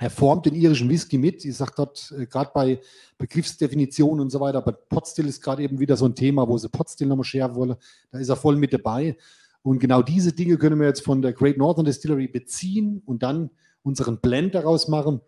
er 0.01 0.09
formt 0.09 0.47
den 0.47 0.55
irischen 0.55 0.89
Whisky 0.89 1.19
mit. 1.19 1.45
Ich 1.45 1.55
sage 1.55 1.73
dort 1.75 2.11
äh, 2.17 2.25
gerade 2.25 2.49
bei 2.53 2.81
Begriffsdefinitionen 3.19 4.19
und 4.19 4.31
so 4.31 4.39
weiter, 4.39 4.57
aber 4.57 4.71
Potstill 4.71 5.27
ist 5.27 5.43
gerade 5.43 5.61
eben 5.61 5.79
wieder 5.79 5.95
so 5.95 6.05
ein 6.05 6.15
Thema, 6.15 6.47
wo 6.47 6.57
sie 6.57 6.69
Potstill 6.69 7.07
nochmal 7.07 7.23
schärfen 7.23 7.55
wollen. 7.55 7.75
Da 8.09 8.17
ist 8.17 8.29
er 8.29 8.35
voll 8.35 8.55
mit 8.55 8.73
dabei. 8.73 9.15
Und 9.61 9.77
genau 9.77 10.01
diese 10.01 10.33
Dinge 10.33 10.57
können 10.57 10.79
wir 10.79 10.87
jetzt 10.87 11.03
von 11.03 11.21
der 11.21 11.33
Great 11.33 11.57
Northern 11.57 11.85
Distillery 11.85 12.27
beziehen 12.27 13.03
und 13.05 13.21
dann 13.21 13.51
unseren 13.83 14.17
Blend 14.19 14.55
daraus 14.55 14.87
machen. 14.87 15.21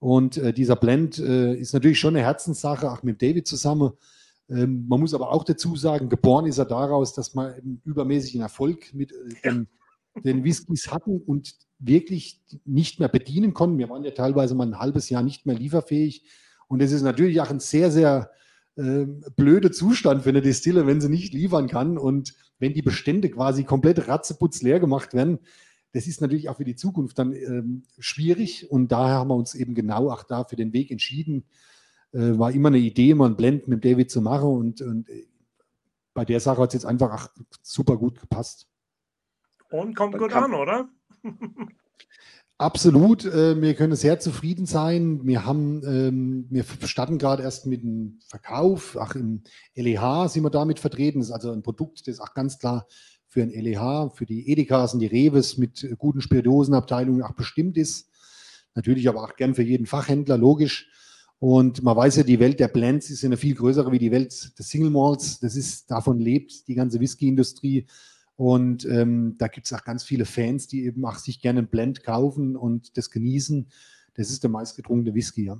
Und 0.00 0.36
äh, 0.36 0.52
dieser 0.52 0.76
Blend 0.76 1.18
äh, 1.18 1.54
ist 1.54 1.72
natürlich 1.72 1.98
schon 1.98 2.14
eine 2.14 2.24
Herzenssache, 2.24 2.92
auch 2.92 3.02
mit 3.02 3.22
David 3.22 3.46
zusammen. 3.46 3.92
Ähm, 4.50 4.86
man 4.86 5.00
muss 5.00 5.14
aber 5.14 5.32
auch 5.32 5.44
dazu 5.44 5.76
sagen, 5.76 6.10
geboren 6.10 6.44
ist 6.44 6.58
er 6.58 6.66
daraus, 6.66 7.14
dass 7.14 7.34
man 7.34 7.80
übermäßigen 7.86 8.42
Erfolg 8.42 8.92
mit 8.92 9.12
äh, 9.12 9.48
den, 9.48 9.66
den 10.22 10.44
Whiskys 10.44 10.90
hatten 10.90 11.20
und 11.20 11.54
wirklich 11.78 12.40
nicht 12.64 13.00
mehr 13.00 13.08
bedienen 13.08 13.54
konnten. 13.54 13.78
Wir 13.78 13.88
waren 13.88 14.04
ja 14.04 14.10
teilweise 14.10 14.54
mal 14.54 14.66
ein 14.66 14.78
halbes 14.78 15.08
Jahr 15.08 15.22
nicht 15.22 15.46
mehr 15.46 15.56
lieferfähig. 15.56 16.24
Und 16.68 16.82
es 16.82 16.92
ist 16.92 17.02
natürlich 17.02 17.40
auch 17.40 17.50
ein 17.50 17.60
sehr, 17.60 17.90
sehr 17.90 18.30
äh, 18.76 19.06
blöder 19.36 19.72
Zustand 19.72 20.22
für 20.22 20.28
eine 20.28 20.42
Distille, 20.42 20.86
wenn 20.86 21.00
sie 21.00 21.08
nicht 21.08 21.34
liefern 21.34 21.68
kann 21.68 21.98
und 21.98 22.34
wenn 22.58 22.74
die 22.74 22.82
Bestände 22.82 23.30
quasi 23.30 23.64
komplett 23.64 24.06
ratzeputz 24.06 24.62
leer 24.62 24.78
gemacht 24.78 25.14
werden. 25.14 25.38
Das 25.92 26.06
ist 26.06 26.20
natürlich 26.20 26.48
auch 26.48 26.58
für 26.58 26.64
die 26.64 26.76
Zukunft 26.76 27.18
dann 27.18 27.32
ähm, 27.32 27.82
schwierig 27.98 28.70
und 28.70 28.92
daher 28.92 29.16
haben 29.16 29.28
wir 29.28 29.34
uns 29.34 29.54
eben 29.54 29.74
genau 29.74 30.10
auch 30.10 30.22
da 30.22 30.44
für 30.44 30.56
den 30.56 30.72
Weg 30.72 30.90
entschieden. 30.90 31.44
Äh, 32.12 32.38
war 32.38 32.52
immer 32.52 32.68
eine 32.68 32.78
Idee, 32.78 33.14
mal 33.14 33.26
ein 33.28 33.36
Blend 33.36 33.66
mit 33.66 33.84
David 33.84 34.10
zu 34.10 34.20
machen 34.20 34.48
und, 34.50 34.80
und 34.82 35.08
äh, 35.08 35.26
bei 36.14 36.24
der 36.24 36.40
Sache 36.40 36.62
hat 36.62 36.70
es 36.70 36.74
jetzt 36.74 36.86
einfach 36.86 37.10
ach, 37.10 37.28
super 37.62 37.96
gut 37.96 38.20
gepasst. 38.20 38.69
Und 39.70 39.94
kommt 39.94 40.18
gut 40.18 40.32
an, 40.32 40.54
oder? 40.54 40.88
Absolut, 42.58 43.24
äh, 43.24 43.58
wir 43.60 43.74
können 43.74 43.96
sehr 43.96 44.20
zufrieden 44.20 44.66
sein. 44.66 45.20
Wir 45.24 45.46
haben, 45.46 45.82
ähm, 45.86 46.46
wir 46.50 46.64
starten 46.84 47.16
gerade 47.16 47.42
erst 47.42 47.64
mit 47.64 47.82
dem 47.82 48.20
Verkauf. 48.28 48.98
Ach, 49.00 49.14
im 49.14 49.42
LEH 49.74 50.28
sind 50.28 50.42
wir 50.42 50.50
damit 50.50 50.78
vertreten. 50.78 51.20
Das 51.20 51.28
ist 51.28 51.34
also 51.34 51.52
ein 51.52 51.62
Produkt, 51.62 52.06
das 52.06 52.20
auch 52.20 52.34
ganz 52.34 52.58
klar 52.58 52.86
für 53.28 53.42
ein 53.42 53.48
LEH, 53.48 54.10
für 54.14 54.26
die 54.26 54.50
Edekas 54.50 54.92
und 54.92 55.00
die 55.00 55.06
Reves 55.06 55.56
mit 55.56 55.88
guten 55.96 56.20
Spirituosenabteilungen 56.20 57.22
auch 57.22 57.32
bestimmt 57.32 57.78
ist. 57.78 58.10
Natürlich 58.74 59.08
aber 59.08 59.22
auch 59.24 59.36
gern 59.36 59.54
für 59.54 59.62
jeden 59.62 59.86
Fachhändler, 59.86 60.36
logisch. 60.36 60.90
Und 61.38 61.82
man 61.82 61.96
weiß 61.96 62.16
ja, 62.16 62.22
die 62.24 62.40
Welt 62.40 62.60
der 62.60 62.68
Blends 62.68 63.08
ist 63.08 63.24
eine 63.24 63.38
viel 63.38 63.54
größere 63.54 63.90
wie 63.90 63.98
die 63.98 64.10
Welt 64.10 64.58
des 64.58 64.68
Single 64.68 64.90
Malts. 64.90 65.40
Das 65.40 65.56
ist, 65.56 65.90
davon 65.90 66.18
lebt 66.18 66.68
die 66.68 66.74
ganze 66.74 67.00
Whisky-Industrie. 67.00 67.86
Und 68.40 68.86
ähm, 68.86 69.36
da 69.36 69.48
gibt 69.48 69.66
es 69.66 69.72
auch 69.74 69.84
ganz 69.84 70.02
viele 70.02 70.24
Fans, 70.24 70.66
die 70.66 70.86
eben 70.86 71.04
auch 71.04 71.16
sich 71.16 71.42
gerne 71.42 71.58
einen 71.58 71.68
Blend 71.68 72.02
kaufen 72.02 72.56
und 72.56 72.96
das 72.96 73.10
genießen. 73.10 73.68
Das 74.14 74.30
ist 74.30 74.42
der 74.42 74.48
meistgetrunkene 74.48 75.14
Whisky, 75.14 75.44
ja. 75.44 75.58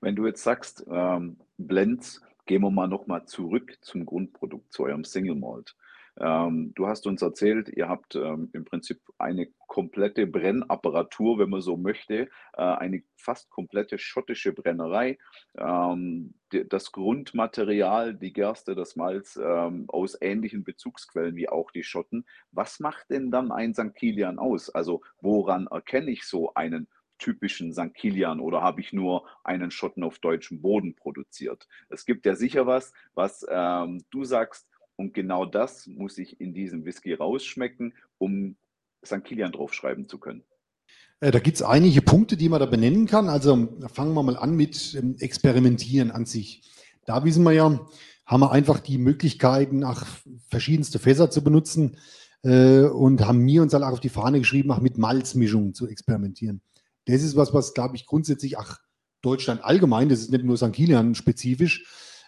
Wenn 0.00 0.16
du 0.16 0.26
jetzt 0.26 0.42
sagst, 0.42 0.86
ähm, 0.90 1.36
Blends, 1.58 2.22
gehen 2.46 2.62
wir 2.62 2.70
mal 2.70 2.88
nochmal 2.88 3.26
zurück 3.26 3.76
zum 3.82 4.06
Grundprodukt, 4.06 4.72
zu 4.72 4.84
eurem 4.84 5.04
Single 5.04 5.34
Malt. 5.34 5.76
Ähm, 6.20 6.72
du 6.74 6.86
hast 6.86 7.06
uns 7.06 7.22
erzählt, 7.22 7.68
ihr 7.68 7.88
habt 7.88 8.14
ähm, 8.14 8.50
im 8.52 8.64
Prinzip 8.64 9.00
eine 9.18 9.48
komplette 9.66 10.26
Brennapparatur, 10.26 11.38
wenn 11.38 11.50
man 11.50 11.62
so 11.62 11.76
möchte, 11.76 12.28
äh, 12.52 12.62
eine 12.62 13.02
fast 13.16 13.48
komplette 13.50 13.98
schottische 13.98 14.52
Brennerei. 14.52 15.18
Ähm, 15.56 16.34
die, 16.52 16.68
das 16.68 16.92
Grundmaterial, 16.92 18.14
die 18.14 18.32
Gerste, 18.32 18.74
das 18.74 18.96
Malz 18.96 19.40
ähm, 19.42 19.86
aus 19.88 20.18
ähnlichen 20.20 20.64
Bezugsquellen 20.64 21.36
wie 21.36 21.48
auch 21.48 21.70
die 21.70 21.84
Schotten. 21.84 22.26
Was 22.50 22.80
macht 22.80 23.08
denn 23.10 23.30
dann 23.30 23.50
ein 23.50 23.74
St. 23.74 23.94
Kilian 23.94 24.38
aus? 24.38 24.68
Also 24.68 25.00
woran 25.20 25.66
erkenne 25.68 26.10
ich 26.10 26.24
so 26.24 26.52
einen 26.54 26.88
typischen 27.18 27.72
St. 27.72 27.94
Kilian 27.94 28.40
oder 28.40 28.62
habe 28.62 28.80
ich 28.80 28.92
nur 28.92 29.26
einen 29.44 29.70
Schotten 29.70 30.02
auf 30.02 30.18
deutschem 30.18 30.60
Boden 30.60 30.94
produziert? 30.94 31.68
Es 31.88 32.04
gibt 32.04 32.26
ja 32.26 32.34
sicher 32.34 32.66
was, 32.66 32.92
was 33.14 33.46
ähm, 33.48 34.04
du 34.10 34.24
sagst, 34.24 34.68
und 35.02 35.14
genau 35.14 35.44
das 35.44 35.88
muss 35.88 36.16
ich 36.16 36.40
in 36.40 36.54
diesem 36.54 36.84
Whisky 36.84 37.12
rausschmecken, 37.12 37.92
um 38.18 38.54
St. 39.04 39.24
Kilian 39.24 39.50
draufschreiben 39.50 40.08
zu 40.08 40.18
können. 40.18 40.44
Äh, 41.18 41.32
da 41.32 41.40
gibt 41.40 41.56
es 41.56 41.62
einige 41.62 42.02
Punkte, 42.02 42.36
die 42.36 42.48
man 42.48 42.60
da 42.60 42.66
benennen 42.66 43.06
kann. 43.06 43.28
Also 43.28 43.76
fangen 43.92 44.14
wir 44.14 44.22
mal 44.22 44.36
an 44.36 44.54
mit 44.54 44.94
ähm, 44.94 45.16
Experimentieren 45.18 46.12
an 46.12 46.24
sich. 46.24 46.62
Da 47.04 47.24
wissen 47.24 47.42
wir 47.42 47.50
ja, 47.50 47.84
haben 48.26 48.40
wir 48.40 48.52
einfach 48.52 48.78
die 48.78 48.96
Möglichkeiten, 48.96 49.80
nach 49.80 50.06
verschiedenste 50.48 51.00
Fässer 51.00 51.30
zu 51.30 51.42
benutzen 51.42 51.96
äh, 52.44 52.82
und 52.82 53.26
haben 53.26 53.38
mir 53.38 53.62
uns 53.62 53.74
halt 53.74 53.82
auch 53.82 53.90
auf 53.94 54.00
die 54.00 54.08
Fahne 54.08 54.38
geschrieben, 54.38 54.70
auch 54.70 54.80
mit 54.80 54.98
Malzmischungen 54.98 55.74
zu 55.74 55.88
experimentieren. 55.88 56.62
Das 57.06 57.24
ist 57.24 57.34
was, 57.34 57.52
was, 57.52 57.74
glaube 57.74 57.96
ich, 57.96 58.06
grundsätzlich, 58.06 58.56
ach, 58.56 58.78
Deutschland 59.20 59.64
allgemein, 59.64 60.08
das 60.08 60.20
ist 60.20 60.30
nicht 60.30 60.44
nur 60.44 60.56
St. 60.56 60.72
Kilian 60.72 61.16
spezifisch, 61.16 61.84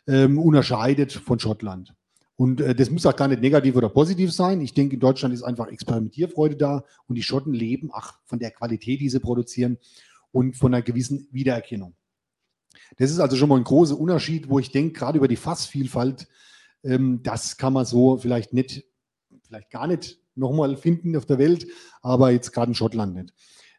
ähm, 0.09 0.41
unterscheidet 0.41 1.13
von 1.13 1.39
Schottland. 1.39 1.95
Und 2.37 2.61
äh, 2.61 2.75
das 2.75 2.91
muss 2.91 3.07
auch 3.07 3.15
gar 3.15 3.29
nicht 3.29 3.41
negativ 3.41 3.77
oder 3.77 3.89
positiv 3.89 4.33
sein. 4.33 4.61
Ich 4.61 4.75
denke, 4.75 4.95
in 4.95 5.01
Deutschland 5.01 5.35
ist 5.35 5.43
einfach 5.43 5.69
Experimentierfreude 5.69 6.57
da 6.57 6.85
und 7.07 7.15
die 7.15 7.23
Schotten 7.23 7.55
leben 7.55 7.91
ach, 7.93 8.19
von 8.25 8.39
der 8.39 8.51
Qualität, 8.51 9.01
die 9.01 9.09
sie 9.09 9.21
produzieren 9.21 9.79
und 10.33 10.57
von 10.57 10.75
einer 10.75 10.83
gewissen 10.83 11.29
Wiedererkennung. 11.31 11.95
Das 12.97 13.11
ist 13.11 13.21
also 13.21 13.37
schon 13.37 13.49
mal 13.49 13.57
ein 13.57 13.65
großer 13.65 13.99
Unterschied, 13.99 14.49
wo 14.49 14.59
ich 14.59 14.73
denke, 14.73 14.99
gerade 14.99 15.19
über 15.19 15.29
die 15.29 15.37
Fassvielfalt, 15.37 16.29
ähm, 16.83 17.21
das 17.23 17.57
kann 17.57 17.73
man 17.73 17.85
so 17.85 18.17
vielleicht 18.17 18.53
nicht, 18.53 18.85
vielleicht 19.47 19.71
gar 19.71 19.87
nicht 19.87 20.19
nochmal 20.35 20.77
finden 20.77 21.17
auf 21.17 21.27
der 21.27 21.39
Welt, 21.39 21.67
aber 22.03 22.31
jetzt 22.31 22.53
gerade 22.53 22.71
in 22.71 22.75
Schottland 22.75 23.15
nicht. 23.15 23.33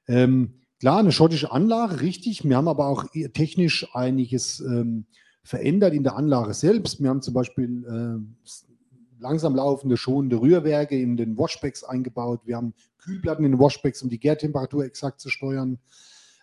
Ähm, 0.07 0.61
klar, 0.79 0.99
eine 0.99 1.11
schottische 1.11 1.51
Anlage, 1.51 2.01
richtig. 2.01 2.43
Wir 2.45 2.55
haben 2.55 2.69
aber 2.69 2.87
auch 2.87 3.05
technisch 3.33 3.87
einiges 3.93 4.61
ähm, 4.61 5.07
verändert 5.45 5.93
in 5.93 6.03
der 6.03 6.15
Anlage 6.15 6.53
selbst. 6.55 7.01
Wir 7.01 7.09
haben 7.09 7.21
zum 7.21 7.35
Beispiel 7.35 7.85
äh, 7.85 9.21
langsam 9.21 9.55
laufende, 9.55 9.95
schonende 9.95 10.41
Rührwerke 10.41 10.99
in 10.99 11.17
den 11.17 11.37
Washbacks 11.37 11.83
eingebaut. 11.83 12.41
Wir 12.45 12.57
haben 12.57 12.73
Kühlplatten 12.97 13.45
in 13.45 13.51
den 13.51 13.59
Washbacks, 13.59 14.01
um 14.01 14.09
die 14.09 14.19
Gärtemperatur 14.19 14.83
exakt 14.83 15.21
zu 15.21 15.29
steuern. 15.29 15.77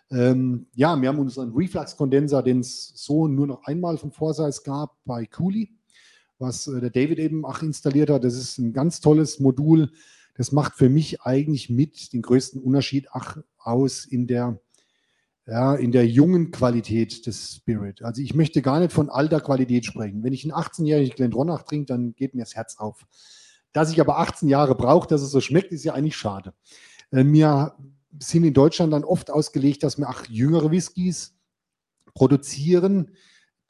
Ähm, 0.09 0.67
ja, 0.73 0.99
wir 0.99 1.09
haben 1.09 1.19
unseren 1.19 1.51
Reflux-Kondenser, 1.51 2.41
den 2.43 2.61
es 2.61 2.93
so 2.95 3.27
nur 3.27 3.45
noch 3.45 3.65
einmal 3.65 3.97
von 3.97 4.11
Forsyth 4.11 4.63
gab 4.63 4.95
bei 5.03 5.25
Cooley, 5.25 5.73
was 6.39 6.67
äh, 6.67 6.79
der 6.79 6.89
David 6.89 7.19
eben 7.19 7.45
auch 7.45 7.61
installiert 7.61 8.09
hat. 8.09 8.23
Das 8.23 8.35
ist 8.35 8.57
ein 8.57 8.71
ganz 8.71 9.01
tolles 9.01 9.41
Modul. 9.41 9.91
Das 10.35 10.53
macht 10.53 10.75
für 10.75 10.87
mich 10.87 11.21
eigentlich 11.21 11.69
mit 11.69 12.13
den 12.13 12.21
größten 12.21 12.61
Unterschied 12.61 13.07
ach, 13.11 13.37
aus 13.57 14.05
in 14.05 14.27
der 14.27 14.59
ja, 15.45 15.75
in 15.75 15.91
der 15.91 16.07
jungen 16.07 16.51
Qualität 16.51 17.25
des 17.25 17.55
Spirit. 17.57 18.01
Also 18.01 18.21
ich 18.21 18.33
möchte 18.33 18.61
gar 18.61 18.79
nicht 18.79 18.93
von 18.93 19.09
alter 19.09 19.41
Qualität 19.41 19.85
sprechen. 19.85 20.23
Wenn 20.23 20.33
ich 20.33 20.43
einen 20.43 20.53
18-jährigen 20.53 21.15
Glendronach 21.15 21.63
trinke, 21.63 21.87
dann 21.87 22.15
geht 22.15 22.33
mir 22.33 22.43
das 22.43 22.55
Herz 22.55 22.77
auf. 22.77 23.05
Dass 23.73 23.91
ich 23.91 23.99
aber 23.99 24.19
18 24.19 24.47
Jahre 24.47 24.75
brauche, 24.75 25.07
dass 25.07 25.21
es 25.21 25.31
so 25.31 25.41
schmeckt, 25.41 25.71
ist 25.71 25.83
ja 25.83 25.93
eigentlich 25.93 26.15
schade. 26.15 26.53
Äh, 27.11 27.25
wir 27.25 27.75
sind 28.19 28.43
in 28.43 28.53
Deutschland 28.53 28.93
dann 28.93 29.03
oft 29.03 29.31
ausgelegt, 29.31 29.83
dass 29.83 29.97
wir 29.97 30.09
auch 30.09 30.25
jüngere 30.29 30.71
Whiskys 30.71 31.35
produzieren, 32.13 33.11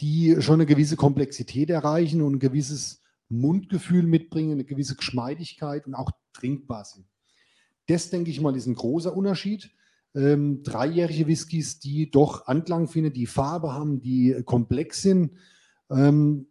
die 0.02 0.36
schon 0.42 0.56
eine 0.56 0.66
gewisse 0.66 0.98
Komplexität 0.98 1.70
erreichen 1.70 2.22
und 2.22 2.36
ein 2.36 2.40
gewisses 2.40 3.02
Mundgefühl 3.30 4.04
mitbringen, 4.04 4.52
eine 4.52 4.66
gewisse 4.66 4.96
Geschmeidigkeit 4.96 5.88
und 5.88 5.96
auch 5.96 6.12
trinkbar 6.34 6.84
sind. 6.86 7.06
Das, 7.88 8.10
denke 8.10 8.30
ich 8.30 8.42
mal, 8.42 8.56
ist 8.56 8.68
ein 8.68 8.76
großer 8.76 9.16
Unterschied 9.16 9.72
ähm, 10.16 10.64
dreijährige 10.64 11.28
Whiskys, 11.28 11.80
die 11.80 12.10
doch 12.12 12.48
Anklang 12.48 12.88
finden, 12.88 13.14
die 13.14 13.26
Farbe 13.26 13.74
haben, 13.74 14.02
die 14.02 14.42
komplex 14.46 15.02
sind. 15.02 15.32
Ähm, 15.90 16.48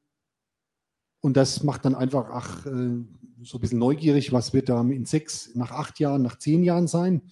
und 1.21 1.37
das 1.37 1.63
macht 1.63 1.85
dann 1.85 1.95
einfach 1.95 2.29
ach, 2.31 2.67
äh, 2.67 3.05
so 3.43 3.59
ein 3.59 3.61
bisschen 3.61 3.79
neugierig, 3.79 4.33
was 4.33 4.53
wird 4.53 4.69
da 4.69 4.81
in 4.81 5.05
sechs, 5.05 5.55
nach 5.55 5.71
acht 5.71 6.01
Jahren, 6.01 6.23
nach 6.23 6.39
zehn 6.39 6.63
Jahren 6.63 6.89
sein. 6.89 7.23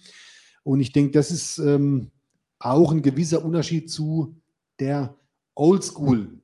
Und 0.63 0.79
ich 0.79 0.91
denke, 0.91 1.11
das 1.11 1.31
ist 1.31 1.57
ähm, 1.57 2.11
auch 2.59 2.91
ein 2.91 3.01
gewisser 3.01 3.43
Unterschied 3.43 3.89
zu 3.89 4.35
der 4.79 5.17
Oldschool 5.55 6.41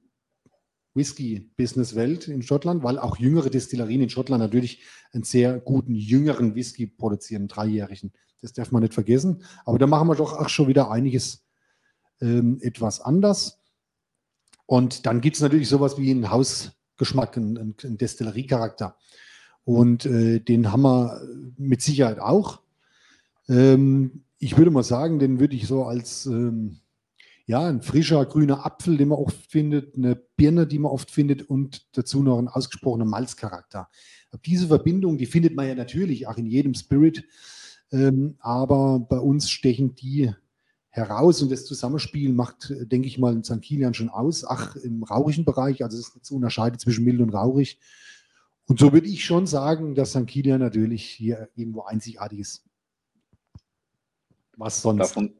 Whisky-Business-Welt 0.93 2.27
in 2.27 2.41
Schottland, 2.41 2.83
weil 2.83 2.97
auch 2.97 3.17
jüngere 3.17 3.49
Destillerien 3.49 4.01
in 4.01 4.09
Schottland 4.09 4.41
natürlich 4.41 4.81
einen 5.11 5.23
sehr 5.23 5.59
guten 5.59 5.93
jüngeren 5.95 6.55
Whisky 6.55 6.87
produzieren, 6.87 7.47
dreijährigen. 7.47 8.11
Das 8.41 8.53
darf 8.53 8.71
man 8.71 8.81
nicht 8.81 8.93
vergessen. 8.93 9.43
Aber 9.65 9.77
da 9.77 9.87
machen 9.87 10.07
wir 10.07 10.15
doch 10.15 10.33
auch 10.33 10.49
schon 10.49 10.67
wieder 10.67 10.91
einiges 10.91 11.43
ähm, 12.21 12.59
etwas 12.61 13.01
anders. 13.01 13.59
Und 14.65 15.05
dann 15.05 15.21
gibt 15.21 15.37
es 15.37 15.41
natürlich 15.41 15.69
sowas 15.69 15.97
wie 15.97 16.11
einen 16.11 16.29
Hausgeschmack, 16.29 17.37
einen, 17.37 17.75
einen 17.83 17.97
Destilleriecharakter. 17.97 18.97
Und 19.63 20.05
äh, 20.05 20.39
den 20.39 20.71
haben 20.71 20.83
wir 20.83 21.21
mit 21.57 21.81
Sicherheit 21.81 22.19
auch. 22.19 22.61
Ähm, 23.49 24.23
ich 24.39 24.57
würde 24.57 24.71
mal 24.71 24.83
sagen, 24.83 25.19
den 25.19 25.39
würde 25.39 25.55
ich 25.55 25.67
so 25.67 25.85
als 25.85 26.25
ähm, 26.25 26.79
ja, 27.47 27.65
ein 27.65 27.81
frischer 27.81 28.25
grüner 28.25 28.65
Apfel, 28.65 28.97
den 28.97 29.07
man 29.07 29.19
oft 29.19 29.49
findet, 29.49 29.95
eine 29.95 30.15
Birne, 30.15 30.67
die 30.67 30.79
man 30.79 30.91
oft 30.91 31.09
findet 31.09 31.49
und 31.49 31.87
dazu 31.97 32.21
noch 32.21 32.37
ein 32.37 32.49
ausgesprochener 32.49 33.05
Malzcharakter. 33.05 33.89
Diese 34.45 34.67
Verbindung, 34.67 35.17
die 35.17 35.25
findet 35.25 35.55
man 35.55 35.67
ja 35.67 35.73
natürlich 35.73 36.27
auch 36.27 36.37
in 36.37 36.45
jedem 36.45 36.73
Spirit. 36.73 37.23
Ähm, 37.91 38.35
aber 38.39 38.99
bei 38.99 39.19
uns 39.19 39.49
stechen 39.49 39.95
die 39.95 40.33
heraus 40.89 41.41
und 41.41 41.51
das 41.51 41.65
Zusammenspiel 41.65 42.33
macht, 42.33 42.73
denke 42.91 43.07
ich 43.07 43.17
mal, 43.17 43.33
in 43.33 43.43
St. 43.43 43.61
Kilian 43.61 43.93
schon 43.93 44.09
aus. 44.09 44.45
Ach, 44.45 44.75
im 44.75 45.03
rauchigen 45.03 45.45
Bereich, 45.45 45.83
also 45.83 45.97
es 45.97 46.09
ist 46.15 46.25
zu 46.25 46.35
unterscheiden 46.35 46.79
zwischen 46.79 47.05
mild 47.05 47.21
und 47.21 47.29
rauchig. 47.29 47.79
Und 48.67 48.79
so 48.79 48.91
würde 48.91 49.07
ich 49.07 49.23
schon 49.23 49.47
sagen, 49.47 49.95
dass 49.95 50.11
St. 50.11 50.27
Kilian 50.27 50.59
natürlich 50.59 51.05
hier 51.05 51.49
irgendwo 51.55 51.83
einzigartig 51.83 52.39
ist. 52.39 52.65
Was 54.57 54.81
sonst? 54.81 54.99
Davon, 54.99 55.33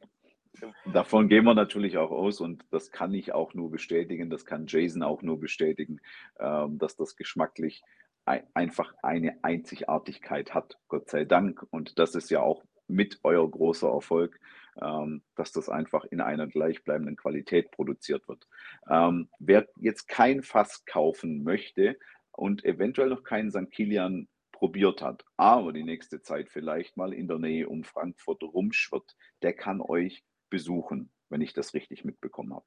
davon 0.93 1.28
gehen 1.28 1.43
wir 1.43 1.56
natürlich 1.56 1.98
auch 1.98 2.12
aus 2.12 2.39
und 2.39 2.64
das 2.70 2.91
kann 2.91 3.14
ich 3.14 3.34
auch 3.34 3.54
nur 3.54 3.72
bestätigen, 3.72 4.30
das 4.30 4.45
kann 4.45 4.68
Jason 4.68 5.02
auch 5.04 5.24
nur 5.24 5.39
bestätigen, 5.39 6.00
ähm, 6.39 6.78
dass 6.78 6.95
das 6.95 7.16
geschmacklich 7.16 7.84
einfach 8.28 8.93
eine 9.01 9.43
Einzigartigkeit 9.43 10.53
hat, 10.53 10.78
Gott 10.88 11.09
sei 11.09 11.25
Dank. 11.25 11.65
Und 11.71 11.97
das 11.99 12.15
ist 12.15 12.30
ja 12.30 12.41
auch 12.41 12.63
mit 12.88 13.19
euer 13.23 13.49
großer 13.49 13.89
Erfolg, 13.89 14.39
ähm, 14.82 15.23
dass 15.36 15.51
das 15.51 15.69
einfach 15.69 16.05
in 16.05 16.21
einer 16.21 16.47
gleichbleibenden 16.47 17.15
Qualität 17.15 17.71
produziert 17.71 18.28
wird. 18.28 18.47
Ähm, 18.89 19.30
wer 19.39 19.67
jetzt 19.78 20.07
kein 20.07 20.43
Fass 20.43 20.86
kaufen 20.86 21.43
möchte 21.43 21.97
und 22.32 22.63
eventuell 22.63 23.09
noch 23.09 23.23
keinen 23.23 23.51
St. 23.51 23.71
Kilian 23.71 24.28
probiert 24.51 25.01
hat, 25.01 25.23
aber 25.38 25.71
die 25.71 25.84
nächste 25.84 26.21
Zeit 26.21 26.49
vielleicht 26.49 26.97
mal 26.97 27.13
in 27.13 27.28
der 27.28 27.38
Nähe 27.38 27.69
um 27.69 27.84
Frankfurt 27.84 28.43
rumschwirrt, 28.43 29.15
der 29.41 29.53
kann 29.53 29.82
euch 29.82 30.23
besuchen, 30.49 31.11
wenn 31.30 31.41
ich 31.41 31.53
das 31.53 31.73
richtig 31.73 32.05
mitbekommen 32.05 32.53
habe. 32.53 32.65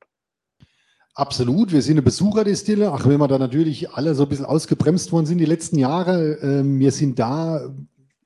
Absolut, 1.14 1.72
wir 1.72 1.82
sind 1.82 1.94
eine 1.94 2.02
Besucherdestille. 2.02 2.92
Ach, 2.92 3.06
wenn 3.06 3.18
wir 3.18 3.28
da 3.28 3.38
natürlich 3.38 3.90
alle 3.90 4.14
so 4.14 4.22
ein 4.22 4.28
bisschen 4.28 4.44
ausgebremst 4.44 5.10
worden 5.12 5.26
sind 5.26 5.38
die 5.38 5.44
letzten 5.44 5.78
Jahre. 5.78 6.40
Äh, 6.40 6.62
wir 6.64 6.92
sind 6.92 7.18
da 7.18 7.74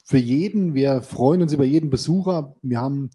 für 0.05 0.19
jeden. 0.19 0.75
Wir 0.75 1.01
freuen 1.01 1.41
uns 1.43 1.53
über 1.53 1.65
jeden 1.65 1.89
Besucher. 1.89 2.55
Wir 2.63 2.81
haben 2.81 3.11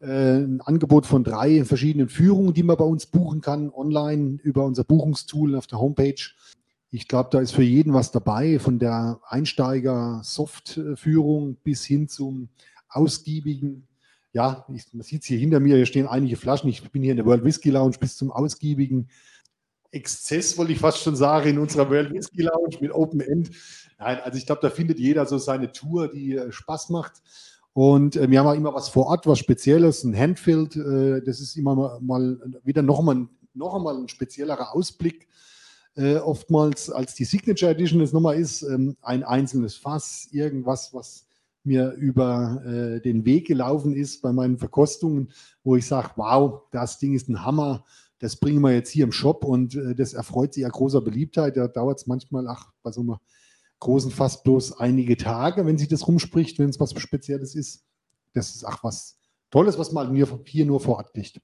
äh, 0.00 0.38
ein 0.38 0.62
Angebot 0.62 1.04
von 1.06 1.24
drei 1.24 1.64
verschiedenen 1.64 2.08
Führungen, 2.08 2.54
die 2.54 2.62
man 2.62 2.78
bei 2.78 2.84
uns 2.84 3.06
buchen 3.06 3.42
kann, 3.42 3.70
online 3.70 4.38
über 4.42 4.64
unser 4.64 4.84
Buchungstool 4.84 5.56
auf 5.56 5.66
der 5.66 5.78
Homepage. 5.78 6.30
Ich 6.90 7.06
glaube, 7.06 7.28
da 7.30 7.40
ist 7.40 7.52
für 7.52 7.62
jeden 7.62 7.92
was 7.92 8.12
dabei, 8.12 8.58
von 8.58 8.78
der 8.78 9.20
Einsteiger-Soft-Führung 9.28 11.56
bis 11.62 11.84
hin 11.84 12.08
zum 12.08 12.48
ausgiebigen 12.88 13.86
ja, 14.36 14.66
ich, 14.74 14.92
man 14.92 15.02
sieht 15.02 15.22
es 15.22 15.28
hier 15.28 15.38
hinter 15.38 15.60
mir, 15.60 15.76
hier 15.76 15.86
stehen 15.86 16.06
einige 16.06 16.36
Flaschen. 16.36 16.68
Ich 16.68 16.82
bin 16.90 17.02
hier 17.02 17.12
in 17.12 17.16
der 17.16 17.24
World 17.24 17.42
Whisky 17.42 17.70
Lounge 17.70 17.96
bis 17.98 18.18
zum 18.18 18.30
ausgiebigen 18.30 19.08
Exzess, 19.92 20.58
wollte 20.58 20.72
ich 20.72 20.78
fast 20.78 20.98
schon 20.98 21.16
sagen, 21.16 21.48
in 21.48 21.58
unserer 21.58 21.88
World 21.88 22.12
Whisky 22.12 22.42
Lounge 22.42 22.76
mit 22.80 22.92
Open 22.92 23.20
End. 23.20 23.50
Nein, 23.98 24.18
also 24.22 24.36
ich 24.36 24.44
glaube, 24.44 24.60
da 24.60 24.68
findet 24.68 24.98
jeder 24.98 25.24
so 25.24 25.38
seine 25.38 25.72
Tour, 25.72 26.08
die 26.08 26.34
äh, 26.34 26.52
Spaß 26.52 26.90
macht. 26.90 27.22
Und 27.72 28.16
äh, 28.16 28.30
wir 28.30 28.38
haben 28.38 28.46
auch 28.46 28.52
immer 28.54 28.74
was 28.74 28.90
vor 28.90 29.06
Ort, 29.06 29.26
was 29.26 29.38
Spezielles, 29.38 30.04
ein 30.04 30.14
Handfield. 30.14 30.76
Äh, 30.76 31.22
das 31.22 31.40
ist 31.40 31.56
immer 31.56 31.74
mal, 31.74 31.98
mal 32.02 32.38
wieder 32.62 32.82
nochmal 32.82 33.26
noch 33.54 33.74
einmal 33.74 33.96
ein 33.96 34.08
speziellerer 34.08 34.74
Ausblick. 34.74 35.28
Äh, 35.94 36.16
oftmals 36.16 36.90
als 36.90 37.14
die 37.14 37.24
Signature 37.24 37.70
Edition 37.70 38.02
es 38.02 38.12
nochmal 38.12 38.38
ist, 38.38 38.60
ähm, 38.60 38.98
ein 39.00 39.24
einzelnes 39.24 39.76
Fass, 39.76 40.28
irgendwas, 40.30 40.92
was 40.92 41.26
mir 41.66 41.92
über 41.92 42.62
äh, 42.64 43.00
den 43.00 43.24
Weg 43.24 43.46
gelaufen 43.46 43.94
ist 43.94 44.22
bei 44.22 44.32
meinen 44.32 44.58
Verkostungen, 44.58 45.32
wo 45.62 45.76
ich 45.76 45.86
sage, 45.86 46.10
wow, 46.16 46.62
das 46.70 46.98
Ding 46.98 47.14
ist 47.14 47.28
ein 47.28 47.44
Hammer, 47.44 47.84
das 48.18 48.36
bringen 48.36 48.62
wir 48.62 48.72
jetzt 48.72 48.90
hier 48.90 49.04
im 49.04 49.12
Shop 49.12 49.44
und 49.44 49.74
äh, 49.74 49.94
das 49.94 50.14
erfreut 50.14 50.54
sich 50.54 50.62
ja 50.62 50.68
großer 50.68 51.00
Beliebtheit. 51.02 51.56
Da 51.56 51.68
dauert 51.68 51.98
es 51.98 52.06
manchmal, 52.06 52.48
ach, 52.48 52.72
bei 52.82 52.92
so 52.92 53.00
einem 53.02 53.16
großen 53.80 54.10
fast 54.10 54.44
bloß 54.44 54.78
einige 54.78 55.16
Tage, 55.16 55.66
wenn 55.66 55.76
sich 55.76 55.88
das 55.88 56.06
rumspricht, 56.08 56.58
wenn 56.58 56.70
es 56.70 56.80
was 56.80 56.98
Spezielles 56.98 57.54
ist. 57.54 57.84
Das 58.32 58.54
ist 58.54 58.64
ach 58.64 58.82
was 58.82 59.18
Tolles, 59.50 59.78
was 59.78 59.92
man 59.92 60.14
hier, 60.14 60.28
hier 60.46 60.66
nur 60.66 60.80
vor 60.80 60.96
Ort 60.96 61.12
kriegt. 61.12 61.40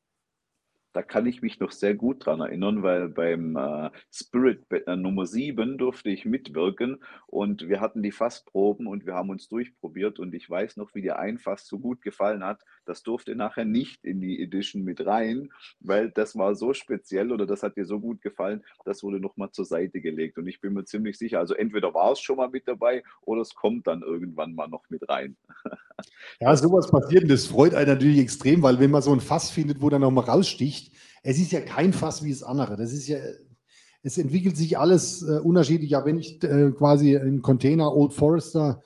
Da 0.93 1.03
kann 1.03 1.26
ich 1.26 1.43
mich 1.43 1.59
noch 1.59 1.72
sehr 1.72 1.95
gut 1.95 2.26
dran 2.26 2.40
erinnern, 2.40 2.82
weil 2.82 3.09
beim 3.09 3.57
äh, 3.57 3.90
Spirit 4.12 4.64
äh, 4.70 4.97
Nummer 4.97 5.26
7 5.26 5.78
durfte 5.78 6.11
ich 6.11 6.24
mitwirken 6.24 7.03
und 7.26 7.68
wir 7.68 7.80
hatten 7.80 8.03
die 8.03 8.12
Fassproben 8.12 8.86
und 8.86 9.07
wir 9.07 9.14
haben 9.14 9.30
uns 9.30 9.49
durchprobiert 9.49 10.18
und 10.18 10.34
ich 10.34 10.49
weiß 10.49 10.76
noch, 10.76 10.95
wie 10.95 11.03
dir 11.03 11.18
ein 11.18 11.38
Fass 11.38 11.66
so 11.66 11.78
gut 11.78 12.03
gefallen 12.03 12.45
hat. 12.45 12.62
Das 12.84 13.03
durfte 13.03 13.34
nachher 13.34 13.64
nicht 13.64 14.05
in 14.05 14.20
die 14.20 14.43
Edition 14.43 14.84
mit 14.84 15.07
rein, 15.07 15.51
weil 15.80 16.11
das 16.11 16.36
war 16.36 16.55
so 16.55 16.74
speziell 16.74 17.32
oder 17.32 17.47
das 17.47 17.62
hat 17.62 17.76
dir 17.76 17.86
so 17.86 17.99
gut 17.99 18.20
gefallen, 18.20 18.62
das 18.84 19.03
wurde 19.03 19.18
nochmal 19.20 19.51
zur 19.51 19.64
Seite 19.64 20.01
gelegt 20.01 20.36
und 20.38 20.47
ich 20.47 20.61
bin 20.61 20.74
mir 20.74 20.84
ziemlich 20.84 21.16
sicher, 21.16 21.38
also 21.38 21.55
entweder 21.55 21.95
war 21.95 22.12
es 22.12 22.20
schon 22.20 22.36
mal 22.36 22.51
mit 22.51 22.68
dabei 22.68 23.03
oder 23.22 23.40
es 23.40 23.55
kommt 23.55 23.86
dann 23.86 24.03
irgendwann 24.03 24.55
mal 24.55 24.68
noch 24.68 24.88
mit 24.90 25.09
rein. 25.09 25.36
Ja, 26.40 26.57
sowas 26.57 26.90
passiert 26.90 27.24
und 27.24 27.30
das 27.30 27.47
freut 27.47 27.74
einen 27.74 27.88
natürlich 27.88 28.18
extrem, 28.18 28.62
weil 28.62 28.80
wenn 28.80 28.90
man 28.90 29.03
so 29.03 29.12
ein 29.12 29.20
Fass 29.20 29.51
findet, 29.51 29.80
wo 29.80 29.90
dann 29.90 30.01
nochmal 30.01 30.24
raussticht, 30.24 30.82
es 31.23 31.39
ist 31.39 31.53
ja 31.53 31.61
kein 31.61 31.93
Fass 31.93 32.23
wie 32.23 32.31
das 32.31 32.43
andere. 32.43 32.77
Das 32.77 32.93
ist 32.93 33.09
ja, 33.09 33.18
es 34.03 34.18
entwickelt 34.18 34.57
sich 34.57 34.79
alles 34.79 35.23
äh, 35.23 35.39
unterschiedlich. 35.39 35.91
Ja, 35.91 36.05
wenn 36.05 36.18
ich 36.18 36.43
äh, 36.43 36.70
quasi 36.73 37.16
einen 37.16 37.43
Container 37.43 37.95
Old 37.95 38.12
Forester 38.12 38.83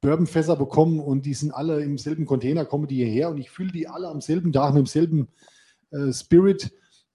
Bourbonfässer 0.00 0.56
bekomme 0.56 1.02
und 1.02 1.26
die 1.26 1.34
sind 1.34 1.52
alle 1.52 1.82
im 1.82 1.98
selben 1.98 2.24
Container, 2.24 2.64
kommen 2.64 2.86
die 2.86 2.96
hierher 2.96 3.30
und 3.30 3.38
ich 3.38 3.50
fülle 3.50 3.72
die 3.72 3.86
alle 3.86 4.08
am 4.08 4.20
selben 4.20 4.52
Tag 4.52 4.72
mit 4.72 4.80
demselben 4.80 5.28
äh, 5.90 6.12
Spirit, 6.12 6.72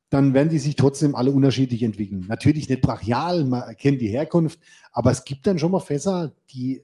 dann 0.09 0.33
werden 0.33 0.49
die 0.49 0.59
sich 0.59 0.75
trotzdem 0.75 1.15
alle 1.15 1.31
unterschiedlich 1.31 1.81
entwickeln. 1.81 2.25
Natürlich 2.27 2.69
nicht 2.69 2.81
brachial, 2.81 3.43
man 3.45 3.63
erkennt 3.63 4.01
die 4.01 4.09
Herkunft, 4.09 4.59
aber 4.91 5.11
es 5.11 5.25
gibt 5.25 5.47
dann 5.47 5.57
schon 5.57 5.71
mal 5.71 5.79
Fässer, 5.79 6.31
die, 6.51 6.83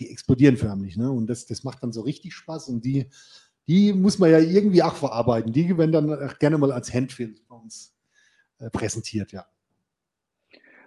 die 0.00 0.10
explodieren 0.10 0.56
förmlich. 0.56 0.96
Ne? 0.96 1.10
Und 1.10 1.28
das, 1.28 1.46
das 1.46 1.62
macht 1.62 1.84
dann 1.84 1.92
so 1.92 2.00
richtig 2.00 2.34
Spaß 2.34 2.68
und 2.68 2.84
die, 2.84 3.06
die 3.68 3.92
muss 3.92 4.18
man 4.18 4.30
ja 4.30 4.38
irgendwie 4.38 4.82
auch 4.82 4.94
verarbeiten. 4.94 5.52
Die 5.52 5.76
werden 5.76 5.92
dann 5.92 6.34
gerne 6.38 6.58
mal 6.58 6.72
als 6.72 6.92
Handfilm 6.92 7.36
bei 7.48 7.54
uns 7.54 7.94
äh, 8.58 8.70
präsentiert, 8.70 9.30
ja. 9.32 9.46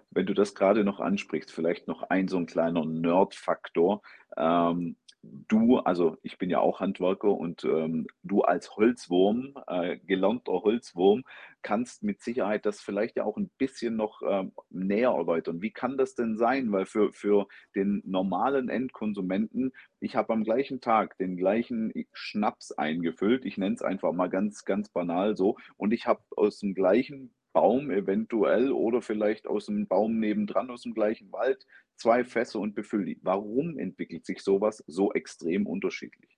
Wenn 0.09 0.25
du 0.25 0.33
das 0.33 0.55
gerade 0.55 0.83
noch 0.83 0.99
ansprichst, 0.99 1.51
vielleicht 1.51 1.87
noch 1.87 2.03
ein 2.03 2.27
so 2.27 2.37
ein 2.37 2.45
kleiner 2.45 2.83
Nerd-Faktor. 2.85 4.01
Ähm, 4.35 4.97
du, 5.23 5.77
also 5.77 6.17
ich 6.23 6.37
bin 6.37 6.49
ja 6.49 6.59
auch 6.59 6.79
Handwerker 6.79 7.31
und 7.31 7.63
ähm, 7.63 8.07
du 8.23 8.41
als 8.41 8.75
Holzwurm, 8.75 9.53
äh, 9.67 9.97
gelernter 9.97 10.53
Holzwurm, 10.63 11.23
kannst 11.61 12.03
mit 12.03 12.21
Sicherheit 12.21 12.65
das 12.65 12.81
vielleicht 12.81 13.17
ja 13.17 13.23
auch 13.23 13.37
ein 13.37 13.49
bisschen 13.57 13.95
noch 13.95 14.21
ähm, 14.27 14.51
näher 14.69 15.11
erläutern. 15.11 15.61
Wie 15.61 15.71
kann 15.71 15.97
das 15.97 16.15
denn 16.15 16.37
sein? 16.37 16.71
Weil 16.71 16.85
für, 16.85 17.13
für 17.13 17.47
den 17.75 18.01
normalen 18.05 18.69
Endkonsumenten, 18.69 19.71
ich 19.99 20.15
habe 20.15 20.33
am 20.33 20.43
gleichen 20.43 20.81
Tag 20.81 21.17
den 21.17 21.37
gleichen 21.37 21.93
Schnaps 22.13 22.71
eingefüllt, 22.71 23.45
ich 23.45 23.57
nenne 23.57 23.75
es 23.75 23.81
einfach 23.83 24.13
mal 24.13 24.29
ganz, 24.29 24.65
ganz 24.65 24.89
banal 24.89 25.35
so, 25.37 25.57
und 25.77 25.93
ich 25.93 26.07
habe 26.07 26.21
aus 26.35 26.59
dem 26.59 26.73
gleichen 26.73 27.33
Baum 27.53 27.91
eventuell 27.91 28.71
oder 28.71 29.01
vielleicht 29.01 29.47
aus 29.47 29.65
dem 29.65 29.87
Baum 29.87 30.19
nebendran, 30.19 30.69
aus 30.69 30.81
dem 30.83 30.93
gleichen 30.93 31.31
Wald, 31.31 31.65
zwei 31.95 32.23
Fässer 32.23 32.59
und 32.59 32.75
befülle 32.75 33.05
die. 33.05 33.19
Warum 33.21 33.77
entwickelt 33.77 34.25
sich 34.25 34.41
sowas 34.41 34.83
so 34.87 35.13
extrem 35.13 35.67
unterschiedlich? 35.67 36.37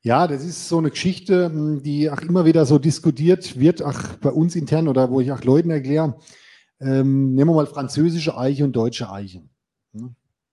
Ja, 0.00 0.28
das 0.28 0.44
ist 0.44 0.68
so 0.68 0.78
eine 0.78 0.90
Geschichte, 0.90 1.46
hm, 1.46 1.82
die 1.82 2.10
auch 2.10 2.20
immer 2.20 2.44
wieder 2.44 2.64
so 2.66 2.78
diskutiert 2.78 3.58
wird, 3.58 3.82
auch 3.82 4.16
bei 4.16 4.30
uns 4.30 4.54
intern 4.54 4.88
oder 4.88 5.10
wo 5.10 5.20
ich 5.20 5.32
auch 5.32 5.42
Leuten 5.42 5.70
erkläre. 5.70 6.18
Ähm, 6.80 7.34
nehmen 7.34 7.50
wir 7.50 7.56
mal 7.56 7.66
französische 7.66 8.38
Eiche 8.38 8.64
und 8.64 8.74
deutsche 8.74 9.10
Eiche. 9.10 9.42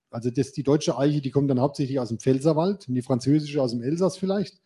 Also 0.10 0.32
das, 0.32 0.54
die 0.54 0.64
deutsche 0.64 0.98
Eiche, 0.98 1.22
die 1.22 1.30
kommt 1.30 1.50
dann 1.50 1.60
hauptsächlich 1.60 2.00
aus 2.00 2.08
dem 2.08 2.20
Pfälzerwald 2.20 2.88
und 2.88 2.96
die 2.96 3.02
französische 3.02 3.62
aus 3.62 3.72
dem 3.72 3.84
Elsass 3.84 4.18
vielleicht 4.18 4.62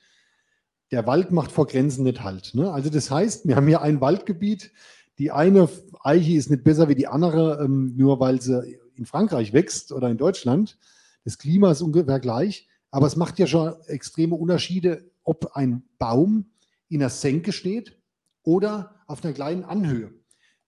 der 0.91 1.05
Wald 1.05 1.31
macht 1.31 1.51
vor 1.51 1.67
Grenzen 1.67 2.03
nicht 2.03 2.23
halt. 2.23 2.55
Ne? 2.55 2.71
Also 2.71 2.89
das 2.89 3.11
heißt, 3.11 3.47
wir 3.47 3.55
haben 3.55 3.67
hier 3.67 3.81
ein 3.81 4.01
Waldgebiet. 4.01 4.71
Die 5.17 5.31
eine 5.31 5.69
Eiche 6.01 6.33
ist 6.33 6.49
nicht 6.49 6.63
besser 6.63 6.89
wie 6.89 6.95
die 6.95 7.07
andere, 7.07 7.63
ähm, 7.63 7.93
nur 7.95 8.19
weil 8.19 8.41
sie 8.41 8.79
in 8.95 9.05
Frankreich 9.05 9.53
wächst 9.53 9.91
oder 9.91 10.09
in 10.09 10.17
Deutschland. 10.17 10.77
Das 11.25 11.37
Klima 11.37 11.71
ist 11.71 11.81
ungefähr 11.81 12.19
gleich. 12.19 12.67
Aber 12.91 13.05
es 13.05 13.15
macht 13.15 13.37
ja 13.37 13.45
schon 13.45 13.75
extreme 13.85 14.35
Unterschiede, 14.35 15.11
ob 15.23 15.55
ein 15.55 15.83
Baum 15.99 16.45
in 16.87 17.01
einer 17.01 17.09
Senke 17.09 17.51
steht 17.51 17.99
oder 18.43 18.95
auf 19.05 19.23
einer 19.23 19.33
kleinen 19.33 19.63
Anhöhe. 19.63 20.11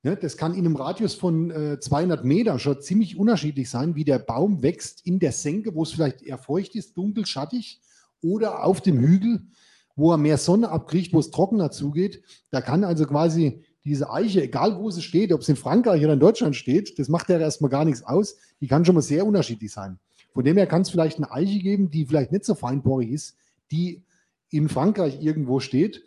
Ja, 0.04 0.16
das 0.16 0.38
kann 0.38 0.54
in 0.54 0.66
einem 0.66 0.76
Radius 0.76 1.14
von 1.14 1.52
äh, 1.52 1.80
200 1.80 2.26
Meter 2.26 2.58
schon 2.58 2.82
ziemlich 2.82 3.18
unterschiedlich 3.18 3.70
sein, 3.70 3.96
wie 3.96 4.04
der 4.04 4.20
Baum 4.20 4.64
wächst 4.64 5.06
in 5.06 5.20
der 5.20 5.32
Senke, 5.32 5.76
wo 5.76 5.84
es 5.84 5.92
vielleicht 5.92 6.24
eher 6.24 6.40
feucht 6.40 6.76
ist, 6.76 6.98
dunkel, 6.98 7.26
schattig 7.26 7.82
oder 8.22 8.64
auf 8.64 8.82
dem 8.82 9.00
Hügel, 9.00 9.48
wo 9.96 10.12
er 10.12 10.18
mehr 10.18 10.38
Sonne 10.38 10.70
abkriegt, 10.70 11.14
wo 11.14 11.20
es 11.20 11.32
trockener 11.32 11.72
zugeht. 11.72 12.24
Da 12.50 12.62
kann 12.62 12.84
also 12.84 13.06
quasi 13.06 13.64
diese 13.84 14.12
Eiche, 14.12 14.44
egal 14.44 14.78
wo 14.78 14.92
sie 14.92 15.02
steht, 15.02 15.34
ob 15.34 15.42
es 15.42 15.50
in 15.50 15.56
Frankreich 15.56 16.04
oder 16.04 16.14
in 16.14 16.20
Deutschland 16.20 16.56
steht, 16.56 17.00
das 17.00 17.10
macht 17.10 17.30
ja 17.30 17.40
erstmal 17.40 17.72
gar 17.72 17.86
nichts 17.86 18.04
aus. 18.04 18.38
Die 18.60 18.68
kann 18.68 18.86
schon 18.86 18.96
mal 18.96 19.02
sehr 19.02 19.26
unterschiedlich 19.26 19.72
sein. 19.72 20.00
Von 20.34 20.44
dem 20.44 20.58
her 20.58 20.68
kann 20.68 20.84
es 20.84 20.90
vielleicht 20.90 21.18
eine 21.18 21.32
Eiche 21.32 21.60
geben, 21.60 21.90
die 21.90 22.06
vielleicht 22.06 22.32
nicht 22.32 22.46
so 22.46 22.56
feinporig 22.56 23.12
ist, 23.12 23.36
die 23.72 24.04
in 24.50 24.70
Frankreich 24.70 25.22
irgendwo 25.22 25.60
steht. 25.60 26.04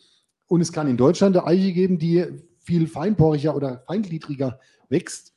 Und 0.47 0.61
es 0.61 0.73
kann 0.73 0.89
in 0.89 0.97
Deutschland 0.97 1.37
eine 1.37 1.47
Eiche 1.47 1.73
geben, 1.73 1.99
die 1.99 2.27
viel 2.59 2.87
feinporiger 2.87 3.55
oder 3.55 3.83
feingliedriger 3.87 4.61
wächst, 4.89 5.35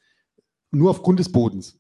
nur 0.72 0.92
aufgrund 0.92 1.20
des 1.20 1.32
Bodens. 1.32 1.80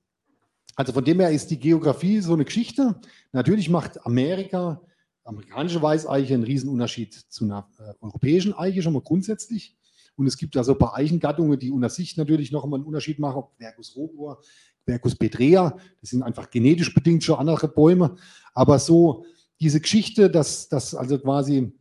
Also 0.75 0.93
von 0.93 1.03
dem 1.03 1.19
her 1.19 1.31
ist 1.31 1.49
die 1.49 1.59
Geografie 1.59 2.19
so 2.21 2.33
eine 2.33 2.45
Geschichte. 2.45 2.99
Natürlich 3.31 3.69
macht 3.69 4.05
Amerika 4.05 4.81
amerikanische 5.27 5.81
Weißeiche 5.81 6.33
ein 6.33 6.43
Riesenunterschied 6.43 7.13
zu 7.13 7.45
einer 7.45 7.69
äh, 7.79 7.93
europäischen 8.01 8.53
Eiche 8.53 8.81
schon 8.81 8.93
mal 8.93 9.01
grundsätzlich. 9.01 9.77
Und 10.15 10.25
es 10.25 10.37
gibt 10.37 10.55
da 10.55 10.63
so 10.63 10.71
ein 10.71 10.79
paar 10.79 10.95
Eichengattungen, 10.95 11.59
die 11.59 11.69
unter 11.69 11.89
sich 11.89 12.17
natürlich 12.17 12.51
noch 12.51 12.63
einmal 12.63 12.79
einen 12.79 12.87
Unterschied 12.87 13.19
machen, 13.19 13.37
ob 13.37 13.57
Quercus 13.57 13.95
robur, 13.95 14.41
Quercus 14.85 15.15
petrea, 15.15 15.77
das 16.01 16.09
sind 16.09 16.23
einfach 16.23 16.49
genetisch 16.49 16.93
bedingt 16.93 17.23
schon 17.23 17.37
andere 17.37 17.67
Bäume. 17.67 18.15
Aber 18.53 18.79
so 18.79 19.25
diese 19.59 19.79
Geschichte, 19.81 20.29
dass, 20.29 20.69
dass 20.69 20.95
also 20.95 21.19
quasi 21.19 21.73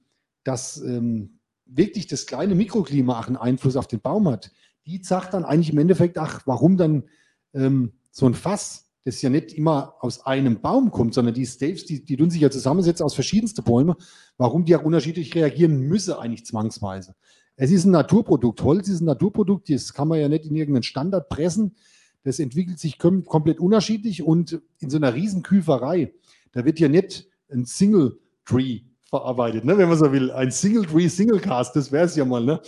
dass 0.44 0.78
ähm, 0.78 1.40
wirklich 1.64 2.06
das 2.06 2.26
kleine 2.26 2.54
Mikroklima 2.54 3.18
auch 3.18 3.26
einen 3.26 3.36
Einfluss 3.36 3.76
auf 3.76 3.88
den 3.88 4.00
Baum 4.00 4.28
hat, 4.28 4.52
die 4.86 5.02
sagt 5.02 5.34
dann 5.34 5.44
eigentlich 5.44 5.70
im 5.70 5.78
Endeffekt, 5.78 6.18
ach, 6.18 6.42
warum 6.46 6.76
dann 6.76 7.04
ähm, 7.52 7.92
so 8.12 8.26
ein 8.26 8.34
Fass 8.34 8.85
das 9.06 9.22
ja 9.22 9.30
nicht 9.30 9.52
immer 9.52 9.94
aus 10.00 10.26
einem 10.26 10.60
Baum 10.60 10.90
kommt, 10.90 11.14
sondern 11.14 11.32
die 11.32 11.46
Staves, 11.46 11.84
die, 11.84 12.04
die 12.04 12.16
tun 12.16 12.28
sich 12.28 12.40
ja 12.40 12.50
zusammensetzen 12.50 13.06
aus 13.06 13.14
verschiedensten 13.14 13.62
Bäumen, 13.62 13.94
warum 14.36 14.64
die 14.64 14.74
auch 14.74 14.82
unterschiedlich 14.82 15.32
reagieren 15.32 15.78
müsse 15.78 16.18
eigentlich 16.18 16.44
zwangsweise. 16.44 17.14
Es 17.54 17.70
ist 17.70 17.84
ein 17.84 17.92
Naturprodukt. 17.92 18.60
Holz 18.62 18.88
ist 18.88 19.02
ein 19.02 19.04
Naturprodukt, 19.04 19.70
das 19.70 19.94
kann 19.94 20.08
man 20.08 20.18
ja 20.18 20.28
nicht 20.28 20.46
in 20.46 20.56
irgendeinen 20.56 20.82
Standard 20.82 21.28
pressen. 21.28 21.76
Das 22.24 22.40
entwickelt 22.40 22.80
sich 22.80 22.98
kom 22.98 23.24
komplett 23.24 23.60
unterschiedlich 23.60 24.24
und 24.24 24.60
in 24.80 24.90
so 24.90 24.96
einer 24.96 25.14
Riesenküferei, 25.14 26.12
da 26.50 26.64
wird 26.64 26.80
ja 26.80 26.88
nicht 26.88 27.28
ein 27.48 27.64
Single 27.64 28.18
Tree 28.44 28.80
verarbeitet, 29.08 29.64
ne, 29.64 29.78
wenn 29.78 29.88
man 29.88 29.98
so 29.98 30.10
will. 30.10 30.32
Ein 30.32 30.50
Single 30.50 30.84
Tree, 30.84 31.06
Single 31.06 31.38
Cast, 31.38 31.76
das 31.76 31.92
wäre 31.92 32.06
es 32.06 32.16
ja 32.16 32.24
mal. 32.24 32.44
Ne? 32.44 32.60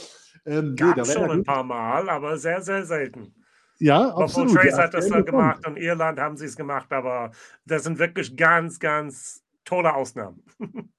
Ähm, 0.47 0.77
Gab 0.77 0.99
nee, 0.99 1.05
schon 1.05 1.31
ein 1.33 1.43
paar 1.43 1.65
Mal, 1.65 2.09
aber 2.09 2.39
sehr, 2.39 2.63
sehr 2.63 2.87
selten. 2.87 3.35
Ja, 3.79 4.15
absolut. 4.15 4.55
Trace 4.55 4.79
hat 4.79 4.95
das 4.95 5.09
dann 5.09 5.25
gemacht 5.25 5.67
und 5.67 5.77
Irland 5.77 6.19
haben 6.19 6.37
sie 6.37 6.47
es 6.47 6.57
gemacht, 6.57 6.93
aber 6.93 7.31
das 7.65 7.85
sind 7.85 7.99
wirklich 7.99 8.37
ganz, 8.37 8.79
ganz 8.79 9.43
tolle 9.65 9.95
Ausnahmen. 9.95 10.43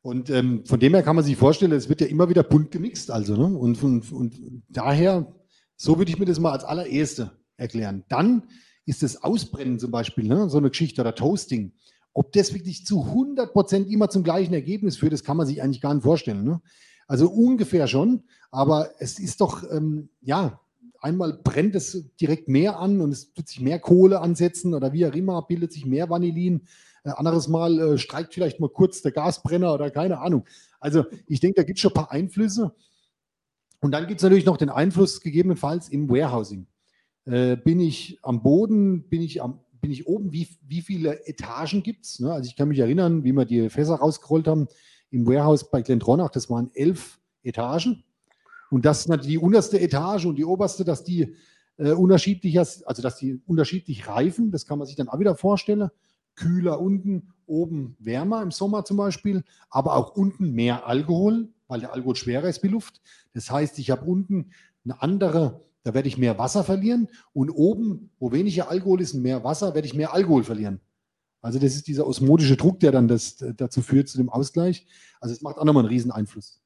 Und 0.00 0.30
ähm, 0.30 0.64
von 0.64 0.78
dem 0.78 0.94
her 0.94 1.02
kann 1.02 1.16
man 1.16 1.24
sich 1.24 1.36
vorstellen, 1.36 1.72
es 1.72 1.88
wird 1.88 2.00
ja 2.00 2.06
immer 2.06 2.28
wieder 2.28 2.44
bunt 2.44 2.70
gemixt, 2.70 3.10
also. 3.10 3.36
Ne? 3.36 3.58
Und, 3.58 3.82
und, 3.82 4.12
und 4.12 4.62
daher, 4.68 5.34
so 5.76 5.98
würde 5.98 6.10
ich 6.10 6.18
mir 6.18 6.24
das 6.24 6.38
mal 6.38 6.52
als 6.52 6.64
allererste 6.64 7.32
erklären. 7.56 8.04
Dann 8.08 8.44
ist 8.86 9.02
das 9.02 9.22
Ausbrennen 9.22 9.78
zum 9.78 9.90
Beispiel, 9.90 10.26
ne? 10.26 10.48
so 10.48 10.58
eine 10.58 10.70
Geschichte 10.70 11.00
oder 11.00 11.14
Toasting. 11.14 11.72
Ob 12.14 12.32
das 12.32 12.54
wirklich 12.54 12.86
zu 12.86 13.04
100 13.04 13.52
Prozent 13.52 13.90
immer 13.90 14.08
zum 14.08 14.22
gleichen 14.22 14.54
Ergebnis 14.54 14.96
führt, 14.96 15.12
das 15.12 15.24
kann 15.24 15.36
man 15.36 15.46
sich 15.46 15.62
eigentlich 15.62 15.82
gar 15.82 15.92
nicht 15.92 16.04
vorstellen. 16.04 16.44
Ne? 16.44 16.62
Also 17.06 17.28
ungefähr 17.28 17.86
schon, 17.86 18.24
aber 18.50 18.90
es 18.98 19.18
ist 19.18 19.40
doch, 19.40 19.64
ähm, 19.70 20.08
ja, 20.20 20.60
einmal 21.00 21.32
brennt 21.32 21.74
es 21.74 22.14
direkt 22.20 22.48
mehr 22.48 22.78
an 22.78 23.00
und 23.00 23.12
es 23.12 23.32
tut 23.32 23.48
sich 23.48 23.60
mehr 23.60 23.78
Kohle 23.78 24.20
ansetzen 24.20 24.74
oder 24.74 24.92
wie 24.92 25.06
auch 25.06 25.14
immer, 25.14 25.42
bildet 25.42 25.72
sich 25.72 25.86
mehr 25.86 26.10
Vanillin. 26.10 26.62
Äh, 27.04 27.10
anderes 27.10 27.48
Mal 27.48 27.78
äh, 27.78 27.98
streikt 27.98 28.34
vielleicht 28.34 28.60
mal 28.60 28.70
kurz 28.70 29.02
der 29.02 29.12
Gasbrenner 29.12 29.74
oder 29.74 29.90
keine 29.90 30.18
Ahnung. 30.20 30.44
Also 30.80 31.04
ich 31.26 31.40
denke, 31.40 31.56
da 31.56 31.62
gibt 31.62 31.78
es 31.78 31.82
schon 31.82 31.92
ein 31.92 31.94
paar 31.94 32.12
Einflüsse. 32.12 32.74
Und 33.80 33.92
dann 33.92 34.06
gibt 34.06 34.20
es 34.20 34.24
natürlich 34.24 34.46
noch 34.46 34.56
den 34.56 34.70
Einfluss 34.70 35.20
gegebenenfalls 35.20 35.88
im 35.88 36.08
Warehousing. 36.08 36.66
Äh, 37.26 37.56
bin 37.56 37.80
ich 37.80 38.18
am 38.22 38.42
Boden, 38.42 39.08
bin 39.08 39.22
ich, 39.22 39.42
am, 39.42 39.60
bin 39.80 39.90
ich 39.90 40.06
oben, 40.06 40.32
wie, 40.32 40.48
wie 40.66 40.82
viele 40.82 41.26
Etagen 41.26 41.82
gibt 41.82 42.04
es? 42.04 42.20
Ne? 42.20 42.32
Also 42.32 42.48
ich 42.48 42.56
kann 42.56 42.68
mich 42.68 42.78
erinnern, 42.80 43.22
wie 43.24 43.32
wir 43.32 43.44
die 43.44 43.70
Fässer 43.70 43.96
rausgerollt 43.96 44.48
haben 44.48 44.66
im 45.10 45.26
Warehouse 45.26 45.70
bei 45.70 45.82
Glendronach, 45.82 46.30
das 46.30 46.50
waren 46.50 46.70
elf 46.74 47.20
Etagen. 47.42 48.04
Und 48.70 48.84
das 48.84 49.06
die 49.06 49.38
unterste 49.38 49.80
Etage 49.80 50.26
und 50.26 50.36
die 50.36 50.44
oberste, 50.44 50.84
dass 50.84 51.04
die 51.04 51.36
äh, 51.76 51.92
unterschiedlich, 51.92 52.58
also 52.58 53.02
dass 53.02 53.16
die 53.16 53.40
unterschiedlich 53.46 54.08
reifen, 54.08 54.50
das 54.50 54.66
kann 54.66 54.78
man 54.78 54.86
sich 54.86 54.96
dann 54.96 55.08
auch 55.08 55.18
wieder 55.18 55.34
vorstellen. 55.34 55.90
Kühler 56.34 56.80
unten, 56.80 57.32
oben 57.46 57.96
wärmer 57.98 58.42
im 58.42 58.50
Sommer 58.50 58.84
zum 58.84 58.96
Beispiel, 58.96 59.42
aber 59.70 59.96
auch 59.96 60.14
unten 60.14 60.52
mehr 60.52 60.86
Alkohol 60.86 61.48
weil 61.68 61.80
der 61.80 61.92
Alkohol 61.92 62.16
schwerer 62.16 62.48
ist 62.48 62.62
wie 62.62 62.68
Luft. 62.68 63.00
Das 63.34 63.50
heißt, 63.50 63.78
ich 63.78 63.90
habe 63.90 64.04
unten 64.04 64.50
eine 64.84 65.00
andere, 65.02 65.60
da 65.84 65.94
werde 65.94 66.08
ich 66.08 66.18
mehr 66.18 66.38
Wasser 66.38 66.64
verlieren 66.64 67.08
und 67.32 67.50
oben, 67.50 68.10
wo 68.18 68.32
weniger 68.32 68.70
Alkohol 68.70 69.00
ist 69.00 69.14
und 69.14 69.22
mehr 69.22 69.44
Wasser, 69.44 69.74
werde 69.74 69.86
ich 69.86 69.94
mehr 69.94 70.14
Alkohol 70.14 70.42
verlieren. 70.42 70.80
Also 71.40 71.60
das 71.60 71.76
ist 71.76 71.86
dieser 71.86 72.06
osmotische 72.06 72.56
Druck, 72.56 72.80
der 72.80 72.90
dann 72.90 73.06
das, 73.06 73.36
dazu 73.36 73.80
führt, 73.80 74.08
zu 74.08 74.18
dem 74.18 74.28
Ausgleich. 74.28 74.86
Also 75.20 75.34
es 75.34 75.42
macht 75.42 75.58
auch 75.58 75.64
nochmal 75.64 75.84
einen 75.84 75.92
riesen 75.92 76.10
Einfluss. 76.10 76.60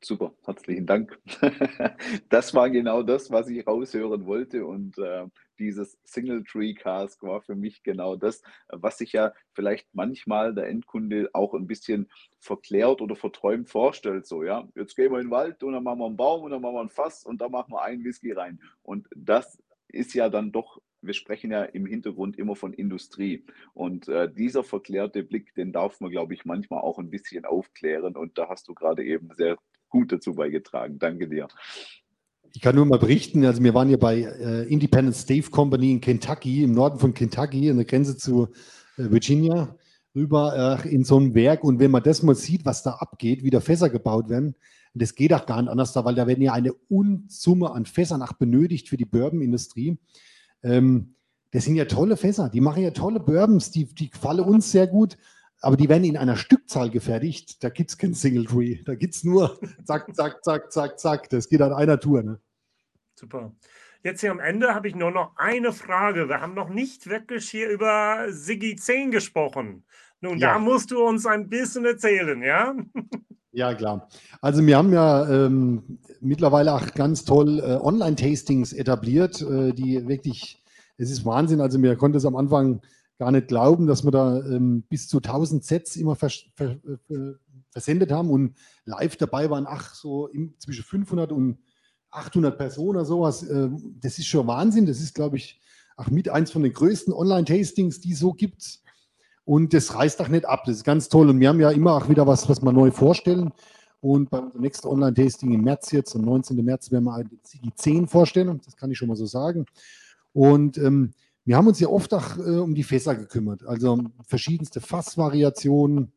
Super, 0.00 0.32
herzlichen 0.44 0.86
Dank. 0.86 1.18
Das 2.28 2.54
war 2.54 2.70
genau 2.70 3.02
das, 3.02 3.30
was 3.30 3.48
ich 3.48 3.66
raushören 3.66 4.26
wollte. 4.26 4.64
Und 4.64 4.96
äh, 4.98 5.26
dieses 5.58 5.98
Single 6.04 6.44
Tree 6.44 6.74
Cask 6.74 7.20
war 7.22 7.42
für 7.42 7.56
mich 7.56 7.82
genau 7.82 8.14
das, 8.14 8.42
was 8.68 8.98
sich 8.98 9.12
ja 9.12 9.32
vielleicht 9.54 9.88
manchmal 9.92 10.54
der 10.54 10.68
Endkunde 10.68 11.30
auch 11.32 11.54
ein 11.54 11.66
bisschen 11.66 12.08
verklärt 12.38 13.00
oder 13.00 13.16
verträumt 13.16 13.68
vorstellt. 13.68 14.26
So, 14.26 14.44
ja, 14.44 14.68
jetzt 14.76 14.94
gehen 14.94 15.10
wir 15.10 15.18
in 15.18 15.26
den 15.26 15.32
Wald 15.32 15.62
und 15.64 15.72
dann 15.72 15.82
machen 15.82 15.98
wir 15.98 16.06
einen 16.06 16.16
Baum 16.16 16.42
und 16.44 16.52
dann 16.52 16.62
machen 16.62 16.74
wir 16.74 16.82
ein 16.82 16.90
Fass 16.90 17.24
und 17.24 17.40
dann 17.40 17.50
machen 17.50 17.72
wir 17.72 17.82
einen 17.82 18.04
Whisky 18.04 18.32
rein. 18.32 18.60
Und 18.82 19.08
das 19.16 19.60
ist 19.88 20.14
ja 20.14 20.28
dann 20.28 20.52
doch 20.52 20.80
wir 21.00 21.14
sprechen 21.14 21.52
ja 21.52 21.62
im 21.62 21.86
Hintergrund 21.86 22.36
immer 22.38 22.56
von 22.56 22.72
Industrie. 22.72 23.44
Und 23.72 24.08
äh, 24.08 24.28
dieser 24.32 24.64
verklärte 24.64 25.22
Blick, 25.22 25.54
den 25.54 25.72
darf 25.72 26.00
man, 26.00 26.10
glaube 26.10 26.34
ich, 26.34 26.44
manchmal 26.44 26.80
auch 26.80 26.98
ein 26.98 27.08
bisschen 27.08 27.44
aufklären. 27.44 28.16
Und 28.16 28.36
da 28.36 28.48
hast 28.48 28.66
du 28.66 28.74
gerade 28.74 29.04
eben 29.04 29.30
sehr 29.36 29.56
gut 29.88 30.12
dazu 30.12 30.34
beigetragen. 30.34 30.98
Danke 30.98 31.28
dir. 31.28 31.48
Ich 32.54 32.62
kann 32.62 32.74
nur 32.74 32.86
mal 32.86 32.98
berichten, 32.98 33.44
also 33.44 33.62
wir 33.62 33.74
waren 33.74 33.90
ja 33.90 33.96
bei 33.96 34.20
äh, 34.22 34.62
Independent 34.64 35.16
Stave 35.16 35.50
Company 35.50 35.92
in 35.92 36.00
Kentucky, 36.00 36.64
im 36.64 36.72
Norden 36.72 36.98
von 36.98 37.12
Kentucky, 37.12 37.70
an 37.70 37.76
der 37.76 37.84
Grenze 37.84 38.16
zu 38.16 38.48
äh, 38.96 39.10
Virginia, 39.10 39.76
rüber 40.14 40.82
äh, 40.84 40.88
in 40.88 41.04
so 41.04 41.18
einem 41.18 41.34
Werk. 41.34 41.62
Und 41.62 41.78
wenn 41.78 41.90
man 41.90 42.02
das 42.02 42.22
mal 42.22 42.34
sieht, 42.34 42.64
was 42.64 42.82
da 42.82 42.92
abgeht, 42.92 43.42
wie 43.42 43.50
da 43.50 43.60
Fässer 43.60 43.90
gebaut 43.90 44.28
werden, 44.28 44.54
das 44.94 45.14
geht 45.14 45.32
auch 45.32 45.46
gar 45.46 45.60
nicht 45.60 45.70
anders 45.70 45.92
da, 45.92 46.04
weil 46.04 46.14
da 46.14 46.26
werden 46.26 46.42
ja 46.42 46.52
eine 46.52 46.72
Unsumme 46.72 47.70
an 47.70 47.84
Fässern 47.84 48.22
auch 48.22 48.32
benötigt 48.32 48.88
für 48.88 48.96
die 48.96 49.04
Bourbon-Industrie. 49.04 49.98
Ähm, 50.62 51.14
das 51.50 51.64
sind 51.64 51.76
ja 51.76 51.84
tolle 51.84 52.16
Fässer, 52.16 52.48
die 52.48 52.60
machen 52.60 52.82
ja 52.82 52.90
tolle 52.90 53.20
Bourbons, 53.20 53.70
die, 53.70 53.86
die 53.86 54.10
gefallen 54.10 54.40
uns 54.40 54.70
sehr 54.70 54.86
gut 54.86 55.16
aber 55.60 55.76
die 55.76 55.88
werden 55.88 56.04
in 56.04 56.16
einer 56.16 56.36
Stückzahl 56.36 56.90
gefertigt. 56.90 57.62
Da 57.62 57.68
gibt 57.68 57.90
es 57.90 57.98
kein 57.98 58.14
Single 58.14 58.46
Tree. 58.46 58.78
Da 58.84 58.94
gibt 58.94 59.14
es 59.14 59.24
nur 59.24 59.58
zack, 59.84 60.14
zack, 60.14 60.44
zack, 60.44 60.72
zack, 60.72 60.98
zack. 60.98 61.30
Das 61.30 61.48
geht 61.48 61.62
an 61.62 61.72
einer 61.72 61.98
Tour. 61.98 62.22
Ne? 62.22 62.40
Super. 63.14 63.52
Jetzt 64.04 64.20
hier 64.20 64.30
am 64.30 64.38
Ende 64.38 64.74
habe 64.74 64.86
ich 64.88 64.94
nur 64.94 65.10
noch 65.10 65.36
eine 65.36 65.72
Frage. 65.72 66.28
Wir 66.28 66.40
haben 66.40 66.54
noch 66.54 66.68
nicht 66.68 67.08
wirklich 67.08 67.50
hier 67.50 67.68
über 67.68 68.26
Siggi 68.30 68.76
10 68.76 69.10
gesprochen. 69.10 69.84
Nun, 70.20 70.38
ja. 70.38 70.54
da 70.54 70.58
musst 70.58 70.90
du 70.90 71.04
uns 71.04 71.26
ein 71.26 71.48
bisschen 71.48 71.84
erzählen, 71.84 72.42
ja? 72.42 72.74
Ja, 73.50 73.74
klar. 73.74 74.08
Also 74.40 74.64
wir 74.64 74.76
haben 74.76 74.92
ja 74.92 75.28
ähm, 75.28 75.98
mittlerweile 76.20 76.74
auch 76.74 76.94
ganz 76.94 77.24
toll 77.24 77.58
äh, 77.58 77.76
Online-Tastings 77.82 78.72
etabliert, 78.72 79.40
äh, 79.40 79.72
die 79.72 80.06
wirklich, 80.06 80.62
es 80.98 81.10
ist 81.10 81.24
Wahnsinn. 81.24 81.60
Also 81.60 81.78
mir 81.78 81.96
konnte 81.96 82.18
es 82.18 82.26
am 82.26 82.36
Anfang 82.36 82.82
gar 83.18 83.32
nicht 83.32 83.48
glauben, 83.48 83.86
dass 83.86 84.04
wir 84.04 84.10
da 84.10 84.38
ähm, 84.38 84.84
bis 84.88 85.08
zu 85.08 85.18
1000 85.18 85.64
Sets 85.64 85.96
immer 85.96 86.14
vers 86.16 86.44
ver 86.54 86.76
äh, 87.10 87.34
versendet 87.70 88.10
haben 88.10 88.30
und 88.30 88.54
live 88.84 89.16
dabei 89.16 89.50
waren, 89.50 89.66
ach, 89.68 89.94
so 89.94 90.28
im, 90.28 90.54
zwischen 90.58 90.84
500 90.84 91.32
und 91.32 91.58
800 92.10 92.56
Personen 92.56 92.96
oder 92.96 93.04
sowas. 93.04 93.42
Äh, 93.42 93.68
das 94.00 94.18
ist 94.18 94.26
schon 94.26 94.46
Wahnsinn. 94.46 94.86
Das 94.86 95.00
ist, 95.00 95.14
glaube 95.14 95.36
ich, 95.36 95.60
auch 95.96 96.08
mit 96.08 96.28
eins 96.28 96.50
von 96.50 96.62
den 96.62 96.72
größten 96.72 97.12
Online-Tastings, 97.12 98.00
die 98.00 98.12
es 98.12 98.20
so 98.20 98.32
gibt. 98.32 98.80
Und 99.44 99.74
das 99.74 99.94
reißt 99.94 100.20
auch 100.20 100.28
nicht 100.28 100.46
ab. 100.46 100.64
Das 100.66 100.76
ist 100.76 100.84
ganz 100.84 101.08
toll. 101.08 101.28
Und 101.28 101.40
wir 101.40 101.48
haben 101.48 101.60
ja 101.60 101.70
immer 101.70 101.94
auch 101.94 102.08
wieder 102.08 102.26
was, 102.26 102.48
was 102.48 102.62
wir 102.62 102.72
neu 102.72 102.90
vorstellen. 102.90 103.52
Und 104.00 104.30
bei 104.30 104.38
unserem 104.38 104.62
nächsten 104.62 104.86
Online-Tasting 104.86 105.52
im 105.52 105.62
März 105.62 105.90
jetzt, 105.90 106.14
am 106.14 106.22
19. 106.22 106.64
März, 106.64 106.92
werden 106.92 107.04
wir 107.04 107.14
eine 107.14 107.28
CG 107.42 107.70
10 107.74 108.06
vorstellen. 108.06 108.60
Das 108.64 108.76
kann 108.76 108.90
ich 108.90 108.98
schon 108.98 109.08
mal 109.08 109.16
so 109.16 109.26
sagen. 109.26 109.66
Und 110.32 110.78
ähm, 110.78 111.12
wir 111.48 111.56
haben 111.56 111.66
uns 111.66 111.80
ja 111.80 111.88
oft 111.88 112.12
auch 112.12 112.36
äh, 112.36 112.58
um 112.58 112.74
die 112.74 112.82
Fässer 112.82 113.16
gekümmert, 113.16 113.64
also 113.64 113.98
verschiedenste 114.26 114.82
Fassvariationen 114.82 116.12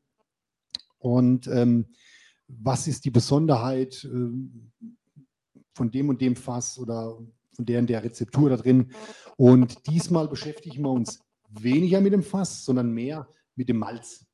und 0.97 1.47
ähm, 1.47 1.85
was 2.49 2.85
ist 2.87 3.05
die 3.05 3.11
Besonderheit 3.11 4.03
äh, 4.03 4.29
von 5.73 5.89
dem 5.89 6.09
und 6.09 6.19
dem 6.19 6.35
Fass 6.35 6.77
oder 6.77 7.17
von 7.53 7.65
der 7.65 7.79
und 7.79 7.89
der 7.89 8.03
Rezeptur 8.03 8.49
da 8.49 8.57
drin. 8.57 8.91
Und 9.37 9.87
diesmal 9.87 10.27
beschäftigen 10.27 10.81
wir 10.83 10.91
uns 10.91 11.21
weniger 11.49 12.01
mit 12.01 12.11
dem 12.11 12.23
Fass, 12.23 12.65
sondern 12.65 12.91
mehr 12.91 13.25
mit 13.55 13.69
dem 13.69 13.77
Malz. 13.77 14.25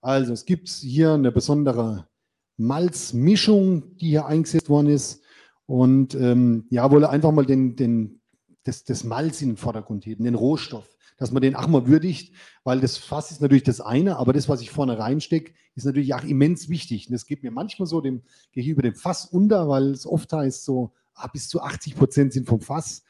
Also 0.00 0.32
es 0.32 0.44
gibt 0.44 0.68
hier 0.68 1.12
eine 1.12 1.30
besondere 1.30 2.08
Malzmischung, 2.56 3.96
die 3.98 4.08
hier 4.08 4.26
eingesetzt 4.26 4.68
worden 4.68 4.88
ist. 4.88 5.22
Und 5.66 6.16
ähm, 6.16 6.66
ja, 6.70 6.90
wolle 6.90 7.10
einfach 7.10 7.30
mal 7.30 7.46
den, 7.46 7.76
den 7.76 8.21
das, 8.64 8.84
das 8.84 9.04
Malz 9.04 9.42
in 9.42 9.50
den 9.50 9.56
Vordergrund 9.56 10.06
heben, 10.06 10.24
den 10.24 10.34
Rohstoff, 10.34 10.96
dass 11.16 11.30
man 11.32 11.42
den 11.42 11.56
auch 11.56 11.68
mal 11.68 11.86
würdigt, 11.86 12.34
weil 12.64 12.80
das 12.80 12.96
Fass 12.96 13.30
ist 13.30 13.40
natürlich 13.40 13.62
das 13.62 13.80
eine, 13.80 14.16
aber 14.16 14.32
das, 14.32 14.48
was 14.48 14.60
ich 14.60 14.70
vorne 14.70 14.98
reinstecke, 14.98 15.52
ist 15.74 15.84
natürlich 15.84 16.14
auch 16.14 16.24
immens 16.24 16.68
wichtig. 16.68 17.06
Und 17.08 17.12
das 17.12 17.26
geht 17.26 17.42
mir 17.42 17.50
manchmal 17.50 17.86
so, 17.86 18.00
dem 18.00 18.22
gehe 18.52 18.62
ich 18.62 18.68
über 18.68 18.82
dem 18.82 18.94
Fass 18.94 19.26
unter, 19.26 19.68
weil 19.68 19.90
es 19.90 20.06
oft 20.06 20.32
heißt 20.32 20.64
so, 20.64 20.92
ah, 21.14 21.28
bis 21.28 21.48
zu 21.48 21.60
80 21.60 21.96
Prozent 21.96 22.32
sind 22.32 22.48
vom 22.48 22.60
Fass 22.60 23.02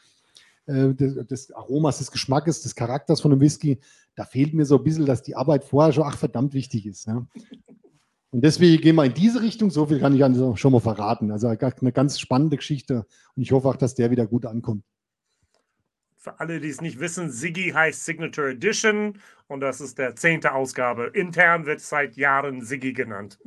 äh, 0.67 0.95
des, 0.95 1.53
Aromas, 1.53 1.99
des 1.99 2.11
Geschmackes, 2.11 2.63
des 2.63 2.75
Charakters 2.75 3.21
von 3.21 3.33
einem 3.33 3.41
Whisky. 3.41 3.79
Da 4.15 4.25
fehlt 4.25 4.55
mir 4.55 4.65
so 4.65 4.79
ein 4.79 4.85
bisschen, 4.85 5.07
dass 5.07 5.23
die 5.23 5.37
Arbeit 5.37 5.65
vorher 5.65 5.93
schon 5.93 6.05
ach 6.05 6.17
verdammt 6.17 6.55
wichtig 6.55 6.87
ist. 6.87 7.07
Ja. 7.07 7.27
Und 8.31 8.43
deswegen 8.43 8.81
gehen 8.81 8.97
wir 8.97 9.05
in 9.05 9.15
diese 9.15 9.43
Richtung. 9.43 9.71
So 9.71 9.87
viel 9.87 10.01
kann 10.01 10.15
ich 10.15 10.59
schon 10.59 10.73
mal 10.73 10.81
verraten. 10.81 11.31
Also 11.31 11.49
eine 11.49 11.93
ganz 11.93 12.19
spannende 12.19 12.57
Geschichte. 12.57 13.07
Und 13.37 13.43
ich 13.43 13.53
hoffe 13.53 13.69
auch, 13.69 13.77
dass 13.77 13.95
der 13.95 14.11
wieder 14.11 14.27
gut 14.27 14.47
ankommt. 14.47 14.85
Für 16.23 16.39
alle, 16.39 16.61
die 16.61 16.69
es 16.69 16.81
nicht 16.81 17.01
wissen, 17.01 17.33
Siggi 17.33 17.71
heißt 17.71 18.05
Signature 18.05 18.51
Edition 18.51 19.19
und 19.49 19.59
das 19.59 19.81
ist 19.81 19.99
der 19.99 20.15
zehnte 20.15 20.55
Ausgabe. 20.55 21.07
Intern 21.15 21.67
wird 21.67 21.81
seit 21.81 22.17
Jahren 22.17 22.65
Siggi 22.65 22.93
genannt. 22.93 23.41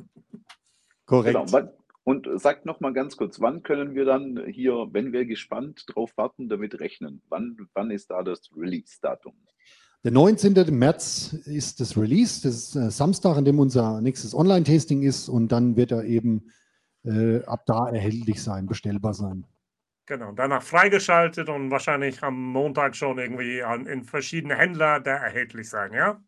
Korrekt. 1.05 1.37
Genau. 1.37 1.69
Und 2.03 2.27
sagt 2.35 2.65
noch 2.65 2.81
mal 2.81 2.91
ganz 2.91 3.15
kurz, 3.15 3.39
wann 3.39 3.63
können 3.63 3.95
wir 3.95 4.03
dann 4.03 4.43
hier, 4.47 4.89
wenn 4.91 5.13
wir 5.13 5.25
gespannt 5.25 5.85
drauf 5.87 6.11
warten, 6.17 6.49
damit 6.49 6.81
rechnen? 6.81 7.21
Wann, 7.29 7.55
wann 7.73 7.91
ist 7.91 8.11
da 8.11 8.23
das 8.23 8.41
Release-Datum? 8.53 9.33
Der 10.03 10.11
19. 10.11 10.77
März 10.77 11.31
ist 11.45 11.79
das 11.79 11.97
Release, 11.97 12.41
das 12.43 12.55
ist 12.55 12.75
äh, 12.75 12.91
Samstag, 12.91 13.37
an 13.37 13.45
dem 13.45 13.57
unser 13.57 14.01
nächstes 14.01 14.35
Online-Tasting 14.35 15.01
ist 15.01 15.29
und 15.29 15.53
dann 15.53 15.77
wird 15.77 15.93
er 15.93 16.03
eben 16.03 16.51
äh, 17.05 17.41
ab 17.45 17.65
da 17.67 17.87
erhältlich 17.87 18.43
sein, 18.43 18.65
bestellbar 18.65 19.13
sein. 19.13 19.45
Genau, 20.07 20.31
danach 20.33 20.61
freigeschaltet 20.61 21.49
und 21.49 21.71
wahrscheinlich 21.71 22.21
am 22.21 22.39
Montag 22.39 22.95
schon 22.95 23.17
irgendwie 23.17 23.63
an, 23.63 23.87
in 23.87 24.03
verschiedene 24.03 24.55
Händler 24.55 24.99
da 24.99 25.15
erhältlich 25.15 25.69
sein, 25.69 25.93
ja? 25.93 26.21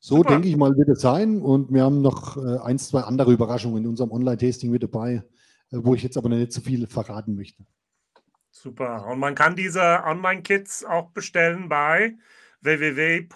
So 0.00 0.16
Super. 0.16 0.30
denke 0.30 0.48
ich 0.48 0.56
mal, 0.56 0.76
wird 0.76 0.88
es 0.88 1.02
sein. 1.02 1.40
Und 1.40 1.72
wir 1.72 1.84
haben 1.84 2.00
noch 2.00 2.36
äh, 2.36 2.58
ein, 2.64 2.78
zwei 2.78 3.02
andere 3.02 3.32
Überraschungen 3.32 3.84
in 3.84 3.90
unserem 3.90 4.10
Online-Tasting 4.10 4.70
mit 4.70 4.82
dabei, 4.82 5.22
äh, 5.70 5.76
wo 5.76 5.94
ich 5.94 6.02
jetzt 6.02 6.16
aber 6.16 6.30
nicht 6.30 6.52
zu 6.52 6.60
so 6.60 6.66
viel 6.66 6.86
verraten 6.86 7.36
möchte. 7.36 7.64
Super. 8.50 9.06
Und 9.06 9.20
man 9.20 9.34
kann 9.34 9.54
diese 9.54 10.02
Online-Kits 10.04 10.84
auch 10.84 11.10
bestellen 11.10 11.68
bei 11.68 12.16
www.st. 12.62 13.26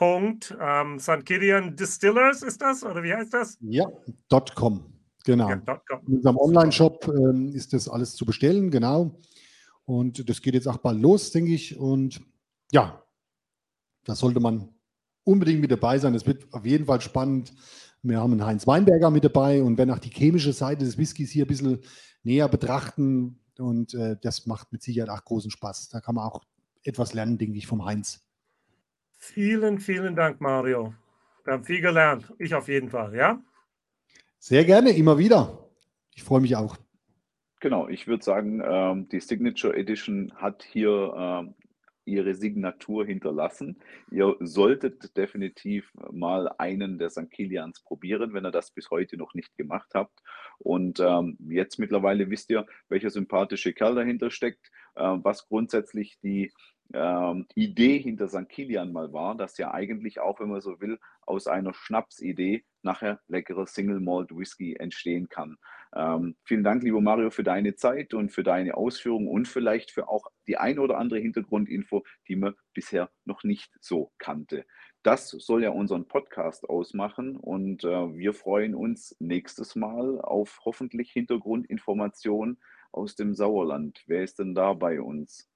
Distillers, 1.78 2.42
ist 2.42 2.60
das? 2.60 2.82
Oder 2.82 3.02
wie 3.02 3.14
heißt 3.14 3.32
das? 3.32 3.56
Ja, 3.60 3.86
.com. 4.54 4.84
Genau. 5.24 5.48
Ja, 5.50 5.56
.com. 5.56 6.00
In 6.06 6.16
unserem 6.16 6.36
Online-Shop 6.38 7.08
ähm, 7.08 7.52
ist 7.54 7.72
das 7.72 7.88
alles 7.88 8.14
zu 8.16 8.26
bestellen, 8.26 8.70
genau. 8.70 9.16
Und 9.84 10.28
das 10.28 10.40
geht 10.40 10.54
jetzt 10.54 10.68
auch 10.68 10.78
bald 10.78 11.00
los, 11.00 11.30
denke 11.30 11.52
ich. 11.52 11.76
Und 11.76 12.20
ja, 12.72 13.02
da 14.04 14.14
sollte 14.14 14.40
man 14.40 14.68
unbedingt 15.24 15.60
mit 15.60 15.70
dabei 15.70 15.98
sein. 15.98 16.14
Es 16.14 16.26
wird 16.26 16.52
auf 16.52 16.64
jeden 16.64 16.86
Fall 16.86 17.00
spannend. 17.00 17.52
Wir 18.02 18.20
haben 18.20 18.32
einen 18.32 18.44
Heinz 18.44 18.66
Weinberger 18.66 19.10
mit 19.10 19.24
dabei 19.24 19.62
und 19.62 19.78
werden 19.78 19.90
auch 19.90 19.98
die 19.98 20.10
chemische 20.10 20.52
Seite 20.52 20.84
des 20.84 20.98
Whiskys 20.98 21.30
hier 21.30 21.46
ein 21.46 21.48
bisschen 21.48 21.80
näher 22.22 22.48
betrachten. 22.48 23.40
Und 23.58 23.94
äh, 23.94 24.16
das 24.20 24.46
macht 24.46 24.72
mit 24.72 24.82
Sicherheit 24.82 25.10
auch 25.10 25.24
großen 25.24 25.50
Spaß. 25.50 25.88
Da 25.88 26.00
kann 26.00 26.14
man 26.14 26.26
auch 26.26 26.44
etwas 26.82 27.14
lernen, 27.14 27.38
denke 27.38 27.56
ich, 27.56 27.66
vom 27.66 27.84
Heinz. 27.84 28.20
Vielen, 29.16 29.80
vielen 29.80 30.14
Dank, 30.16 30.40
Mario. 30.40 30.94
Wir 31.44 31.54
haben 31.54 31.64
viel 31.64 31.80
gelernt. 31.80 32.32
Ich 32.38 32.54
auf 32.54 32.68
jeden 32.68 32.90
Fall, 32.90 33.14
ja? 33.14 33.42
Sehr 34.38 34.64
gerne, 34.64 34.90
immer 34.90 35.16
wieder. 35.16 35.70
Ich 36.14 36.22
freue 36.22 36.40
mich 36.40 36.56
auch. 36.56 36.76
Genau, 37.64 37.88
ich 37.88 38.06
würde 38.06 38.22
sagen, 38.22 38.62
ähm, 38.62 39.08
die 39.08 39.20
Signature 39.20 39.74
Edition 39.74 40.30
hat 40.36 40.62
hier 40.64 41.14
ähm, 41.16 41.54
ihre 42.04 42.34
Signatur 42.34 43.06
hinterlassen. 43.06 43.80
Ihr 44.10 44.36
solltet 44.40 45.16
definitiv 45.16 45.90
mal 46.12 46.50
einen 46.58 46.98
der 46.98 47.08
St. 47.08 47.30
Kilians 47.30 47.80
probieren, 47.80 48.34
wenn 48.34 48.44
ihr 48.44 48.50
das 48.50 48.70
bis 48.70 48.90
heute 48.90 49.16
noch 49.16 49.32
nicht 49.32 49.56
gemacht 49.56 49.92
habt. 49.94 50.20
Und 50.58 51.00
ähm, 51.00 51.38
jetzt 51.48 51.78
mittlerweile 51.78 52.28
wisst 52.28 52.50
ihr, 52.50 52.66
welcher 52.90 53.08
sympathische 53.08 53.72
Kerl 53.72 53.94
dahinter 53.94 54.30
steckt. 54.30 54.70
äh, 54.96 55.16
was 55.22 55.48
grundsätzlich 55.48 56.18
die 56.20 56.52
ähm, 56.92 57.46
Idee 57.54 57.98
hinter 57.98 58.28
St. 58.28 58.46
Kilian 58.46 58.92
mal 58.92 59.14
war, 59.14 59.36
dass 59.36 59.56
ja 59.56 59.72
eigentlich 59.72 60.20
auch, 60.20 60.38
wenn 60.38 60.50
man 60.50 60.60
so 60.60 60.82
will, 60.82 60.98
aus 61.22 61.46
einer 61.46 61.72
Schnapsidee 61.72 62.64
nachher 62.82 63.20
leckerer 63.28 63.66
Single 63.66 64.00
Malt 64.00 64.36
Whisky 64.36 64.76
entstehen 64.76 65.30
kann. 65.30 65.56
Ähm, 65.94 66.36
vielen 66.44 66.64
Dank, 66.64 66.82
lieber 66.82 67.00
Mario, 67.00 67.30
für 67.30 67.44
deine 67.44 67.76
Zeit 67.76 68.14
und 68.14 68.30
für 68.30 68.42
deine 68.42 68.76
Ausführungen 68.76 69.28
und 69.28 69.46
vielleicht 69.46 69.92
für 69.92 70.08
auch 70.08 70.26
die 70.46 70.56
ein 70.56 70.78
oder 70.78 70.98
andere 70.98 71.20
Hintergrundinfo, 71.20 72.04
die 72.26 72.36
man 72.36 72.54
bisher 72.72 73.10
noch 73.24 73.44
nicht 73.44 73.72
so 73.80 74.12
kannte. 74.18 74.64
Das 75.04 75.28
soll 75.28 75.62
ja 75.62 75.70
unseren 75.70 76.08
Podcast 76.08 76.68
ausmachen 76.68 77.36
und 77.36 77.84
äh, 77.84 78.16
wir 78.16 78.32
freuen 78.32 78.74
uns 78.74 79.14
nächstes 79.20 79.76
Mal 79.76 80.20
auf 80.20 80.60
hoffentlich 80.64 81.12
Hintergrundinformationen 81.12 82.58
aus 82.90 83.14
dem 83.14 83.34
Sauerland. 83.34 84.02
Wer 84.06 84.24
ist 84.24 84.38
denn 84.38 84.54
da 84.54 84.72
bei 84.72 85.00
uns? 85.00 85.48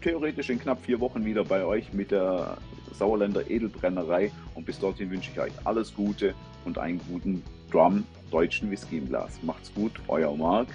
theoretisch 0.00 0.50
in 0.50 0.58
knapp 0.58 0.82
vier 0.84 1.00
Wochen 1.00 1.24
wieder 1.24 1.44
bei 1.44 1.64
euch 1.64 1.92
mit 1.92 2.10
der 2.10 2.56
Sauerländer 2.94 3.48
Edelbrennerei. 3.48 4.32
Und 4.54 4.66
bis 4.66 4.78
dorthin 4.78 5.10
wünsche 5.10 5.30
ich 5.30 5.40
euch 5.40 5.52
alles 5.64 5.94
Gute 5.94 6.34
und 6.64 6.78
einen 6.78 7.00
guten 7.08 7.42
Drum 7.70 8.04
deutschen 8.30 8.70
Whisky 8.70 8.98
im 8.98 9.08
Glas. 9.08 9.38
Macht's 9.42 9.72
gut, 9.74 9.92
euer 10.08 10.34
Marc 10.36 10.68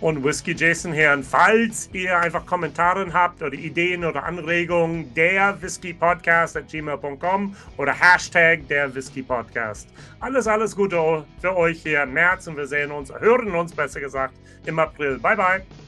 und 0.00 0.22
Whisky 0.24 0.52
Jason 0.52 0.92
Herren. 0.92 1.22
Falls 1.22 1.88
ihr 1.92 2.18
einfach 2.18 2.44
Kommentare 2.46 3.06
habt 3.12 3.42
oder 3.42 3.54
Ideen 3.54 4.04
oder 4.04 4.24
Anregungen, 4.24 5.12
der 5.14 5.60
Whisky 5.60 5.92
Podcast 5.92 6.56
at 6.56 6.68
gmail.com 6.68 7.54
oder 7.76 7.92
Hashtag 7.92 8.66
der 8.68 8.94
Whisky 8.94 9.22
Podcast. 9.22 9.88
Alles, 10.20 10.46
alles 10.46 10.74
Gute 10.74 11.24
für 11.40 11.56
euch 11.56 11.82
hier 11.82 12.02
im 12.02 12.12
März 12.12 12.46
und 12.46 12.56
wir 12.56 12.66
sehen 12.66 12.90
uns, 12.90 13.12
hören 13.12 13.54
uns 13.54 13.74
besser 13.74 14.00
gesagt 14.00 14.34
im 14.64 14.78
April. 14.78 15.18
Bye, 15.18 15.36
bye. 15.36 15.85